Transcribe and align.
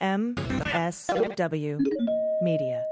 MSW 0.00 1.78
Media. 2.40 2.82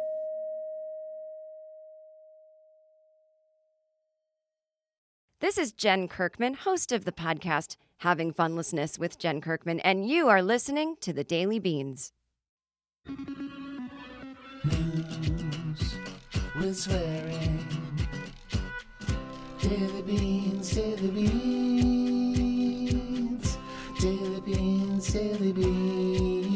This 5.41 5.57
is 5.57 5.73
Jen 5.73 6.07
Kirkman, 6.09 6.53
host 6.53 6.93
of 6.93 7.07
the 7.07 7.13
podcast 7.13 7.77
Having 7.99 8.35
Funlessness 8.35 8.99
with 8.99 9.19
Jen 9.19 9.41
Kirkman, 9.41 9.81
and 9.81 10.07
you 10.07 10.29
are 10.29 10.43
listening 10.43 10.97
to 11.01 11.15
the 11.15 11.25
Daily 11.25 11.59
Beans. 11.59 12.13
News 14.67 15.95
with 16.61 16.77
swearing. 16.77 17.65
Daily 19.63 20.03
beans, 20.03 20.75
daily 20.75 21.11
beans, 21.91 23.57
daily 23.99 24.41
beans, 24.43 25.11
daily 25.13 25.53
beans. 25.53 26.48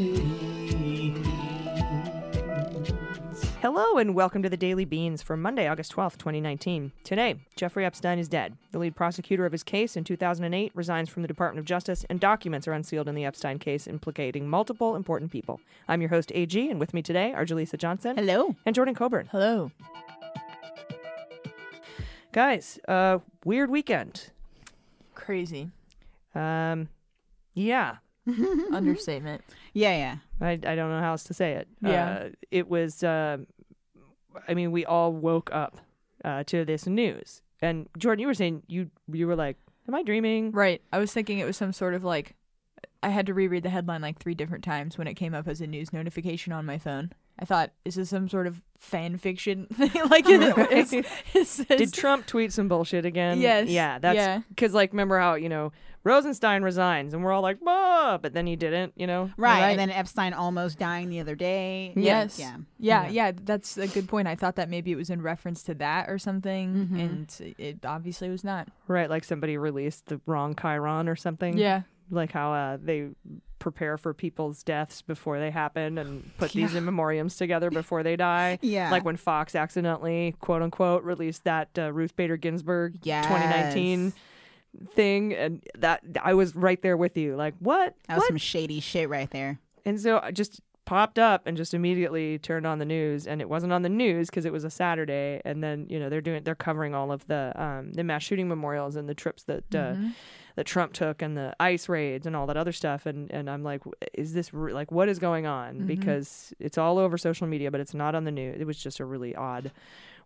Hello 3.62 3.96
and 3.96 4.12
welcome 4.12 4.42
to 4.42 4.48
the 4.48 4.56
Daily 4.56 4.84
Beans 4.84 5.22
for 5.22 5.36
Monday, 5.36 5.68
August 5.68 5.92
12th, 5.92 6.18
2019. 6.18 6.90
Today, 7.04 7.36
Jeffrey 7.54 7.84
Epstein 7.84 8.18
is 8.18 8.28
dead. 8.28 8.56
The 8.72 8.80
lead 8.80 8.96
prosecutor 8.96 9.46
of 9.46 9.52
his 9.52 9.62
case 9.62 9.96
in 9.96 10.02
2008 10.02 10.72
resigns 10.74 11.08
from 11.08 11.22
the 11.22 11.28
Department 11.28 11.60
of 11.60 11.64
Justice, 11.64 12.04
and 12.10 12.18
documents 12.18 12.66
are 12.66 12.72
unsealed 12.72 13.06
in 13.06 13.14
the 13.14 13.24
Epstein 13.24 13.60
case 13.60 13.86
implicating 13.86 14.48
multiple 14.48 14.96
important 14.96 15.30
people. 15.30 15.60
I'm 15.86 16.00
your 16.00 16.10
host, 16.10 16.32
AG, 16.34 16.70
and 16.70 16.80
with 16.80 16.92
me 16.92 17.02
today 17.02 17.32
are 17.34 17.46
Jaleesa 17.46 17.78
Johnson. 17.78 18.16
Hello. 18.16 18.56
And 18.66 18.74
Jordan 18.74 18.96
Coburn. 18.96 19.28
Hello. 19.30 19.70
Guys, 22.32 22.80
uh, 22.88 23.20
weird 23.44 23.70
weekend. 23.70 24.32
Crazy. 25.14 25.70
Um, 26.34 26.88
yeah, 27.54 27.98
Understatement. 28.72 29.42
Yeah, 29.72 29.96
yeah. 29.96 30.16
I, 30.42 30.52
I 30.52 30.74
don't 30.74 30.90
know 30.90 31.00
how 31.00 31.12
else 31.12 31.24
to 31.24 31.34
say 31.34 31.52
it. 31.52 31.68
Yeah. 31.80 32.04
Uh, 32.06 32.28
it 32.50 32.68
was, 32.68 33.02
uh, 33.02 33.38
I 34.48 34.54
mean, 34.54 34.72
we 34.72 34.84
all 34.84 35.12
woke 35.12 35.50
up 35.52 35.78
uh, 36.24 36.44
to 36.44 36.64
this 36.64 36.86
news. 36.86 37.42
And 37.60 37.88
Jordan, 37.96 38.20
you 38.20 38.26
were 38.26 38.34
saying 38.34 38.62
you 38.66 38.90
you 39.10 39.26
were 39.26 39.36
like, 39.36 39.56
am 39.88 39.94
I 39.94 40.02
dreaming? 40.02 40.50
Right. 40.50 40.82
I 40.92 40.98
was 40.98 41.12
thinking 41.12 41.38
it 41.38 41.44
was 41.44 41.56
some 41.56 41.72
sort 41.72 41.94
of 41.94 42.02
like 42.02 42.34
I 43.02 43.10
had 43.10 43.26
to 43.26 43.34
reread 43.34 43.62
the 43.62 43.70
headline 43.70 44.00
like 44.00 44.18
three 44.18 44.34
different 44.34 44.64
times 44.64 44.98
when 44.98 45.06
it 45.06 45.14
came 45.14 45.34
up 45.34 45.48
as 45.48 45.60
a 45.60 45.66
news 45.66 45.92
notification 45.92 46.52
on 46.52 46.66
my 46.66 46.78
phone. 46.78 47.12
I 47.38 47.44
thought, 47.44 47.70
is 47.84 47.94
this 47.96 48.10
some 48.10 48.28
sort 48.28 48.46
of 48.46 48.62
fan 48.78 49.16
fiction 49.16 49.66
thing? 49.72 49.90
like, 50.10 50.28
is, 50.28 50.92
is, 50.92 51.04
is 51.34 51.56
this- 51.56 51.66
Did 51.66 51.92
Trump 51.92 52.26
tweet 52.26 52.52
some 52.52 52.68
bullshit 52.68 53.04
again? 53.04 53.40
Yes. 53.40 53.68
Yeah, 53.68 53.98
that's 53.98 54.16
Yeah. 54.16 54.40
because 54.48 54.74
like 54.74 54.92
remember 54.92 55.18
how 55.18 55.34
you 55.34 55.48
know 55.48 55.72
Rosenstein 56.04 56.62
resigns 56.64 57.14
and 57.14 57.22
we're 57.22 57.30
all 57.32 57.42
like, 57.42 57.60
bah, 57.60 58.18
but 58.20 58.34
then 58.34 58.44
he 58.46 58.56
didn't. 58.56 58.92
You 58.96 59.06
know. 59.06 59.30
Right. 59.36 59.60
Right. 59.60 59.70
And 59.70 59.78
then 59.78 59.90
Epstein 59.90 60.32
almost 60.34 60.78
dying 60.78 61.08
the 61.08 61.20
other 61.20 61.36
day. 61.36 61.92
Yes. 61.96 62.38
Yeah. 62.40 62.56
Yeah, 62.78 63.02
Yeah. 63.04 63.08
yeah, 63.28 63.32
that's 63.44 63.78
a 63.78 63.86
good 63.86 64.08
point. 64.08 64.26
I 64.26 64.34
thought 64.34 64.56
that 64.56 64.68
maybe 64.68 64.90
it 64.92 64.96
was 64.96 65.10
in 65.10 65.22
reference 65.22 65.62
to 65.64 65.74
that 65.74 66.10
or 66.10 66.18
something, 66.18 66.88
Mhm. 66.92 67.00
and 67.00 67.54
it 67.58 67.86
obviously 67.86 68.28
was 68.28 68.42
not. 68.42 68.66
Right, 68.88 69.08
like 69.08 69.22
somebody 69.24 69.56
released 69.56 70.06
the 70.06 70.20
wrong 70.26 70.54
chyron 70.56 71.08
or 71.08 71.14
something. 71.16 71.56
Yeah. 71.56 71.82
Like 72.12 72.30
how 72.32 72.52
uh, 72.52 72.78
they 72.80 73.08
prepare 73.58 73.96
for 73.96 74.12
people's 74.12 74.62
deaths 74.62 75.02
before 75.02 75.38
they 75.38 75.50
happen 75.50 75.96
and 75.98 76.36
put 76.36 76.50
these 76.52 76.74
in 76.74 76.84
memoriams 76.84 77.36
together 77.38 77.70
before 77.70 78.02
they 78.02 78.16
die. 78.16 78.58
Yeah. 78.60 78.90
Like 78.90 79.04
when 79.04 79.16
Fox 79.16 79.54
accidentally, 79.54 80.34
quote 80.40 80.62
unquote, 80.62 81.04
released 81.04 81.44
that 81.44 81.68
uh, 81.78 81.92
Ruth 81.92 82.14
Bader 82.16 82.36
Ginsburg 82.36 82.98
Yes. 83.02 83.24
2019 83.26 84.12
thing, 84.94 85.34
and 85.34 85.62
that 85.78 86.02
I 86.22 86.34
was 86.34 86.54
right 86.56 86.80
there 86.82 86.96
with 86.96 87.16
you. 87.16 87.36
Like 87.36 87.54
what? 87.58 87.94
That 88.08 88.14
was 88.14 88.22
what? 88.22 88.28
some 88.28 88.36
shady 88.36 88.80
shit 88.80 89.08
right 89.08 89.30
there. 89.30 89.58
And 89.84 90.00
so 90.00 90.20
I 90.22 90.30
just 90.30 90.60
popped 90.84 91.18
up 91.18 91.42
and 91.46 91.56
just 91.56 91.74
immediately 91.74 92.38
turned 92.38 92.66
on 92.66 92.80
the 92.80 92.84
news 92.84 93.26
and 93.28 93.40
it 93.40 93.48
wasn't 93.48 93.72
on 93.72 93.82
the 93.82 93.88
news 93.88 94.28
because 94.28 94.44
it 94.44 94.52
was 94.52 94.64
a 94.64 94.70
Saturday 94.70 95.40
and 95.44 95.62
then 95.62 95.86
you 95.88 95.98
know 96.00 96.08
they're 96.08 96.20
doing 96.20 96.42
they're 96.42 96.56
covering 96.56 96.92
all 96.92 97.12
of 97.12 97.24
the 97.28 97.52
um 97.54 97.92
the 97.92 98.02
mass 98.02 98.22
shooting 98.24 98.48
memorials 98.48 98.96
and 98.96 99.08
the 99.08 99.14
trips 99.14 99.44
that 99.44 99.62
uh, 99.74 99.92
Mm-hmm. 99.92 100.08
That 100.56 100.66
Trump 100.66 100.92
took 100.92 101.22
and 101.22 101.36
the 101.36 101.54
ice 101.60 101.88
raids 101.88 102.26
and 102.26 102.34
all 102.36 102.46
that 102.46 102.56
other 102.56 102.72
stuff. 102.72 103.06
And 103.06 103.30
and 103.30 103.48
I'm 103.48 103.62
like 103.62 103.82
is 104.14 104.32
this 104.34 104.52
re- 104.52 104.72
like 104.72 104.90
what 104.92 105.08
is 105.08 105.18
going 105.18 105.46
on? 105.46 105.80
Mhm. 105.80 105.86
because 105.86 106.52
it's 106.58 106.78
all 106.78 106.98
over 106.98 107.16
social 107.18 107.46
media 107.46 107.70
but 107.70 107.80
it's 107.80 107.94
not 107.94 108.14
on 108.14 108.24
the 108.24 108.30
news 108.32 108.60
it 108.60 108.64
was 108.66 108.78
just 108.78 109.00
a 109.00 109.04
really 109.04 109.34
odd 109.34 109.70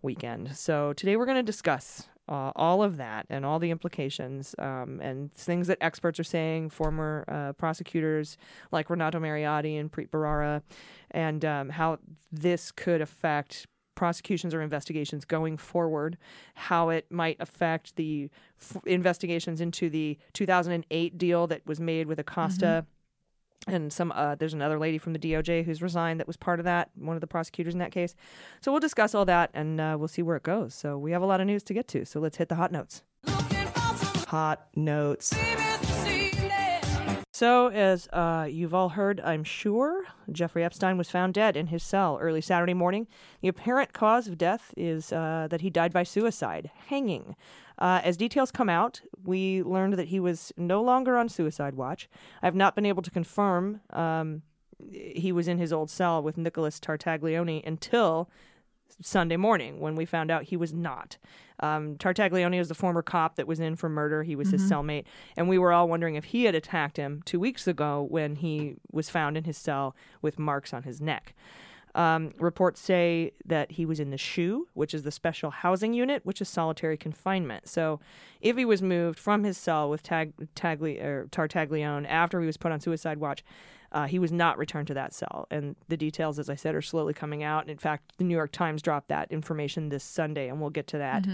weekend. 0.03 0.57
So 0.57 0.93
today 0.93 1.17
we're 1.17 1.27
going 1.27 1.37
to 1.39 1.43
discuss 1.43 2.09
uh, 2.29 2.51
all 2.57 2.83
of 2.83 2.97
that 2.97 3.25
and 3.31 3.47
all 3.47 3.59
the 3.61 3.71
implications 3.71 4.55
um, 4.59 5.01
and 5.01 5.33
things 5.33 5.69
that 5.69 5.79
experts 5.81 6.19
are 6.19 6.25
saying 6.25 6.69
former 6.71 7.25
uh, 7.29 7.53
prosecutors 7.53 8.37
like 8.73 8.91
Renato 8.91 9.19
Mariotti 9.21 9.79
and 9.79 9.91
Preet 9.91 10.11
Bharara 10.11 10.63
and 11.13 11.45
um, 11.45 11.69
how 11.71 11.99
this 12.33 12.73
could 12.73 13.01
affect 13.01 13.67
prosecutions 13.97 14.55
or 14.55 14.63
investigations 14.63 15.25
going 15.25 15.57
forward, 15.57 16.17
how 16.55 16.91
it 16.91 17.11
might 17.11 17.37
affect 17.41 17.97
the 17.97 18.31
f- 18.61 18.81
investigations 18.87 19.61
into 19.61 19.91
the 19.91 20.17
2008 20.35 21.19
deal 21.19 21.49
that 21.49 21.67
was 21.67 21.81
made 21.81 22.07
with 22.07 22.21
Acosta. 22.21 22.87
And 23.67 23.93
some, 23.93 24.13
uh, 24.13 24.37
there's 24.37 24.55
another 24.55 24.79
lady 24.79 24.99
from 24.99 25.13
the 25.13 25.19
DOJ 25.19 25.65
who's 25.65 25.83
resigned 25.83 26.21
that 26.21 26.29
was 26.29 26.37
part 26.37 26.61
of 26.61 26.65
that, 26.67 26.91
one 26.95 27.17
of 27.17 27.21
the 27.21 27.27
prosecutors 27.27 27.75
in 27.75 27.81
that 27.81 27.91
case. 27.91 28.15
So 28.61 28.71
we'll 28.71 28.81
discuss 28.81 29.13
all 29.13 29.25
that 29.25 29.51
and 29.55 29.81
uh, 29.81 29.97
we'll 29.99 30.07
see 30.07 30.23
where 30.23 30.37
it 30.37 30.45
goes. 30.45 30.73
So 30.73 30.97
we 30.97 31.11
have 31.11 31.23
a 31.23 31.27
lot 31.27 31.41
of 31.41 31.49
news 31.49 31.65
to 31.65 31.75
get 31.75 31.89
to. 31.89 32.05
So 32.05 32.21
let's 32.21 32.37
hit 32.37 32.49
the 32.49 32.55
hot 32.55 32.71
notes. 32.71 33.03
Hot 34.29 34.69
notes. 34.77 35.35
So, 37.39 37.69
as 37.69 38.09
uh, 38.15 38.49
you've 38.51 38.73
all 38.73 38.89
heard, 38.89 39.21
I'm 39.21 39.45
sure, 39.45 40.07
Jeffrey 40.33 40.65
Epstein 40.65 40.97
was 40.97 41.11
found 41.11 41.35
dead 41.35 41.55
in 41.55 41.67
his 41.67 41.83
cell 41.83 42.17
early 42.19 42.41
Saturday 42.41 42.73
morning. 42.73 43.09
The 43.43 43.49
apparent 43.49 43.93
cause 43.93 44.27
of 44.27 44.39
death 44.39 44.73
is 44.75 45.13
uh, 45.13 45.47
that 45.51 45.61
he 45.61 45.69
died 45.69 45.93
by 45.93 46.03
suicide, 46.03 46.71
hanging. 46.87 47.37
Uh, 47.79 48.01
as 48.03 48.17
details 48.17 48.51
come 48.51 48.71
out, 48.71 49.03
we 49.23 49.63
learned 49.63 49.99
that 49.99 50.09
he 50.09 50.19
was 50.19 50.51
no 50.57 50.81
longer 50.81 51.19
on 51.19 51.29
suicide 51.29 51.75
watch. 51.75 52.09
I 52.41 52.47
have 52.47 52.55
not 52.55 52.75
been 52.75 52.87
able 52.87 53.03
to 53.03 53.11
confirm 53.11 53.83
um, 53.91 54.41
he 54.91 55.31
was 55.31 55.47
in 55.47 55.59
his 55.59 55.75
old 55.75 55.91
cell 55.91 56.23
with 56.23 56.39
Nicholas 56.39 56.81
Tartaglione 56.81 57.63
until 57.67 58.31
Sunday 59.01 59.37
morning 59.37 59.81
when 59.81 59.95
we 59.95 60.05
found 60.05 60.31
out 60.31 60.45
he 60.45 60.57
was 60.57 60.73
not. 60.73 61.17
Um, 61.61 61.97
Tartaglione 61.97 62.59
was 62.59 62.69
the 62.69 62.75
former 62.75 63.03
cop 63.03 63.37
that 63.37 63.47
was 63.47 63.61
in 63.61 63.77
for 63.77 63.89
murder. 63.89 64.23
He 64.23 64.37
was 64.37 64.51
his 64.51 64.63
cellmate. 64.71 65.05
And 65.37 65.49
we 65.49 65.59
were 65.59 65.73
all 65.73 65.89
wondering 65.89 66.17
if 66.17 66.25
he 66.25 66.45
had 66.45 66.55
attacked 66.55 66.97
him 66.97 67.23
two 67.25 67.41
weeks 67.41 67.67
ago 67.67 68.07
when 68.09 68.37
he 68.37 68.77
was 68.91 69.11
found 69.11 69.37
in 69.37 69.45
his 69.45 69.57
cell 69.57 69.97
with 70.23 70.39
marks 70.39 70.73
on 70.73 70.83
his 70.83 71.01
neck. 71.01 71.35
Um, 71.95 72.35
reports 72.39 72.79
say 72.79 73.33
that 73.47 73.73
he 73.73 73.87
was 73.87 74.01
in 74.01 74.11
the 74.11 74.19
SHU, 74.19 74.69
which 74.75 74.93
is 74.93 75.03
the 75.03 75.11
special 75.11 75.51
housing 75.51 75.95
unit, 75.95 76.27
which 76.27 76.43
is 76.43 76.49
solitary 76.49 76.99
confinement. 76.99 77.67
So, 77.67 78.01
if 78.43 78.59
he 78.59 78.67
was 78.67 78.83
moved 78.83 79.19
from 79.19 79.45
his 79.45 79.57
cell 79.57 79.89
with 79.89 80.03
Tag, 80.03 80.35
Tagli, 80.55 81.01
Tartaglione 81.31 82.07
after 82.07 82.39
he 82.43 82.47
was 82.47 82.59
put 82.59 82.71
on 82.71 82.81
suicide 82.81 83.17
watch, 83.17 83.43
uh, 83.93 84.07
he 84.07 84.19
was 84.19 84.33
not 84.33 84.59
returned 84.59 84.87
to 84.89 84.95
that 84.95 85.15
cell. 85.15 85.47
And 85.51 85.77
the 85.89 85.97
details, 85.97 86.39
as 86.39 86.51
I 86.51 86.55
said, 86.55 86.75
are 86.75 86.83
slowly 86.83 87.15
coming 87.15 87.43
out. 87.43 87.63
And 87.63 87.71
in 87.71 87.79
fact, 87.79 88.13
the 88.19 88.25
New 88.25 88.35
York 88.35 88.53
Times 88.53 88.83
dropped 88.83 89.09
that 89.09 89.31
information 89.31 89.89
this 89.89 90.05
Sunday, 90.05 90.49
and 90.49 90.61
we'll 90.61 90.71
get 90.71 90.87
to 90.89 90.99
that 90.99 91.27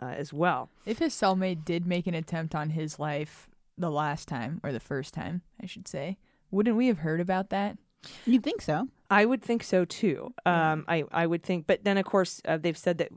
uh, 0.00 0.06
as 0.06 0.32
well. 0.32 0.70
If 0.86 0.98
his 0.98 1.14
cellmate 1.14 1.64
did 1.64 1.86
make 1.86 2.06
an 2.06 2.14
attempt 2.14 2.54
on 2.54 2.70
his 2.70 2.98
life 2.98 3.48
the 3.78 3.90
last 3.90 4.28
time, 4.28 4.60
or 4.62 4.72
the 4.72 4.80
first 4.80 5.14
time, 5.14 5.42
I 5.62 5.66
should 5.66 5.88
say, 5.88 6.18
wouldn't 6.50 6.76
we 6.76 6.86
have 6.86 6.98
heard 6.98 7.20
about 7.20 7.50
that? 7.50 7.78
You'd 8.26 8.42
think 8.42 8.62
so. 8.62 8.88
I 9.10 9.26
would 9.26 9.42
think 9.42 9.62
so 9.62 9.84
too. 9.84 10.32
Um, 10.46 10.84
I 10.88 11.04
I 11.12 11.26
would 11.26 11.42
think, 11.42 11.66
but 11.66 11.84
then 11.84 11.98
of 11.98 12.04
course 12.04 12.40
uh, 12.46 12.56
they've 12.56 12.76
said 12.76 12.98
that, 12.98 13.10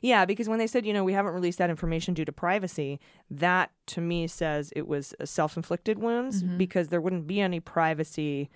yeah, 0.00 0.24
because 0.24 0.48
when 0.48 0.58
they 0.58 0.66
said 0.66 0.84
you 0.86 0.92
know 0.92 1.04
we 1.04 1.12
haven't 1.12 1.32
released 1.32 1.58
that 1.58 1.70
information 1.70 2.14
due 2.14 2.24
to 2.24 2.32
privacy, 2.32 2.98
that 3.30 3.70
to 3.88 4.00
me 4.00 4.26
says 4.26 4.72
it 4.74 4.88
was 4.88 5.14
self 5.24 5.56
inflicted 5.56 5.98
wounds 5.98 6.42
because 6.42 6.88
there 6.88 7.00
wouldn't 7.00 7.26
be 7.26 7.40
any 7.40 7.60
privacy. 7.60 8.48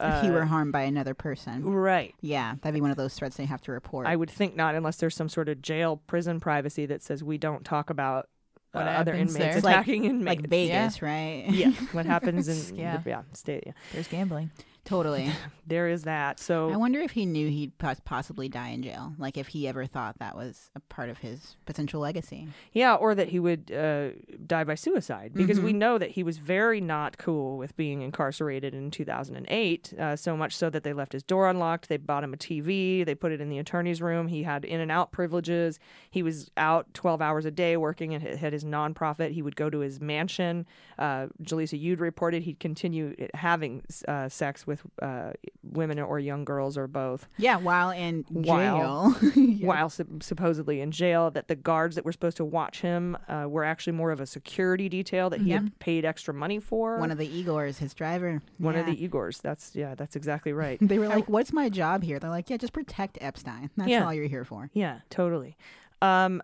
if 0.00 0.22
he 0.22 0.28
uh, 0.28 0.32
were 0.32 0.46
harmed 0.46 0.72
by 0.72 0.82
another 0.82 1.14
person. 1.14 1.62
right. 1.64 2.14
Yeah, 2.22 2.54
that'd 2.62 2.74
be 2.74 2.80
one 2.80 2.90
of 2.90 2.96
those 2.96 3.14
threats 3.14 3.36
they 3.36 3.44
have 3.44 3.60
to 3.62 3.72
report. 3.72 4.06
I 4.06 4.16
would 4.16 4.30
think 4.30 4.56
not, 4.56 4.74
unless 4.74 4.96
there's 4.96 5.14
some 5.14 5.28
sort 5.28 5.48
of 5.48 5.62
jail 5.62 6.00
prison 6.08 6.40
privacy 6.40 6.86
that 6.86 7.02
says 7.02 7.22
we 7.22 7.38
don't 7.38 7.64
talk 7.64 7.88
about 7.90 8.28
uh, 8.74 8.78
What 8.80 8.88
other 8.88 9.12
inmates 9.12 9.34
there. 9.36 9.54
It's 9.56 9.64
like- 9.64 9.74
attacking 9.76 10.06
inmates. 10.06 10.40
like 10.40 10.48
Vegas, 10.50 11.02
right? 11.02 11.44
yeah, 11.50 11.70
what 11.92 12.06
happens 12.06 12.48
in 12.48 12.74
Yeah. 12.76 12.96
the, 12.96 13.10
yeah 13.10 13.22
state. 13.32 13.62
Yeah. 13.66 13.72
There's 13.92 14.08
gambling. 14.08 14.50
Totally. 14.84 15.30
There 15.64 15.86
is 15.86 16.02
that. 16.02 16.40
So 16.40 16.70
I 16.72 16.76
wonder 16.76 16.98
if 16.98 17.12
he 17.12 17.24
knew 17.24 17.48
he'd 17.48 17.70
possibly 18.04 18.48
die 18.48 18.70
in 18.70 18.82
jail. 18.82 19.14
Like 19.16 19.38
if 19.38 19.46
he 19.46 19.68
ever 19.68 19.86
thought 19.86 20.18
that 20.18 20.34
was 20.36 20.70
a 20.74 20.80
part 20.80 21.08
of 21.08 21.18
his 21.18 21.54
potential 21.66 22.00
legacy. 22.00 22.48
Yeah, 22.72 22.96
or 22.96 23.14
that 23.14 23.28
he 23.28 23.38
would 23.38 23.70
uh, 23.70 24.08
die 24.44 24.64
by 24.64 24.74
suicide 24.74 25.30
because 25.34 25.58
Mm-hmm. 25.58 25.66
we 25.66 25.72
know 25.72 25.98
that 25.98 26.10
he 26.10 26.24
was 26.24 26.38
very 26.38 26.80
not 26.80 27.16
cool 27.16 27.58
with 27.58 27.76
being 27.76 28.02
incarcerated 28.02 28.74
in 28.74 28.90
2008. 28.90 29.94
Uh, 29.96 30.16
so 30.16 30.36
much 30.36 30.56
so 30.56 30.68
that 30.68 30.82
they 30.82 30.92
left 30.92 31.12
his 31.12 31.22
door 31.22 31.48
unlocked. 31.48 31.88
They 31.88 31.96
bought 31.96 32.24
him 32.24 32.34
a 32.34 32.36
TV. 32.36 33.06
They 33.06 33.14
put 33.14 33.30
it 33.30 33.40
in 33.40 33.48
the 33.48 33.58
attorney's 33.58 34.02
room. 34.02 34.26
He 34.26 34.42
had 34.42 34.64
in 34.64 34.80
and 34.80 34.90
out 34.90 35.12
privileges. 35.12 35.78
He 36.10 36.24
was 36.24 36.50
out 36.56 36.92
12 36.92 37.22
hours 37.22 37.44
a 37.44 37.52
day 37.52 37.76
working 37.76 38.14
and 38.14 38.22
had 38.24 38.52
his 38.52 38.64
nonprofit. 38.64 39.30
He 39.30 39.42
would 39.42 39.54
go 39.54 39.70
to 39.70 39.78
his 39.78 40.00
mansion. 40.00 40.66
Uh, 40.98 41.28
Jaleesa, 41.40 41.78
you'd 41.80 42.00
reported 42.00 42.42
he'd 42.42 42.58
continue 42.58 43.14
having 43.34 43.84
uh, 44.08 44.28
sex 44.28 44.66
with 44.66 44.71
with 44.72 44.82
uh, 45.00 45.32
women 45.62 45.98
or 45.98 46.18
young 46.18 46.44
girls 46.44 46.76
or 46.78 46.86
both 46.86 47.28
Yeah, 47.38 47.56
while 47.56 47.90
in 47.90 48.24
While- 48.28 49.12
jail. 49.12 49.32
Yeah. 49.62 49.66
while 49.68 49.88
sup- 49.90 50.22
supposedly 50.22 50.80
in 50.80 50.90
jail. 50.90 51.30
That 51.30 51.46
the 51.48 51.54
guards 51.56 51.94
that 51.96 52.04
were 52.04 52.12
supposed 52.12 52.36
to 52.38 52.44
watch 52.44 52.80
him 52.80 53.16
uh, 53.28 53.46
were 53.48 53.64
actually 53.64 53.92
more 53.92 54.10
of 54.10 54.20
a 54.20 54.26
security 54.26 54.88
detail 54.88 55.30
that 55.30 55.40
he 55.40 55.50
had 55.50 55.78
paid 55.78 56.04
extra 56.04 56.34
money 56.34 56.58
for. 56.58 56.98
One 56.98 57.10
of 57.12 57.18
the 57.18 57.28
Igors, 57.28 57.78
his 57.78 57.94
driver. 57.94 58.40
One 58.58 58.76
of 58.76 58.86
the 58.86 58.96
Igors. 58.96 59.40
That's 59.40 59.76
yeah, 59.76 59.94
that's 59.94 60.16
exactly 60.16 60.52
right. 60.52 60.78
They 60.92 60.98
were 60.98 61.08
like, 61.08 61.28
"What's 61.28 61.52
my 61.52 61.68
job 61.68 62.02
here?" 62.02 62.18
They're 62.18 62.30
like, 62.30 62.50
"Yeah, 62.50 62.56
just 62.56 62.72
protect 62.72 63.18
Epstein. 63.20 63.70
That's 63.76 63.88
Yeah. 63.90 64.04
all 64.04 64.12
you're 64.14 64.26
here 64.26 64.44
for." 64.44 64.68
Yeah, 64.72 65.00
totally. 65.10 65.56
Um, 66.00 66.42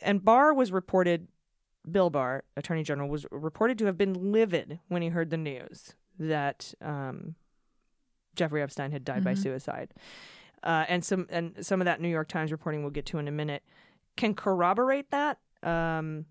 and 0.00 0.24
Barr 0.24 0.54
was 0.54 0.72
reported, 0.72 1.28
Bill 1.90 2.08
Barr, 2.10 2.44
Attorney 2.56 2.82
General, 2.82 3.08
was 3.08 3.26
reported 3.30 3.78
to 3.78 3.84
have 3.86 3.98
been 3.98 4.32
livid 4.32 4.80
when 4.88 5.02
he 5.02 5.08
heard 5.08 5.30
the 5.30 5.36
news 5.36 5.94
that 6.18 6.72
um, 6.80 7.34
Jeffrey 8.36 8.62
Epstein 8.62 8.92
had 8.92 9.04
died 9.04 9.24
by 9.24 9.34
Mhm. 9.34 9.38
suicide. 9.42 9.92
Uh, 10.62 10.84
and 10.88 11.04
some 11.04 11.26
and 11.30 11.54
some 11.64 11.80
of 11.80 11.84
that 11.86 12.00
New 12.00 12.08
York 12.08 12.28
Times 12.28 12.50
reporting 12.52 12.82
we'll 12.82 12.90
get 12.90 13.06
to 13.06 13.18
in 13.18 13.28
a 13.28 13.32
minute 13.32 13.62
can 14.16 14.34
corroborate 14.34 15.10
that. 15.10 15.38
Um, 15.62 16.26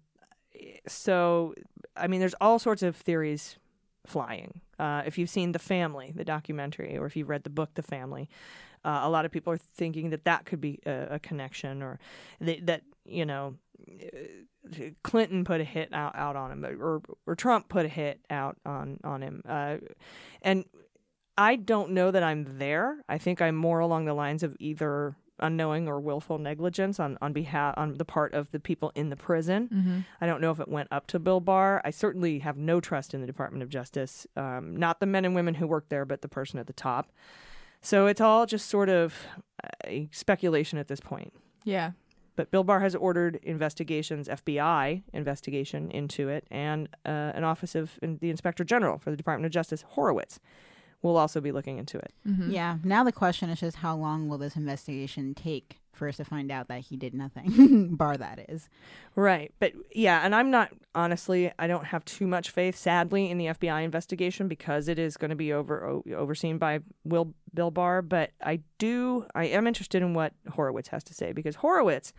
so, 0.88 1.54
I 1.96 2.08
mean, 2.08 2.20
there's 2.20 2.34
all 2.42 2.60
sorts 2.60 2.84
of 2.84 2.96
theories 2.96 3.58
flying. 4.06 4.62
Uh, 4.80 5.04
if 5.06 5.18
you've 5.18 5.30
seen 5.30 5.52
The 5.52 5.60
Family, 5.60 6.12
the 6.16 6.24
documentary, 6.26 6.98
or 6.98 7.06
if 7.06 7.16
you've 7.16 7.30
read 7.30 7.44
the 7.44 7.50
book 7.50 7.74
The 7.76 7.84
Family, 7.84 8.30
uh, 8.84 9.02
a 9.04 9.10
lot 9.10 9.26
of 9.26 9.32
people 9.32 9.52
are 9.54 9.58
thinking 9.58 10.10
that 10.12 10.26
that 10.26 10.46
could 10.46 10.62
be 10.62 10.80
a, 10.86 11.08
a 11.12 11.20
connection, 11.20 11.82
or 11.82 12.00
th- 12.44 12.62
that 12.66 12.84
you 13.06 13.26
know, 13.26 13.56
uh, 13.88 14.84
Clinton 15.04 15.44
put 15.44 15.62
a 15.62 15.64
hit 15.64 15.94
out, 15.94 16.16
out 16.16 16.36
on 16.36 16.52
him, 16.52 16.66
or 16.66 17.02
or 17.26 17.36
Trump 17.36 17.70
put 17.70 17.86
a 17.86 17.90
hit 17.90 18.20
out 18.30 18.58
on 18.66 19.00
on 19.04 19.22
him, 19.22 19.42
uh, 19.48 19.78
and 20.42 20.66
I 21.38 21.56
don't 21.56 21.92
know 21.92 22.12
that 22.12 22.24
I'm 22.24 22.58
there. 22.60 23.04
I 23.10 23.18
think 23.18 23.42
I'm 23.42 23.56
more 23.56 23.80
along 23.80 24.06
the 24.06 24.14
lines 24.14 24.44
of 24.44 24.56
either 24.60 25.16
unknowing 25.40 25.88
or 25.88 26.00
willful 26.00 26.38
negligence 26.38 27.00
on 27.00 27.18
on 27.22 27.34
behalf 27.34 27.74
on 27.78 27.96
the 27.96 28.06
part 28.06 28.34
of 28.34 28.52
the 28.52 28.60
people 28.60 28.92
in 28.96 29.10
the 29.10 29.16
prison. 29.16 29.68
Mm-hmm. 29.68 30.00
I 30.22 30.26
don't 30.26 30.42
know 30.42 30.52
if 30.52 30.60
it 30.60 30.68
went 30.68 30.88
up 30.92 31.08
to 31.08 31.20
Bill 31.20 31.40
Barr. 31.40 31.82
I 31.84 31.90
certainly 31.90 32.40
have 32.40 32.58
no 32.58 32.80
trust 32.80 33.14
in 33.14 33.22
the 33.22 33.28
Department 33.28 33.64
of 33.64 33.70
Justice, 33.70 34.26
um, 34.38 34.78
not 34.78 35.00
the 35.00 35.06
men 35.06 35.26
and 35.26 35.36
women 35.36 35.56
who 35.56 35.68
work 35.68 35.90
there, 35.90 36.06
but 36.06 36.22
the 36.22 36.30
person 36.30 36.60
at 36.60 36.68
the 36.68 36.74
top. 36.74 37.12
So 37.82 38.08
it's 38.08 38.22
all 38.22 38.46
just 38.46 38.68
sort 38.68 38.90
of 38.90 39.14
uh, 39.64 39.90
speculation 40.12 40.80
at 40.80 40.88
this 40.88 41.00
point. 41.00 41.34
Yeah. 41.64 41.92
But 42.36 42.52
Bill 42.52 42.64
Barr 42.64 42.82
has 42.82 42.96
ordered 42.96 43.40
investigations, 43.44 44.28
FBI 44.28 45.04
investigation 45.14 45.90
into 45.92 46.28
it, 46.28 46.46
and 46.52 46.90
uh, 47.06 47.32
an 47.34 47.44
office 47.44 47.76
of 47.76 47.98
the 48.02 48.30
Inspector 48.30 48.64
General 48.66 48.98
for 48.98 49.10
the 49.10 49.16
Department 49.16 49.46
of 49.46 49.52
Justice, 49.54 49.84
Horowitz, 49.90 50.40
will 51.06 51.18
also 51.18 51.40
be 51.40 51.52
looking 51.52 51.78
into 51.78 51.98
it. 51.98 52.14
Mm-hmm. 52.28 52.52
Yeah. 52.52 52.78
Now 52.84 53.04
the 53.04 53.12
question 53.12 53.50
is 53.50 53.60
just 53.60 53.78
how 53.78 53.96
long 53.96 54.28
will 54.28 54.38
this 54.38 54.56
investigation 54.56 55.34
take 55.34 55.80
for 55.94 56.10
us 56.10 56.18
to 56.18 56.26
find 56.26 56.52
out 56.52 56.68
that 56.68 56.82
he 56.82 56.98
did 56.98 57.14
nothing, 57.14 57.96
bar 57.96 58.18
that 58.18 58.50
is. 58.50 58.70
Right. 59.16 59.54
But 59.60 59.72
yeah, 59.94 60.26
and 60.26 60.36
I'm 60.36 60.52
not 60.52 60.72
honestly, 60.94 61.52
I 61.58 61.68
don't 61.68 61.86
have 61.86 62.04
too 62.04 62.28
much 62.28 62.50
faith 62.50 62.76
sadly 62.76 63.30
in 63.30 63.38
the 63.38 63.46
FBI 63.46 63.84
investigation 63.84 64.50
because 64.50 64.90
it 64.90 65.00
is 65.00 65.16
going 65.16 65.30
to 65.30 65.36
be 65.38 65.54
over 65.54 65.86
o- 65.88 66.04
overseen 66.14 66.58
by 66.58 66.80
Will 67.06 67.34
Bill 67.54 67.72
Barr, 67.72 68.02
but 68.02 68.32
I 68.44 68.60
do 68.78 69.26
I 69.34 69.46
am 69.46 69.68
interested 69.68 70.02
in 70.02 70.14
what 70.14 70.34
Horowitz 70.52 70.90
has 70.90 71.04
to 71.06 71.14
say 71.14 71.32
because 71.32 71.56
Horowitz 71.56 72.12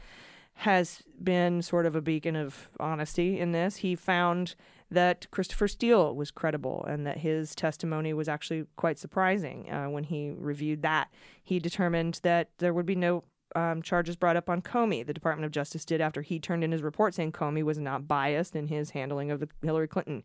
has 0.54 1.02
been 1.22 1.60
sort 1.60 1.84
of 1.84 1.94
a 1.94 2.00
beacon 2.00 2.34
of 2.34 2.70
honesty 2.80 3.38
in 3.38 3.52
this. 3.52 3.76
He 3.76 3.94
found 3.94 4.54
that 4.90 5.26
Christopher 5.30 5.68
Steele 5.68 6.14
was 6.14 6.30
credible 6.30 6.84
and 6.88 7.06
that 7.06 7.18
his 7.18 7.54
testimony 7.54 8.12
was 8.12 8.28
actually 8.28 8.66
quite 8.76 8.98
surprising. 8.98 9.70
Uh, 9.70 9.86
when 9.90 10.04
he 10.04 10.30
reviewed 10.30 10.82
that, 10.82 11.08
he 11.42 11.58
determined 11.58 12.20
that 12.22 12.50
there 12.58 12.72
would 12.72 12.86
be 12.86 12.94
no 12.94 13.24
um, 13.56 13.80
charges 13.82 14.16
brought 14.16 14.36
up 14.36 14.50
on 14.50 14.60
Comey. 14.60 15.04
The 15.04 15.14
Department 15.14 15.46
of 15.46 15.50
Justice 15.50 15.84
did 15.84 16.00
after 16.00 16.20
he 16.20 16.38
turned 16.38 16.62
in 16.62 16.72
his 16.72 16.82
report 16.82 17.14
saying 17.14 17.32
Comey 17.32 17.62
was 17.62 17.78
not 17.78 18.06
biased 18.06 18.54
in 18.54 18.68
his 18.68 18.90
handling 18.90 19.30
of 19.30 19.40
the 19.40 19.48
Hillary 19.62 19.88
Clinton 19.88 20.22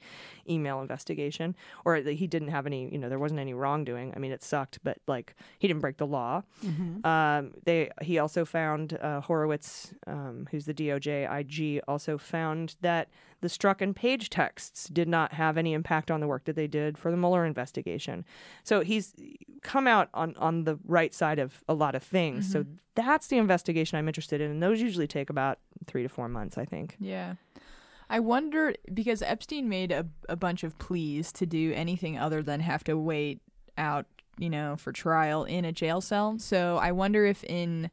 email 0.49 0.81
investigation, 0.81 1.55
or 1.85 2.01
that 2.01 2.13
he 2.13 2.27
didn't 2.27 2.49
have 2.49 2.65
any, 2.67 2.91
you 2.91 2.97
know, 2.97 3.07
there 3.07 3.17
wasn't 3.19 3.39
any 3.39 3.53
wrongdoing. 3.53 4.13
I 4.15 4.19
mean, 4.19 4.31
it 4.33 4.43
sucked, 4.43 4.79
but 4.83 4.97
like 5.07 5.33
he 5.57 5.67
didn't 5.67 5.81
break 5.81 5.97
the 5.97 6.05
law. 6.07 6.43
Um, 7.05 7.53
they 7.63 7.89
he 8.01 8.19
also 8.19 8.43
found 8.43 8.97
uh, 9.01 9.21
Horowitz, 9.21 9.93
um, 10.07 10.47
who's 10.51 10.65
the 10.65 10.73
DOJ 10.73 11.39
IG, 11.39 11.81
also 11.87 12.17
found 12.17 12.75
that 12.81 13.07
the 13.39 13.47
Strzok 13.47 13.81
and 13.81 13.95
Page 13.95 14.29
texts 14.29 14.87
did 14.87 15.07
not 15.07 15.33
have 15.33 15.57
any 15.57 15.73
impact 15.73 16.11
on 16.11 16.19
the 16.19 16.27
work 16.27 16.43
that 16.45 16.55
they 16.55 16.67
did 16.67 16.97
for 16.97 17.09
the 17.09 17.17
Mueller 17.17 17.43
investigation. 17.45 18.23
So 18.63 18.81
he's 18.81 19.15
come 19.63 19.87
out 19.87 20.09
on 20.13 20.35
on 20.37 20.65
the 20.65 20.77
right 20.85 21.13
side 21.13 21.39
of 21.39 21.63
a 21.67 21.73
lot 21.73 21.95
of 21.95 22.03
things. 22.03 22.51
So 22.51 22.65
that's 23.21 23.27
the 23.27 23.37
investigation 23.37 23.99
I'm 23.99 24.07
interested 24.07 24.41
in, 24.41 24.49
and 24.49 24.63
those 24.63 24.81
usually 24.81 25.05
take 25.05 25.29
about 25.29 25.59
three 25.85 26.01
to 26.01 26.09
four 26.09 26.27
months, 26.27 26.57
I 26.57 26.65
think. 26.65 26.95
Yeah. 26.99 27.35
I 28.09 28.19
wonder 28.19 28.73
because 28.91 29.21
Epstein 29.21 29.69
made 29.69 29.91
a, 29.91 30.07
a 30.27 30.35
bunch 30.35 30.63
of 30.63 30.79
pleas 30.79 31.31
to 31.33 31.45
do 31.45 31.71
anything 31.75 32.17
other 32.17 32.41
than 32.41 32.61
have 32.61 32.83
to 32.85 32.97
wait 32.97 33.39
out, 33.77 34.07
you 34.39 34.49
know, 34.49 34.75
for 34.75 34.91
trial 34.91 35.43
in 35.43 35.65
a 35.65 35.71
jail 35.71 36.01
cell. 36.01 36.39
So 36.39 36.79
I 36.81 36.91
wonder 36.93 37.23
if 37.23 37.43
in 37.43 37.91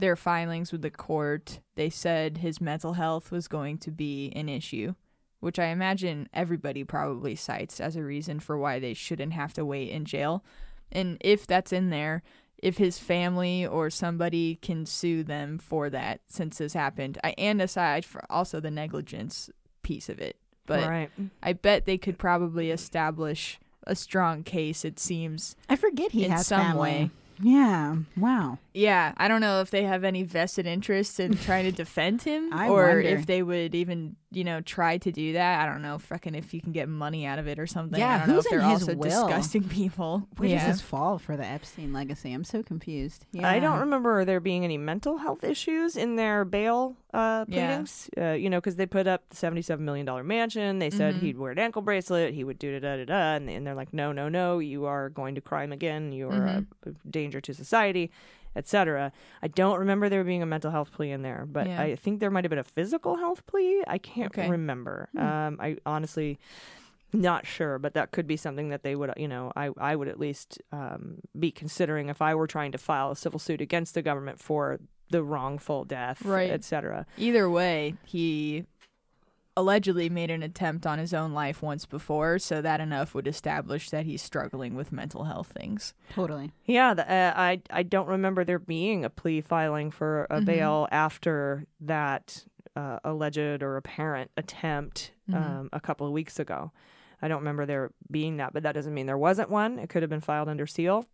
their 0.00 0.16
filings 0.16 0.72
with 0.72 0.80
the 0.80 0.90
court 0.90 1.60
they 1.74 1.90
said 1.90 2.38
his 2.38 2.58
mental 2.58 2.94
health 2.94 3.30
was 3.30 3.48
going 3.48 3.76
to 3.76 3.90
be 3.90 4.32
an 4.34 4.48
issue, 4.48 4.94
which 5.40 5.58
I 5.58 5.66
imagine 5.66 6.30
everybody 6.32 6.82
probably 6.82 7.36
cites 7.36 7.78
as 7.78 7.94
a 7.94 8.02
reason 8.02 8.40
for 8.40 8.56
why 8.56 8.78
they 8.78 8.94
shouldn't 8.94 9.34
have 9.34 9.52
to 9.52 9.66
wait 9.66 9.90
in 9.90 10.06
jail. 10.06 10.42
And 10.90 11.18
if 11.20 11.46
that's 11.46 11.74
in 11.74 11.90
there, 11.90 12.22
if 12.62 12.78
his 12.78 12.98
family 12.98 13.66
or 13.66 13.90
somebody 13.90 14.56
can 14.62 14.86
sue 14.86 15.22
them 15.24 15.58
for 15.58 15.90
that 15.90 16.20
since 16.28 16.58
this 16.58 16.72
happened, 16.72 17.18
I 17.22 17.34
and 17.36 17.60
aside 17.60 18.04
for 18.04 18.24
also 18.30 18.60
the 18.60 18.70
negligence 18.70 19.50
piece 19.82 20.08
of 20.08 20.20
it. 20.20 20.36
But 20.64 20.88
right. 20.88 21.10
I 21.42 21.54
bet 21.54 21.86
they 21.86 21.98
could 21.98 22.18
probably 22.18 22.70
establish 22.70 23.58
a 23.84 23.96
strong 23.96 24.44
case, 24.44 24.84
it 24.84 25.00
seems. 25.00 25.56
I 25.68 25.74
forget 25.74 26.12
he 26.12 26.24
In 26.24 26.30
has 26.30 26.46
some 26.46 26.60
family. 26.60 26.80
way. 26.80 27.10
Yeah. 27.42 27.96
Wow. 28.16 28.58
Yeah, 28.72 29.12
I 29.16 29.28
don't 29.28 29.40
know 29.40 29.60
if 29.60 29.70
they 29.70 29.82
have 29.82 30.04
any 30.04 30.22
vested 30.22 30.66
interest 30.66 31.20
in 31.20 31.36
trying 31.36 31.64
to 31.64 31.72
defend 31.76 32.22
him 32.22 32.52
I 32.52 32.68
or 32.68 32.86
wonder. 32.86 33.00
if 33.00 33.26
they 33.26 33.42
would 33.42 33.74
even, 33.74 34.16
you 34.30 34.44
know, 34.44 34.60
try 34.60 34.98
to 34.98 35.12
do 35.12 35.34
that. 35.34 35.60
I 35.60 35.70
don't 35.70 35.82
know, 35.82 35.98
fucking 35.98 36.34
if 36.34 36.54
you 36.54 36.60
can 36.60 36.72
get 36.72 36.88
money 36.88 37.26
out 37.26 37.38
of 37.38 37.48
it 37.48 37.58
or 37.58 37.66
something. 37.66 37.98
Yeah, 37.98 38.14
I 38.14 38.18
don't 38.18 38.28
know 38.28 38.34
who's 38.36 38.46
if 38.46 38.50
they're 38.50 38.60
in 38.60 38.70
his 38.70 38.82
also 38.82 38.94
will? 38.94 39.26
disgusting 39.26 39.64
people. 39.64 40.28
Where 40.36 40.48
yeah. 40.48 40.66
does 40.66 40.78
this 40.78 40.86
fall 40.86 41.18
for 41.18 41.36
the 41.36 41.44
Epstein 41.44 41.92
legacy? 41.92 42.32
I'm 42.32 42.44
so 42.44 42.62
confused. 42.62 43.26
Yeah. 43.32 43.48
I 43.48 43.58
don't 43.58 43.80
remember 43.80 44.24
there 44.24 44.40
being 44.40 44.64
any 44.64 44.78
mental 44.78 45.18
health 45.18 45.44
issues 45.44 45.96
in 45.96 46.16
their 46.16 46.44
bail 46.44 46.96
uh, 47.12 47.44
Yeah. 47.48 47.66
pleadings. 47.68 48.08
Uh, 48.16 48.30
you 48.32 48.48
know, 48.50 48.58
because 48.58 48.76
they 48.76 48.86
put 48.86 49.06
up 49.06 49.28
the 49.30 49.36
seventy-seven 49.36 49.84
million 49.84 50.06
dollar 50.06 50.24
mansion. 50.24 50.78
They 50.78 50.90
said 50.90 51.14
Mhm. 51.16 51.20
he'd 51.20 51.38
wear 51.38 51.52
an 51.52 51.58
ankle 51.58 51.82
bracelet. 51.82 52.34
He 52.34 52.44
would 52.44 52.58
do 52.58 52.78
da 52.78 52.80
da 52.80 52.96
da 52.98 53.04
da, 53.04 53.34
and, 53.36 53.48
and 53.50 53.66
they're 53.66 53.74
like, 53.74 53.92
no, 53.92 54.12
no, 54.12 54.28
no, 54.28 54.58
you 54.58 54.84
are 54.86 55.08
going 55.10 55.34
to 55.34 55.40
crime 55.40 55.72
again. 55.72 56.12
You 56.12 56.28
are 56.30 56.44
a, 56.44 56.66
a 56.86 56.90
danger 57.10 57.40
to 57.42 57.52
society, 57.54 58.10
etc. 58.56 59.12
I 59.42 59.48
don't 59.48 59.78
remember 59.78 60.08
there 60.08 60.24
being 60.24 60.42
a 60.42 60.46
mental 60.46 60.70
health 60.70 60.92
plea 60.92 61.10
in 61.10 61.22
there, 61.22 61.46
but 61.50 61.66
Yeah. 61.66 61.80
I 61.82 61.96
think 61.96 62.20
there 62.20 62.30
might 62.30 62.44
have 62.44 62.50
been 62.50 62.58
a 62.58 62.64
physical 62.64 63.16
health 63.16 63.46
plea. 63.46 63.82
I 63.86 63.98
can't 63.98 64.30
Okay. 64.36 64.48
remember. 64.48 65.08
Hmm. 65.12 65.18
Um, 65.20 65.56
I 65.60 65.76
honestly. 65.86 66.38
Not 67.14 67.46
sure, 67.46 67.78
but 67.78 67.92
that 67.92 68.10
could 68.10 68.26
be 68.26 68.38
something 68.38 68.70
that 68.70 68.84
they 68.84 68.96
would, 68.96 69.12
you 69.18 69.28
know, 69.28 69.52
I, 69.54 69.68
I 69.76 69.96
would 69.96 70.08
at 70.08 70.18
least 70.18 70.62
um, 70.72 71.18
be 71.38 71.50
considering 71.50 72.08
if 72.08 72.22
I 72.22 72.34
were 72.34 72.46
trying 72.46 72.72
to 72.72 72.78
file 72.78 73.10
a 73.10 73.16
civil 73.16 73.38
suit 73.38 73.60
against 73.60 73.92
the 73.92 74.00
government 74.00 74.40
for 74.40 74.80
the 75.12 75.22
wrongful 75.22 75.84
death, 75.84 76.24
Right. 76.24 76.50
et 76.50 76.64
cetera. 76.64 77.06
Either 77.16 77.48
way, 77.48 77.94
he 78.04 78.64
allegedly 79.54 80.08
made 80.08 80.30
an 80.30 80.42
attempt 80.42 80.86
on 80.86 80.98
his 80.98 81.12
own 81.12 81.32
life 81.32 81.60
once 81.62 81.84
before, 81.84 82.38
so 82.38 82.62
that 82.62 82.80
enough 82.80 83.14
would 83.14 83.26
establish 83.28 83.90
that 83.90 84.06
he's 84.06 84.22
struggling 84.22 84.74
with 84.74 84.90
mental 84.90 85.24
health 85.24 85.52
things. 85.54 85.92
Totally. 86.14 86.52
Yeah, 86.64 86.94
the, 86.94 87.04
uh, 87.10 87.34
I 87.36 87.60
I 87.70 87.82
don't 87.82 88.08
remember 88.08 88.44
there 88.44 88.58
being 88.58 89.04
a 89.04 89.10
plea 89.10 89.42
filing 89.42 89.90
for 89.90 90.24
a 90.30 90.40
Mhm. 90.40 90.44
bail 90.46 90.88
after 90.90 91.66
that 91.80 92.44
uh, 92.74 92.98
alleged 93.04 93.62
or 93.62 93.76
apparent 93.76 94.30
attempt 94.38 95.12
Mhm. 95.28 95.34
um, 95.36 95.68
a 95.74 95.80
couple 95.80 96.06
of 96.06 96.12
weeks 96.14 96.38
ago. 96.38 96.72
I 97.20 97.28
don't 97.28 97.40
remember 97.40 97.66
there 97.66 97.90
being 98.10 98.38
that, 98.38 98.54
but 98.54 98.62
that 98.62 98.72
doesn't 98.72 98.94
mean 98.94 99.04
there 99.04 99.18
wasn't 99.18 99.50
one. 99.50 99.78
It 99.78 99.90
could 99.90 100.02
have 100.02 100.08
been 100.08 100.22
filed 100.22 100.48
under 100.48 100.66
seal. 100.66 101.04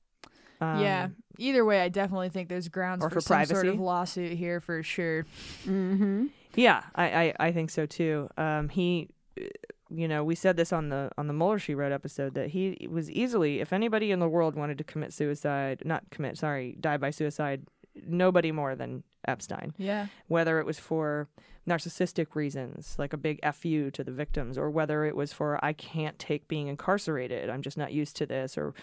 Um, 0.61 0.81
yeah. 0.81 1.09
Either 1.39 1.65
way, 1.65 1.81
I 1.81 1.89
definitely 1.89 2.31
think 2.31 2.49
there's 2.49 2.69
grounds 2.69 3.03
for, 3.03 3.11
for 3.11 3.21
some 3.21 3.45
sort 3.47 3.67
of 3.67 3.79
lawsuit 3.79 4.33
here 4.33 4.61
for 4.61 4.83
sure. 4.83 5.25
Mm-hmm. 5.65 6.27
Yeah, 6.55 6.83
I, 6.95 7.05
I, 7.05 7.35
I 7.39 7.53
think 7.53 7.71
so 7.71 7.87
too. 7.87 8.29
Um, 8.37 8.69
he, 8.69 9.09
uh, 9.41 9.45
you 9.91 10.09
know, 10.09 10.25
we 10.25 10.35
said 10.35 10.57
this 10.57 10.73
on 10.73 10.89
the 10.89 11.11
on 11.17 11.29
the 11.29 11.33
Mueller 11.33 11.59
she 11.59 11.75
wrote 11.75 11.93
episode 11.93 12.35
that 12.35 12.51
he 12.51 12.89
was 12.91 13.11
easily, 13.11 13.61
if 13.61 13.73
anybody 13.73 14.11
in 14.11 14.19
the 14.19 14.29
world 14.29 14.57
wanted 14.57 14.79
to 14.79 14.85
commit 14.85 15.13
suicide, 15.13 15.83
not 15.85 16.05
commit, 16.11 16.37
sorry, 16.37 16.77
die 16.81 16.97
by 16.97 17.11
suicide, 17.11 17.67
nobody 18.07 18.51
more 18.51 18.75
than 18.75 19.05
Epstein. 19.27 19.73
Yeah. 19.79 20.07
Whether 20.27 20.59
it 20.59 20.67
was 20.67 20.79
for 20.79 21.29
narcissistic 21.69 22.35
reasons, 22.35 22.97
like 22.99 23.13
a 23.13 23.17
big 23.17 23.41
fu 23.55 23.91
to 23.91 24.03
the 24.03 24.11
victims, 24.11 24.59
or 24.59 24.71
whether 24.71 25.05
it 25.05 25.15
was 25.15 25.33
for 25.33 25.63
I 25.65 25.73
can't 25.73 26.19
take 26.19 26.49
being 26.49 26.67
incarcerated, 26.67 27.49
I'm 27.49 27.63
just 27.63 27.79
not 27.79 27.93
used 27.93 28.17
to 28.17 28.27
this, 28.27 28.59
or 28.59 28.75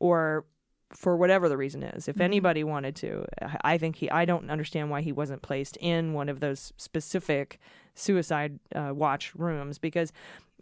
or 0.00 0.44
for 0.92 1.16
whatever 1.16 1.48
the 1.48 1.56
reason 1.56 1.82
is. 1.82 2.08
If 2.08 2.16
Mhm. 2.16 2.22
anybody 2.22 2.64
wanted 2.64 2.96
to, 2.96 3.24
I 3.40 3.56
I 3.74 3.78
think 3.78 3.96
he. 3.96 4.10
I 4.10 4.24
don't 4.24 4.50
understand 4.50 4.90
why 4.90 5.00
he 5.02 5.12
wasn't 5.12 5.42
placed 5.42 5.76
in 5.78 6.12
one 6.12 6.28
of 6.28 6.40
those 6.40 6.72
specific 6.76 7.58
suicide 7.94 8.58
uh, 8.74 8.92
watch 8.94 9.34
rooms 9.34 9.78
because. 9.78 10.12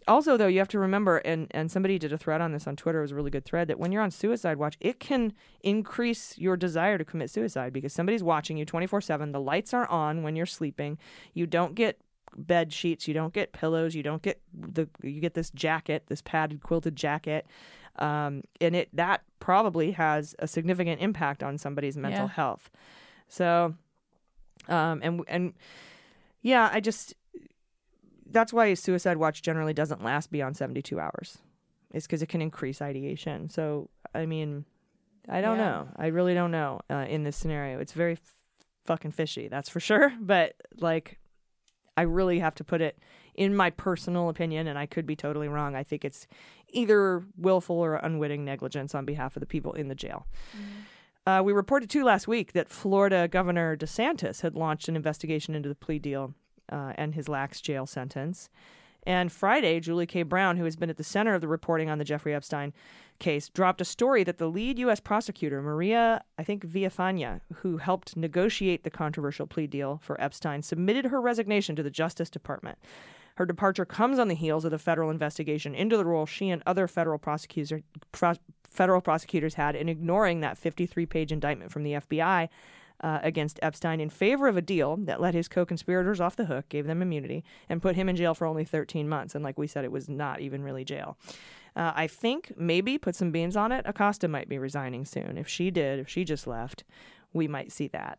Also, 0.06 0.38
though, 0.38 0.46
you 0.46 0.58
have 0.58 0.68
to 0.68 0.78
remember, 0.78 1.18
and, 1.18 1.48
and 1.50 1.70
somebody 1.70 1.98
did 1.98 2.14
a 2.14 2.16
thread 2.16 2.40
on 2.40 2.52
this 2.52 2.66
on 2.66 2.76
Twitter. 2.76 3.00
It 3.00 3.02
was 3.02 3.10
a 3.12 3.14
really 3.14 3.30
good 3.30 3.44
thread 3.44 3.68
that 3.68 3.78
when 3.78 3.92
you're 3.92 4.00
on 4.00 4.10
suicide 4.10 4.56
watch, 4.56 4.78
it 4.80 5.00
can 5.00 5.34
increase 5.62 6.38
your 6.38 6.56
desire 6.56 6.96
to 6.96 7.04
commit 7.04 7.28
suicide 7.28 7.74
because 7.74 7.92
somebody's 7.92 8.22
watching 8.22 8.56
you 8.56 8.64
24 8.64 9.02
7. 9.02 9.32
The 9.32 9.40
lights 9.40 9.74
are 9.74 9.86
on 9.90 10.22
when 10.22 10.34
you're 10.34 10.46
sleeping. 10.46 10.96
You 11.34 11.46
don't 11.46 11.74
get 11.74 12.00
bed 12.36 12.72
sheets. 12.72 13.06
You 13.08 13.14
don't 13.14 13.32
get 13.32 13.52
pillows. 13.52 13.94
You 13.94 14.02
don't 14.02 14.22
get 14.22 14.40
the. 14.52 14.88
You 15.02 15.20
get 15.20 15.34
this 15.34 15.50
jacket, 15.50 16.04
this 16.08 16.22
padded 16.22 16.62
quilted 16.62 16.96
jacket, 16.96 17.46
um, 17.98 18.42
and 18.60 18.74
it 18.76 18.88
that 18.94 19.22
probably 19.40 19.92
has 19.92 20.34
a 20.38 20.46
significant 20.48 21.00
impact 21.00 21.42
on 21.42 21.58
somebody's 21.58 21.96
mental 21.96 22.26
Yeah. 22.26 22.32
health. 22.32 22.70
So, 23.28 23.74
um, 24.68 25.00
and 25.02 25.22
and 25.28 25.52
yeah, 26.42 26.70
I 26.72 26.80
just 26.80 27.14
that's 28.30 28.52
why 28.52 28.72
suicide 28.74 29.16
watch 29.16 29.42
generally 29.42 29.72
doesn't 29.72 30.02
last 30.04 30.30
beyond 30.30 30.56
72 30.56 30.98
hours. 31.00 31.38
is 31.94 32.06
because 32.06 32.20
it 32.20 32.28
can 32.28 32.42
increase 32.42 32.82
ideation. 32.82 33.48
So, 33.48 33.88
I 34.14 34.26
mean, 34.26 34.66
I 35.26 35.40
don't 35.40 35.56
Yeah. 35.56 35.64
know. 35.64 35.88
I 35.96 36.08
really 36.08 36.34
don't 36.34 36.50
know 36.50 36.80
uh, 36.90 37.06
in 37.08 37.22
this 37.24 37.34
scenario. 37.34 37.78
It's 37.80 37.94
very 37.94 38.12
f- 38.12 38.34
fucking 38.84 39.12
fishy, 39.12 39.48
that's 39.48 39.70
for 39.70 39.80
sure. 39.80 40.12
But 40.20 40.54
like, 40.76 41.18
I 41.98 42.02
really 42.02 42.38
have 42.38 42.54
to 42.54 42.64
put 42.64 42.80
it 42.80 42.96
in 43.34 43.56
my 43.56 43.70
personal 43.70 44.28
opinion, 44.28 44.68
and 44.68 44.78
I 44.78 44.86
could 44.86 45.04
be 45.04 45.16
totally 45.16 45.48
wrong. 45.48 45.74
I 45.74 45.82
think 45.82 46.04
it's 46.04 46.28
either 46.68 47.24
willful 47.36 47.74
or 47.76 47.96
unwitting 47.96 48.44
negligence 48.44 48.94
on 48.94 49.04
behalf 49.04 49.34
of 49.34 49.40
the 49.40 49.46
people 49.46 49.72
in 49.72 49.88
the 49.88 49.96
jail. 49.96 50.28
Uh, 51.26 51.42
we 51.44 51.52
reported 51.52 51.90
too 51.90 52.04
last 52.04 52.28
week 52.28 52.52
that 52.52 52.68
Florida 52.68 53.26
Governor 53.26 53.76
DeSantis 53.76 54.42
had 54.42 54.54
launched 54.54 54.88
an 54.88 54.94
investigation 54.94 55.56
into 55.56 55.68
the 55.68 55.74
plea 55.74 55.98
deal 55.98 56.34
uh, 56.70 56.92
and 56.94 57.16
his 57.16 57.28
lax 57.28 57.60
jail 57.60 57.84
sentence. 57.84 58.48
And 59.08 59.32
Friday, 59.32 59.80
Julie 59.80 60.04
K. 60.04 60.22
Brown, 60.22 60.58
who 60.58 60.64
has 60.64 60.76
been 60.76 60.90
at 60.90 60.98
the 60.98 61.02
center 61.02 61.34
of 61.34 61.40
the 61.40 61.48
reporting 61.48 61.88
on 61.88 61.96
the 61.96 62.04
Jeffrey 62.04 62.34
Epstein 62.34 62.74
case, 63.18 63.48
dropped 63.48 63.80
a 63.80 63.84
story 63.86 64.22
that 64.22 64.36
the 64.36 64.50
lead 64.50 64.78
U.S. 64.80 65.00
prosecutor, 65.00 65.62
Maria, 65.62 66.22
I 66.36 66.44
think, 66.44 66.62
Villafana, 66.66 67.40
who 67.54 67.78
helped 67.78 68.18
negotiate 68.18 68.84
the 68.84 68.90
controversial 68.90 69.46
plea 69.46 69.66
deal 69.66 69.98
for 70.04 70.20
Epstein, 70.20 70.62
submitted 70.62 71.06
her 71.06 71.22
resignation 71.22 71.74
to 71.76 71.82
the 71.82 71.88
Justice 71.88 72.28
Department. 72.28 72.76
Her 73.36 73.46
departure 73.46 73.86
comes 73.86 74.18
on 74.18 74.28
the 74.28 74.34
heels 74.34 74.66
of 74.66 74.72
the 74.72 74.78
federal 74.78 75.08
investigation 75.08 75.74
into 75.74 75.96
the 75.96 76.04
role 76.04 76.26
she 76.26 76.50
and 76.50 76.62
other 76.66 76.86
federal 76.86 77.18
prosecutor, 77.18 77.80
pro- 78.12 78.34
federal 78.68 79.00
prosecutors 79.00 79.54
had 79.54 79.74
in 79.74 79.88
ignoring 79.88 80.40
that 80.40 80.58
53 80.58 81.06
page 81.06 81.32
indictment 81.32 81.72
from 81.72 81.82
the 81.82 81.92
FBI 81.92 82.50
uh, 83.00 83.20
against 83.22 83.58
Epstein 83.62 84.00
in 84.00 84.10
favor 84.10 84.48
of 84.48 84.56
a 84.56 84.62
deal 84.62 84.96
that 84.96 85.20
let 85.20 85.34
his 85.34 85.48
co 85.48 85.64
conspirators 85.64 86.20
off 86.20 86.36
the 86.36 86.46
hook, 86.46 86.68
gave 86.68 86.86
them 86.86 87.02
immunity, 87.02 87.44
and 87.68 87.82
put 87.82 87.96
him 87.96 88.08
in 88.08 88.16
jail 88.16 88.34
for 88.34 88.46
only 88.46 88.64
13 88.64 89.08
months. 89.08 89.34
And 89.34 89.44
like 89.44 89.58
we 89.58 89.66
said, 89.66 89.84
it 89.84 89.92
was 89.92 90.08
not 90.08 90.40
even 90.40 90.62
really 90.62 90.84
jail. 90.84 91.16
Uh, 91.76 91.92
I 91.94 92.06
think 92.06 92.52
maybe 92.56 92.98
put 92.98 93.14
some 93.14 93.30
beans 93.30 93.56
on 93.56 93.70
it. 93.72 93.84
Acosta 93.86 94.26
might 94.26 94.48
be 94.48 94.58
resigning 94.58 95.04
soon. 95.04 95.38
If 95.38 95.46
she 95.46 95.70
did, 95.70 96.00
if 96.00 96.08
she 96.08 96.24
just 96.24 96.46
left, 96.46 96.84
we 97.32 97.46
might 97.46 97.70
see 97.70 97.88
that 97.88 98.18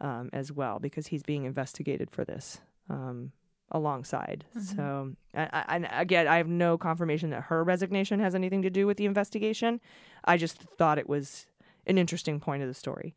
um, 0.00 0.30
as 0.32 0.50
well 0.50 0.78
because 0.78 1.08
he's 1.08 1.22
being 1.22 1.44
investigated 1.44 2.10
for 2.10 2.24
this. 2.24 2.60
Um, 2.90 3.32
alongside. 3.72 4.44
So, 4.76 5.12
I, 5.34 5.64
I, 5.68 6.00
again, 6.00 6.28
I 6.28 6.36
have 6.36 6.46
no 6.46 6.78
confirmation 6.78 7.30
that 7.30 7.42
her 7.44 7.64
resignation 7.64 8.20
has 8.20 8.34
anything 8.34 8.62
to 8.62 8.70
do 8.70 8.86
with 8.86 8.96
the 8.96 9.06
investigation. 9.06 9.80
I 10.24 10.36
just 10.36 10.56
thought 10.56 10.98
it 10.98 11.08
was 11.08 11.46
an 11.86 11.98
interesting 11.98 12.40
point 12.40 12.62
of 12.62 12.68
the 12.68 12.74
story. 12.74 13.14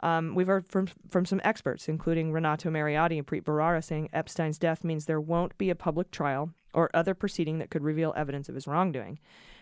Um, 0.00 0.34
we've 0.34 0.46
heard 0.46 0.68
from 0.68 0.88
from 1.08 1.24
some 1.24 1.40
experts, 1.42 1.88
including 1.88 2.32
Renato 2.32 2.70
Mariotti 2.70 3.18
and 3.18 3.26
Preet 3.26 3.42
Bharara, 3.42 3.82
saying 3.82 4.08
Epstein's 4.12 4.58
death 4.58 4.84
means 4.84 5.06
there 5.06 5.20
won't 5.20 5.56
be 5.58 5.70
a 5.70 5.74
public 5.74 6.10
trial 6.10 6.50
or 6.72 6.90
other 6.94 7.14
proceeding 7.14 7.58
that 7.58 7.70
could 7.70 7.82
reveal 7.82 8.14
evidence 8.16 8.48
of 8.48 8.54
his 8.54 8.66
wrongdoing. 8.66 9.18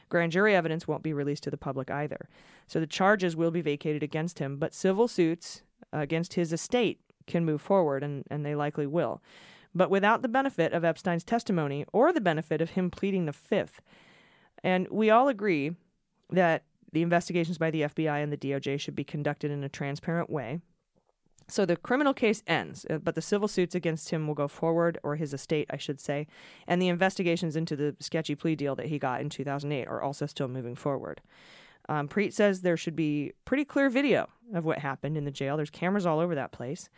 Grand 0.08 0.32
jury 0.32 0.54
evidence 0.54 0.86
won't 0.86 1.02
be 1.02 1.12
released 1.12 1.42
to 1.44 1.50
the 1.50 1.56
public 1.56 1.90
either. 1.90 2.28
So 2.66 2.78
the 2.78 2.86
charges 2.86 3.34
will 3.34 3.50
be 3.50 3.60
vacated 3.60 4.02
against 4.02 4.38
him, 4.38 4.58
but 4.58 4.74
civil 4.74 5.08
suits 5.08 5.62
against 5.92 6.34
his 6.34 6.52
estate 6.52 7.00
can 7.26 7.44
move 7.44 7.60
forward, 7.60 8.02
and, 8.02 8.24
and 8.30 8.44
they 8.44 8.54
likely 8.54 8.86
will. 8.86 9.22
But 9.74 9.90
without 9.90 10.22
the 10.22 10.28
benefit 10.28 10.72
of 10.72 10.84
Epstein's 10.84 11.24
testimony 11.24 11.84
or 11.92 12.12
the 12.12 12.20
benefit 12.20 12.60
of 12.60 12.70
him 12.70 12.90
pleading 12.90 13.26
the 13.26 13.32
fifth. 13.32 13.80
And 14.62 14.88
we 14.90 15.10
all 15.10 15.28
agree 15.28 15.76
that 16.30 16.62
the 16.96 17.02
investigations 17.02 17.58
by 17.58 17.70
the 17.70 17.82
FBI 17.82 18.22
and 18.22 18.32
the 18.32 18.38
DOJ 18.38 18.80
should 18.80 18.96
be 18.96 19.04
conducted 19.04 19.50
in 19.50 19.62
a 19.62 19.68
transparent 19.68 20.30
way. 20.30 20.60
So 21.46 21.66
the 21.66 21.76
criminal 21.76 22.14
case 22.14 22.42
ends, 22.46 22.86
uh, 22.88 22.96
but 22.96 23.14
the 23.14 23.20
civil 23.20 23.48
suits 23.48 23.74
against 23.74 24.08
him 24.08 24.26
will 24.26 24.34
go 24.34 24.48
forward, 24.48 24.98
or 25.02 25.16
his 25.16 25.34
estate, 25.34 25.66
I 25.68 25.76
should 25.76 26.00
say, 26.00 26.26
and 26.66 26.80
the 26.80 26.88
investigations 26.88 27.54
into 27.54 27.76
the 27.76 27.94
sketchy 28.00 28.34
plea 28.34 28.56
deal 28.56 28.74
that 28.76 28.86
he 28.86 28.98
got 28.98 29.20
in 29.20 29.28
2008 29.28 29.86
are 29.86 30.00
also 30.00 30.24
still 30.24 30.48
moving 30.48 30.74
forward. 30.74 31.20
Um, 31.86 32.08
Preet 32.08 32.32
says 32.32 32.62
there 32.62 32.78
should 32.78 32.96
be 32.96 33.34
pretty 33.44 33.66
clear 33.66 33.90
video 33.90 34.30
of 34.54 34.64
what 34.64 34.78
happened 34.78 35.18
in 35.18 35.26
the 35.26 35.30
jail. 35.30 35.58
There's 35.58 35.68
cameras 35.68 36.06
all 36.06 36.18
over 36.18 36.34
that 36.34 36.50
place. 36.50 36.88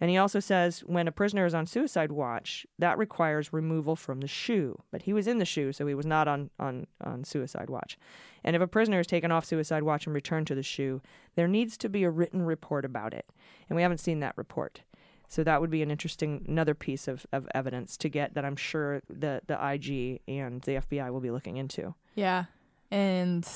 And 0.00 0.10
he 0.10 0.16
also 0.16 0.40
says 0.40 0.80
when 0.80 1.06
a 1.06 1.12
prisoner 1.12 1.44
is 1.44 1.54
on 1.54 1.66
suicide 1.66 2.10
watch, 2.10 2.66
that 2.78 2.96
requires 2.96 3.52
removal 3.52 3.96
from 3.96 4.20
the 4.20 4.26
SHU. 4.26 4.80
But 4.90 5.02
he 5.02 5.12
was 5.12 5.26
in 5.26 5.38
the 5.38 5.44
SHU, 5.44 5.72
so 5.72 5.86
he 5.86 5.94
was 5.94 6.06
not 6.06 6.26
on, 6.26 6.50
on, 6.58 6.86
on 7.04 7.24
suicide 7.24 7.68
watch. 7.68 7.98
And 8.42 8.56
if 8.56 8.62
a 8.62 8.66
prisoner 8.66 9.00
is 9.00 9.06
taken 9.06 9.30
off 9.30 9.44
suicide 9.44 9.82
watch 9.82 10.06
and 10.06 10.14
returned 10.14 10.46
to 10.46 10.54
the 10.54 10.62
SHU, 10.62 11.02
there 11.36 11.48
needs 11.48 11.76
to 11.78 11.88
be 11.88 12.04
a 12.04 12.10
written 12.10 12.42
report 12.42 12.86
about 12.86 13.12
it. 13.12 13.26
And 13.68 13.76
we 13.76 13.82
haven't 13.82 13.98
seen 13.98 14.20
that 14.20 14.38
report. 14.38 14.80
So 15.28 15.44
that 15.44 15.60
would 15.60 15.70
be 15.70 15.82
an 15.82 15.90
interesting 15.90 16.44
another 16.48 16.74
piece 16.74 17.06
of, 17.06 17.24
of 17.32 17.46
evidence 17.54 17.96
to 17.98 18.08
get 18.08 18.34
that 18.34 18.44
I'm 18.44 18.56
sure 18.56 19.02
the, 19.08 19.42
the 19.46 19.54
IG 19.54 20.22
and 20.26 20.62
the 20.62 20.76
FBI 20.76 21.12
will 21.12 21.20
be 21.20 21.30
looking 21.30 21.56
into. 21.56 21.94
Yeah. 22.14 22.46
And 22.90 23.46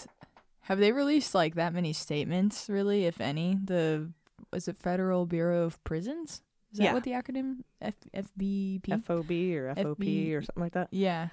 have 0.60 0.78
they 0.78 0.92
released 0.92 1.34
like 1.34 1.56
that 1.56 1.74
many 1.74 1.92
statements, 1.92 2.68
really, 2.68 3.06
if 3.06 3.20
any? 3.20 3.58
The 3.64 4.08
was 4.52 4.68
it 4.68 4.76
Federal 4.76 5.26
Bureau 5.26 5.64
of 5.64 5.82
Prisons? 5.84 6.42
Is 6.72 6.78
that 6.78 6.84
Yeah. 6.84 6.92
what 6.94 7.04
the 7.04 7.12
acronym 7.12 7.58
F 7.80 7.94
FBP? 8.12 9.02
FOB 9.02 9.30
or 9.56 9.74
FOP 9.76 9.98
FB. 9.98 10.32
or 10.34 10.42
something 10.42 10.62
like 10.62 10.72
that. 10.72 10.88
yeah. 10.90 11.28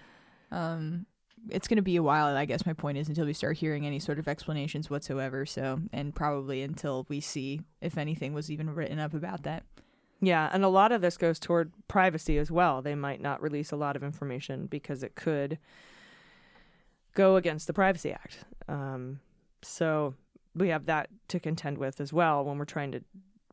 Um 0.52 1.06
it's 1.50 1.68
going 1.68 1.78
to 1.78 1.82
be 1.82 1.96
a 1.96 2.04
while, 2.04 2.36
I 2.38 2.46
guess 2.46 2.68
my 2.68 2.74
point 2.74 3.00
is 3.00 3.10
until 3.10 3.26
we 3.26 3.34
start 3.34 3.58
hearing 3.58 3.88
any 3.88 3.98
sort 3.98 4.20
of 4.20 4.28
explanations 4.28 4.92
whatsoever, 4.92 5.44
so 5.48 5.82
and 5.92 6.14
probably 6.14 6.62
until 6.62 7.08
we 7.10 7.20
see 7.20 7.62
if 7.82 7.98
anything 7.98 8.34
was 8.36 8.52
even 8.52 8.70
written 8.76 9.00
up 9.00 9.16
about 9.16 9.42
that. 9.42 9.64
Yeah, 10.20 10.52
and 10.54 10.64
a 10.64 10.68
lot 10.68 10.92
of 10.92 11.02
this 11.02 11.18
goes 11.18 11.40
toward 11.40 11.72
privacy 11.88 12.38
as 12.38 12.52
well. 12.52 12.84
They 12.84 12.94
might 12.94 13.22
not 13.22 13.42
release 13.42 13.72
a 13.72 13.76
lot 13.76 13.96
of 13.96 14.04
information 14.04 14.68
because 14.68 15.02
it 15.02 15.16
could 15.16 15.58
go 17.16 17.38
against 17.38 17.66
the 17.66 17.74
Privacy 17.74 18.12
Act. 18.12 18.46
Um, 18.68 19.20
so 19.64 20.14
we 20.56 20.70
have 20.70 20.86
that 20.86 21.10
to 21.30 21.40
contend 21.40 21.78
with 21.78 22.02
as 22.02 22.12
well 22.12 22.44
when 22.44 22.58
we're 22.58 22.66
trying 22.66 22.92
to 22.92 23.02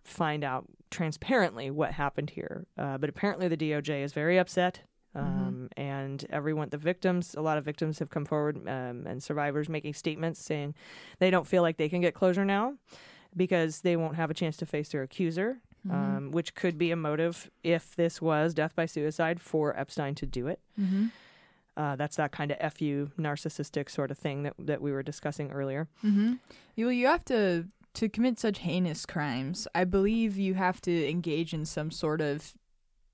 find 0.04 0.42
out 0.42 0.66
transparently 0.90 1.70
what 1.70 1.92
happened 1.92 2.30
here. 2.30 2.66
Uh, 2.76 2.98
but 2.98 3.08
apparently, 3.10 3.48
the 3.48 3.56
DOJ 3.56 4.02
is 4.02 4.12
very 4.12 4.38
upset. 4.38 4.80
Um, 5.14 5.68
And 5.76 6.24
everyone, 6.30 6.68
the 6.68 6.78
victims, 6.78 7.34
a 7.34 7.40
lot 7.40 7.58
of 7.58 7.64
victims 7.64 7.98
have 7.98 8.10
come 8.10 8.24
forward 8.24 8.56
um, 8.68 9.06
and 9.06 9.22
survivors 9.22 9.68
making 9.68 9.94
statements 9.94 10.40
saying 10.42 10.74
they 11.18 11.30
don't 11.30 11.46
feel 11.46 11.62
like 11.62 11.76
they 11.76 11.88
can 11.88 12.00
get 12.00 12.14
closure 12.14 12.44
now 12.44 12.74
because 13.36 13.80
they 13.80 13.96
won't 13.96 14.16
have 14.16 14.30
a 14.30 14.34
chance 14.34 14.56
to 14.58 14.66
face 14.66 14.90
their 14.90 15.02
accuser 15.02 15.60
um, 15.90 16.30
which 16.30 16.54
could 16.54 16.76
be 16.78 16.90
a 16.90 16.96
motive 16.96 17.50
if 17.62 17.96
this 17.96 18.20
was 18.20 18.54
death 18.54 18.74
by 18.74 18.86
suicide 18.86 19.40
for 19.40 19.78
Epstein 19.78 20.14
to 20.16 20.26
do 20.26 20.46
it. 20.46 20.60
Mm-hmm. 20.78 21.06
Uh, 21.78 21.94
that's 21.94 22.16
that 22.16 22.32
kind 22.32 22.50
of 22.50 22.72
fu 22.74 23.08
narcissistic 23.18 23.88
sort 23.88 24.10
of 24.10 24.18
thing 24.18 24.42
that 24.42 24.54
that 24.58 24.82
we 24.82 24.90
were 24.90 25.02
discussing 25.02 25.52
earlier. 25.52 25.88
Mm-hmm. 26.04 26.34
Well, 26.76 26.92
you 26.92 27.06
have 27.06 27.24
to 27.26 27.68
to 27.94 28.08
commit 28.08 28.38
such 28.38 28.58
heinous 28.58 29.06
crimes. 29.06 29.68
I 29.74 29.84
believe 29.84 30.36
you 30.36 30.54
have 30.54 30.80
to 30.82 31.08
engage 31.08 31.54
in 31.54 31.64
some 31.64 31.90
sort 31.90 32.20
of 32.20 32.52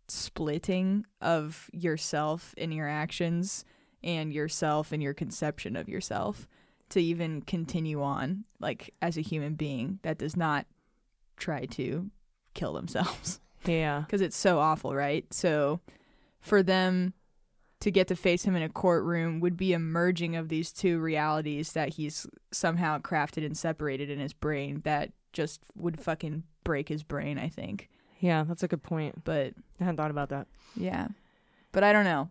splitting 0.08 1.04
of 1.20 1.70
yourself 1.72 2.54
in 2.56 2.72
your 2.72 2.88
actions 2.88 3.64
and 4.02 4.32
yourself 4.32 4.92
and 4.92 5.02
your 5.02 5.14
conception 5.14 5.76
of 5.76 5.88
yourself 5.88 6.46
to 6.90 7.00
even 7.00 7.42
continue 7.42 8.02
on 8.02 8.44
like 8.60 8.92
as 9.00 9.16
a 9.16 9.22
human 9.22 9.54
being 9.54 9.98
that 10.02 10.18
does 10.18 10.36
not 10.36 10.66
try 11.36 11.64
to 11.64 12.10
kill 12.52 12.74
themselves 12.74 13.40
Yeah, 13.66 14.00
because 14.06 14.20
it's 14.20 14.36
so 14.36 14.58
awful, 14.58 14.94
right? 14.94 15.24
So 15.32 15.80
for 16.40 16.62
them 16.62 17.14
to 17.84 17.90
get 17.90 18.08
to 18.08 18.16
face 18.16 18.44
him 18.44 18.56
in 18.56 18.62
a 18.62 18.68
courtroom 18.68 19.40
would 19.40 19.56
be 19.56 19.72
a 19.72 19.78
merging 19.78 20.34
of 20.36 20.48
these 20.48 20.72
two 20.72 20.98
realities 20.98 21.72
that 21.72 21.90
he's 21.90 22.26
somehow 22.50 22.98
crafted 22.98 23.44
and 23.46 23.56
separated 23.56 24.10
in 24.10 24.18
his 24.18 24.32
brain 24.32 24.80
that 24.84 25.12
just 25.32 25.60
would 25.76 26.00
fucking 26.00 26.42
break 26.64 26.88
his 26.88 27.02
brain, 27.02 27.38
I 27.38 27.48
think. 27.48 27.88
yeah, 28.20 28.42
that's 28.44 28.62
a 28.62 28.68
good 28.68 28.82
point. 28.82 29.22
But 29.24 29.52
I 29.80 29.84
hadn't 29.84 29.96
thought 29.98 30.10
about 30.10 30.30
that. 30.30 30.46
yeah. 30.74 31.08
But 31.72 31.84
I 31.84 31.92
don't 31.92 32.04
know. 32.04 32.30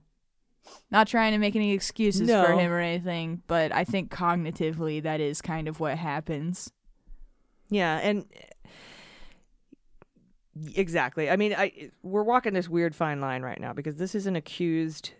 Not 0.90 1.08
trying 1.08 1.34
to 1.34 1.38
make 1.38 1.56
any 1.56 1.74
excuses 1.74 2.28
No. 2.28 2.46
for 2.46 2.54
him 2.54 2.72
or 2.72 2.80
anything, 2.80 3.44
but 3.48 3.72
I 3.74 3.84
think 3.84 4.10
cognitively 4.12 5.04
that 5.04 5.20
is 5.20 5.42
kind 5.42 5.68
of 5.68 5.80
what 5.80 5.98
happens. 5.98 6.72
Yeah, 7.70 7.98
and 8.02 8.26
exactly. 10.76 11.30
I 11.30 11.36
mean, 11.36 11.54
I 11.54 11.90
we're 12.02 12.24
walking 12.24 12.54
this 12.54 12.70
weird 12.70 12.96
fine 12.96 13.20
line 13.22 13.42
right 13.42 13.60
now 13.60 13.74
because 13.74 13.96
this 13.98 14.16
is 14.16 14.26
an 14.28 14.36
accused 14.36 15.12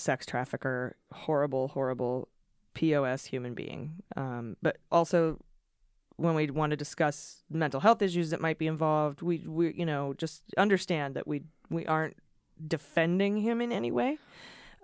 sex 0.00 0.26
trafficker, 0.26 0.96
horrible, 1.12 1.68
horrible 1.68 2.28
POS 2.74 3.26
human 3.26 3.54
being. 3.54 4.02
Um, 4.16 4.56
but 4.62 4.78
also, 4.90 5.38
when 6.16 6.34
we 6.34 6.50
want 6.50 6.70
to 6.70 6.76
discuss 6.76 7.42
mental 7.50 7.80
health 7.80 8.02
issues 8.02 8.30
that 8.30 8.40
might 8.40 8.58
be 8.58 8.66
involved, 8.66 9.22
we 9.22 9.44
we 9.46 9.74
you 9.74 9.86
know 9.86 10.14
just 10.14 10.42
understand 10.56 11.14
that 11.14 11.26
we 11.26 11.42
we 11.68 11.86
aren't 11.86 12.16
defending 12.66 13.38
him 13.38 13.60
in 13.60 13.72
any 13.72 13.90
way. 13.90 14.18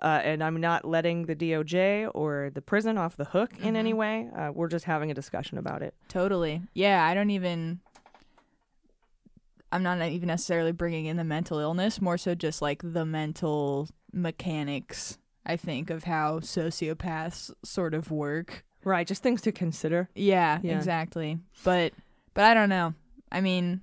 Uh, 0.03 0.21
and 0.23 0.45
I'm 0.45 0.61
not 0.61 0.85
letting 0.85 1.25
the 1.25 1.35
DOJ 1.35 2.11
or 2.15 2.51
the 2.53 2.61
prison 2.61 2.99
off 2.99 3.17
the 3.17 3.25
hook 3.25 3.53
in 3.63 3.77
any 3.77 3.95
way. 3.95 4.29
Uh, 4.37 4.51
we're 4.53 4.69
just 4.69 4.85
having 4.85 5.11
a 5.11 5.15
discussion 5.15 5.57
about 5.57 5.81
it. 5.81 5.95
Totally. 6.09 6.61
Yeah, 6.75 7.05
I 7.05 7.15
don't 7.15 7.31
even. 7.31 7.81
I'm 9.73 9.83
not 9.83 10.01
even 10.01 10.29
necessarily 10.29 10.73
bringing 10.73 11.07
in 11.07 11.17
the 11.17 11.25
mental 11.25 11.59
illness, 11.59 12.01
more 12.01 12.19
so 12.19 12.35
just 12.35 12.63
like 12.63 12.83
the 12.85 13.05
mental 13.05 13.89
mechanics, 14.13 15.19
I 15.45 15.57
think, 15.57 15.91
of 15.91 16.05
how 16.05 16.41
sociopaths 16.41 17.51
sort 17.65 17.95
of 17.95 18.11
work. 18.11 18.65
Right, 18.85 19.07
just 19.07 19.23
things 19.23 19.43
to 19.43 19.53
consider. 19.53 20.09
Yeah, 20.15 20.61
Yeah. 20.63 20.77
exactly. 20.77 21.39
But 21.65 21.93
but 22.35 22.45
I 22.45 22.55
don't 22.55 22.69
know. 22.69 22.95
I 23.33 23.41
mean, 23.41 23.81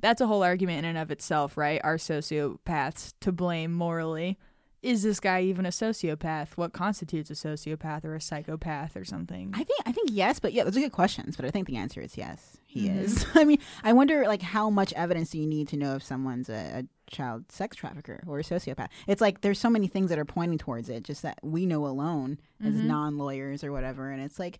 that's 0.00 0.20
a 0.20 0.26
whole 0.26 0.42
argument 0.42 0.80
in 0.80 0.84
and 0.84 0.98
of 0.98 1.10
itself, 1.10 1.56
right? 1.56 1.80
Are 1.84 1.96
sociopaths 1.96 3.14
to 3.20 3.32
blame 3.32 3.72
morally? 3.72 4.38
Is 4.82 5.02
this 5.02 5.18
guy 5.18 5.40
even 5.40 5.64
a 5.64 5.70
sociopath? 5.70 6.48
What 6.58 6.74
constitutes 6.74 7.30
a 7.30 7.32
sociopath 7.34 8.04
or 8.04 8.14
a 8.14 8.20
psychopath 8.20 8.96
or 8.96 9.04
something? 9.04 9.50
I 9.54 9.64
think 9.64 9.80
I 9.86 9.92
think 9.92 10.10
yes, 10.12 10.38
but 10.40 10.52
yeah, 10.52 10.64
those 10.64 10.76
are 10.76 10.80
good 10.80 10.92
questions. 10.92 11.36
But 11.36 11.46
I 11.46 11.50
think 11.50 11.66
the 11.66 11.76
answer 11.76 12.02
is 12.02 12.18
yes. 12.18 12.58
He 12.66 12.88
Mhm. 12.88 12.98
is. 13.00 13.24
I 13.34 13.44
mean, 13.46 13.58
I 13.82 13.94
wonder 13.94 14.24
like 14.26 14.42
how 14.42 14.68
much 14.68 14.92
evidence 14.92 15.30
do 15.30 15.38
you 15.38 15.46
need 15.46 15.68
to 15.68 15.78
know 15.78 15.94
if 15.94 16.02
someone's 16.02 16.50
a, 16.50 16.80
a 16.80 16.84
child 17.06 17.50
sex 17.50 17.76
trafficker 17.76 18.22
or 18.26 18.38
a 18.38 18.42
sociopath? 18.42 18.88
It's 19.06 19.20
like 19.20 19.40
there's 19.40 19.58
so 19.58 19.70
many 19.70 19.86
things 19.86 20.10
that 20.10 20.18
are 20.18 20.24
pointing 20.24 20.58
towards 20.58 20.88
it, 20.88 21.02
just 21.04 21.22
that 21.22 21.38
we 21.42 21.66
know 21.66 21.86
alone 21.86 22.38
as 22.62 22.74
Mhm. 22.74 22.84
non 22.84 23.18
lawyers 23.18 23.62
or 23.64 23.72
whatever. 23.72 24.10
And 24.10 24.22
it's 24.22 24.38
like 24.38 24.58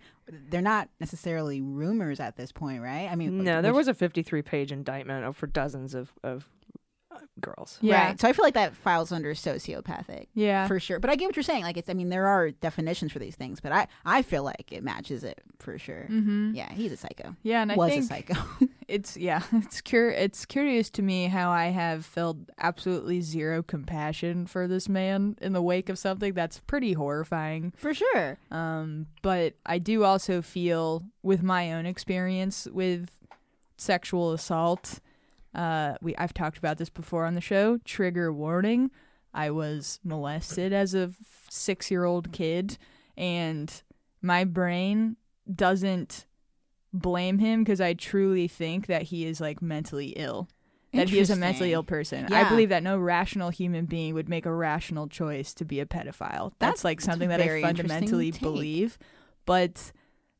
they're 0.51 0.61
not 0.63 0.89
necessarily 1.01 1.61
rumors 1.61 2.21
at 2.21 2.37
this 2.37 2.53
point, 2.53 2.83
right? 2.83 3.09
I 3.11 3.15
mean, 3.17 3.45
No, 3.45 3.61
there 3.63 3.73
which- 3.73 3.79
was 3.81 3.89
a 3.89 3.95
53 3.95 4.43
page 4.43 4.73
indictment 4.73 5.35
for 5.37 5.47
dozens 5.47 5.95
of, 5.95 6.13
of 6.23 6.45
uh, 6.45 6.54
girls. 7.41 7.79
yeah. 7.81 8.09
Right. 8.09 8.21
So 8.21 8.29
I 8.29 8.33
feel 8.33 8.45
like 8.45 8.55
that 8.55 8.75
files 8.75 9.13
under 9.13 9.35
sociopathic. 9.35 10.27
Yeah. 10.35 10.67
For 10.67 10.79
sure. 10.81 10.99
But 10.99 11.11
I 11.11 11.17
get 11.17 11.27
what 11.27 11.37
you're 11.37 11.43
saying. 11.43 11.63
Like 11.63 11.77
it's 11.77 11.89
I 11.89 11.95
mean, 11.95 12.09
there 12.09 12.27
are 12.27 12.51
definitions 12.51 13.13
for 13.13 13.19
these 13.19 13.37
things, 13.37 13.61
but 13.61 13.73
I, 13.73 13.87
I 14.05 14.23
feel 14.23 14.43
like 14.43 14.73
it 14.73 14.83
matches 14.83 15.25
it 15.25 15.41
for 15.59 15.79
sure. 15.79 16.07
mm-hmm. 16.11 16.53
Yeah, 16.55 16.73
he's 16.73 16.93
a 16.93 16.97
psycho. 16.97 17.37
Yeah, 17.43 17.63
and 17.63 17.73
I 17.73 17.77
was 17.77 17.91
think 17.91 18.05
a 18.05 18.07
psycho. 18.07 18.41
it's 18.89 19.17
yeah, 19.17 19.43
it's 19.53 19.81
cur- 19.81 20.11
it's 20.11 20.45
curious 20.45 20.91
to 20.91 21.03
me 21.03 21.27
how 21.27 21.51
I 21.51 21.67
have 21.67 22.05
felt 22.05 22.37
absolutely 22.59 23.21
zero 23.21 23.63
compassion 23.63 24.47
for 24.47 24.67
this 24.69 24.89
man 24.89 25.37
in 25.41 25.53
the 25.53 25.63
wake 25.63 25.89
of 25.89 25.99
something 25.99 26.33
that's 26.35 26.61
pretty 26.61 26.93
horrifying. 26.93 27.73
for 27.77 27.95
sure. 27.95 28.39
Um, 28.51 29.07
but 29.23 29.55
I 29.67 29.79
do 29.79 30.05
also 30.05 30.43
feel 30.43 31.05
with 31.23 31.43
my 31.43 31.73
own 31.73 31.87
experience 31.87 32.67
with 32.71 33.11
sexual 33.77 34.33
assault. 34.33 35.01
Uh, 35.55 35.95
we 36.03 36.17
I've 36.17 36.35
talked 36.35 36.59
about 36.59 36.79
this 36.79 36.91
before 36.91 37.25
on 37.25 37.35
the 37.35 37.41
show. 37.41 37.79
Trigger 37.85 38.33
warning: 38.33 38.91
I 39.33 39.51
was 39.51 40.01
molested 40.05 40.73
as 40.73 40.95
a 40.95 41.13
six 41.49 41.91
year 41.91 42.05
old 42.05 42.33
kid, 42.33 42.79
and 43.17 43.83
my 44.23 44.45
brain 44.45 45.17
doesn't 45.53 46.27
blame 46.93 47.39
him 47.39 47.65
because 47.65 47.81
I 47.81 47.95
truly 47.95 48.49
think 48.49 48.87
that 48.87 49.03
he 49.03 49.27
is 49.27 49.41
like 49.41 49.61
mentally 49.61 50.09
ill. 50.17 50.49
That 50.93 51.09
he 51.09 51.19
is 51.19 51.29
a 51.29 51.37
mentally 51.37 51.73
ill 51.73 51.83
person. 51.83 52.33
I 52.33 52.49
believe 52.49 52.69
that 52.69 52.85
no 52.85 52.97
rational 52.97 53.51
human 53.51 53.87
being 53.87 54.15
would 54.15 54.29
make 54.29 54.47
a 54.47 54.55
rational 54.55 55.09
choice 55.09 55.53
to 55.55 55.65
be 55.65 55.81
a 55.81 55.87
pedophile. 55.87 56.53
That's, 56.61 56.83
That's- 56.83 56.85
like 56.85 57.01
something 57.01 57.31
that 57.31 57.41
I 57.41 57.61
fundamentally 57.61 58.31
believe. 58.31 58.97
But 59.45 59.91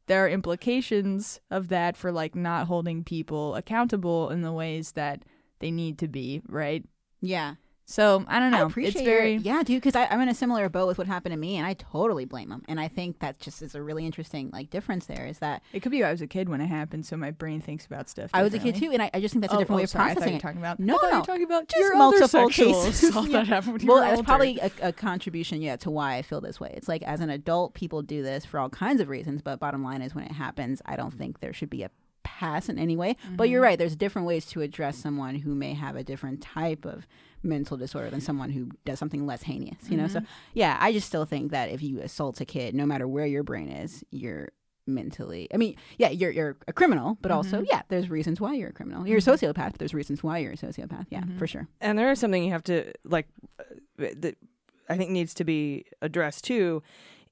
there 0.07 0.25
are 0.25 0.29
implications 0.29 1.41
of 1.51 1.69
that 1.69 1.97
for 1.97 2.13
like 2.13 2.35
not 2.35 2.67
holding 2.67 3.05
people 3.05 3.55
accountable 3.55 4.31
in 4.31 4.43
the 4.43 4.53
ways 4.53 4.93
that 4.93 5.23
they 5.61 5.71
need 5.71 5.99
to 5.99 6.09
be, 6.09 6.43
right? 6.49 6.85
Yeah. 7.21 7.55
So 7.87 8.25
I 8.29 8.41
don't 8.41 8.51
know. 8.51 8.65
I 8.65 8.67
appreciate 8.67 8.95
it's 8.95 9.05
very 9.05 9.33
your, 9.33 9.41
yeah, 9.43 9.63
dude, 9.63 9.83
because 9.83 9.95
I'm 9.95 10.21
in 10.23 10.29
a 10.31 10.35
similar 10.35 10.69
boat 10.71 10.87
with 10.87 10.97
what 10.97 11.07
happened 11.07 11.35
to 11.35 11.39
me, 11.39 11.57
and 11.59 11.67
I 11.67 11.75
totally 11.75 12.25
blame 12.25 12.51
him. 12.51 12.63
And 12.67 12.81
I 12.81 12.89
think 12.89 13.19
that 13.19 13.39
just 13.41 13.61
is 13.61 13.75
a 13.75 13.83
really 13.83 14.07
interesting 14.07 14.49
like 14.53 14.71
difference. 14.71 15.05
There 15.05 15.27
is 15.27 15.39
that 15.41 15.63
it 15.73 15.81
could 15.81 15.93
be 15.93 16.03
I 16.03 16.11
was 16.11 16.23
a 16.23 16.27
kid 16.27 16.49
when 16.49 16.63
it 16.63 16.69
happened, 16.69 17.05
so 17.05 17.17
my 17.19 17.31
brain 17.31 17.61
thinks 17.61 17.85
about 17.85 18.09
stuff. 18.09 18.31
I 18.33 18.43
was 18.43 18.55
a 18.55 18.59
kid 18.59 18.77
too, 18.77 18.91
and 18.91 19.03
I, 19.03 19.11
I 19.13 19.21
just 19.21 19.35
think 19.35 19.43
that's 19.43 19.53
a 19.53 19.57
Oh, 19.57 19.59
different 19.61 19.77
oh, 19.77 19.81
way 19.81 19.83
of 19.85 19.91
sorry, 19.91 20.05
I 20.05 20.15
thought 20.15 20.23
processing 20.23 20.33
you 20.33 20.35
were 20.35 20.39
it. 20.39 20.43
talking 20.43 20.59
about 20.61 20.81
No, 20.81 20.95
I 20.95 20.99
thought 20.99 21.11
you 21.11 21.19
no. 21.19 21.23
talking 21.25 21.45
about 21.45 21.69
Just 21.69 21.79
your 21.81 21.97
multiple 21.97 22.49
cases. 22.49 23.01
that 23.33 23.47
happened 23.49 23.73
when 23.75 23.83
you 23.83 23.89
Well, 23.89 23.97
were 24.01 24.17
that's 24.17 24.23
probably 24.23 24.59
a, 24.61 24.71
a 24.83 24.93
contribution, 24.93 25.61
yeah, 25.61 25.77
to 25.77 25.91
why 25.91 26.15
I 26.17 26.23
feel 26.23 26.41
this 26.41 26.59
way. 26.59 26.73
It's 26.75 26.89
like 26.89 27.03
as 27.03 27.21
an 27.21 27.29
adult, 27.29 27.75
people 27.75 28.01
do 28.01 28.23
this 28.23 28.47
for 28.47 28.59
all 28.61 28.71
kinds 28.71 29.03
of 29.03 29.11
reasons, 29.11 29.43
but 29.43 29.61
bottom 29.61 29.85
line 29.85 30.01
is 30.01 30.15
when 30.15 30.25
it 30.25 30.33
happens, 30.33 30.81
I 30.87 30.97
don't 30.97 31.13
think 31.13 31.41
there 31.41 31.53
should 31.53 31.71
be 31.71 31.83
a 31.83 31.91
pass 32.23 32.71
in 32.71 32.79
any 32.79 32.97
way. 32.97 33.17
But 33.37 33.45
Mm-hmm. 33.45 33.53
you're 33.53 33.61
right. 33.61 33.79
There's 33.79 33.95
different 33.95 34.27
ways 34.27 34.47
to 34.47 34.63
address 34.63 34.97
someone 34.97 35.35
who 35.35 35.55
may 35.55 35.75
have 35.75 35.95
a 35.97 36.03
different 36.03 36.41
type 36.41 36.87
of 36.87 37.07
mental 37.45 37.77
disorder 37.77 38.11
than 38.11 38.21
someone 38.21 38.51
who 38.51 38.71
does 38.85 38.99
something 38.99 39.27
less 39.27 39.43
heinous. 39.43 39.89
You 39.91 39.97
know, 39.99 40.09
so 40.09 40.19
Mm-hmm. 40.21 40.29
yeah, 40.55 40.79
I 40.81 40.93
just 40.93 41.07
still 41.07 41.25
think 41.27 41.51
that 41.53 41.69
if 41.71 41.83
you 41.83 42.01
assault 42.01 42.41
a 42.41 42.45
kid, 42.45 42.75
no 42.75 42.87
matter 42.87 43.07
where 43.07 43.27
your 43.27 43.43
brain 43.45 43.69
is, 43.69 44.03
you're 44.11 44.49
mentally 44.87 45.49
i 45.55 45.57
mean 45.57 45.75
yeah 45.97 46.11
you're 46.11 46.31
you're 46.31 46.59
a 46.69 46.73
criminal 46.75 47.17
but 47.23 47.31
also 47.31 47.57
Mm-hmm. 47.57 47.65
yeah 47.73 47.81
there's 47.89 48.11
reasons 48.11 48.39
why 48.39 48.53
you're 48.53 48.69
a 48.69 48.73
criminal 48.75 49.09
you're 49.09 49.17
a 49.17 49.23
sociopath 49.23 49.71
but 49.73 49.79
there's 49.79 49.95
reasons 49.95 50.23
why 50.23 50.37
you're 50.37 50.53
a 50.53 50.57
sociopath 50.59 51.07
yeah 51.09 51.21
Mm-hmm. 51.23 51.39
for 51.39 51.47
sure 51.47 51.67
And 51.81 51.99
there 51.99 52.11
is 52.11 52.21
something 52.21 52.45
you 52.45 52.53
have 52.53 52.65
to 52.65 52.93
like 53.03 53.27
uh, 53.59 53.65
that 53.99 54.37
I 54.91 54.99
think 54.99 55.09
needs 55.11 55.33
to 55.41 55.45
be 55.45 55.87
addressed 56.03 56.45
too 56.45 56.83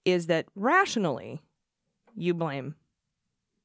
is 0.07 0.29
that 0.29 0.47
rationally 0.55 1.43
you 2.17 2.33
blame 2.33 2.75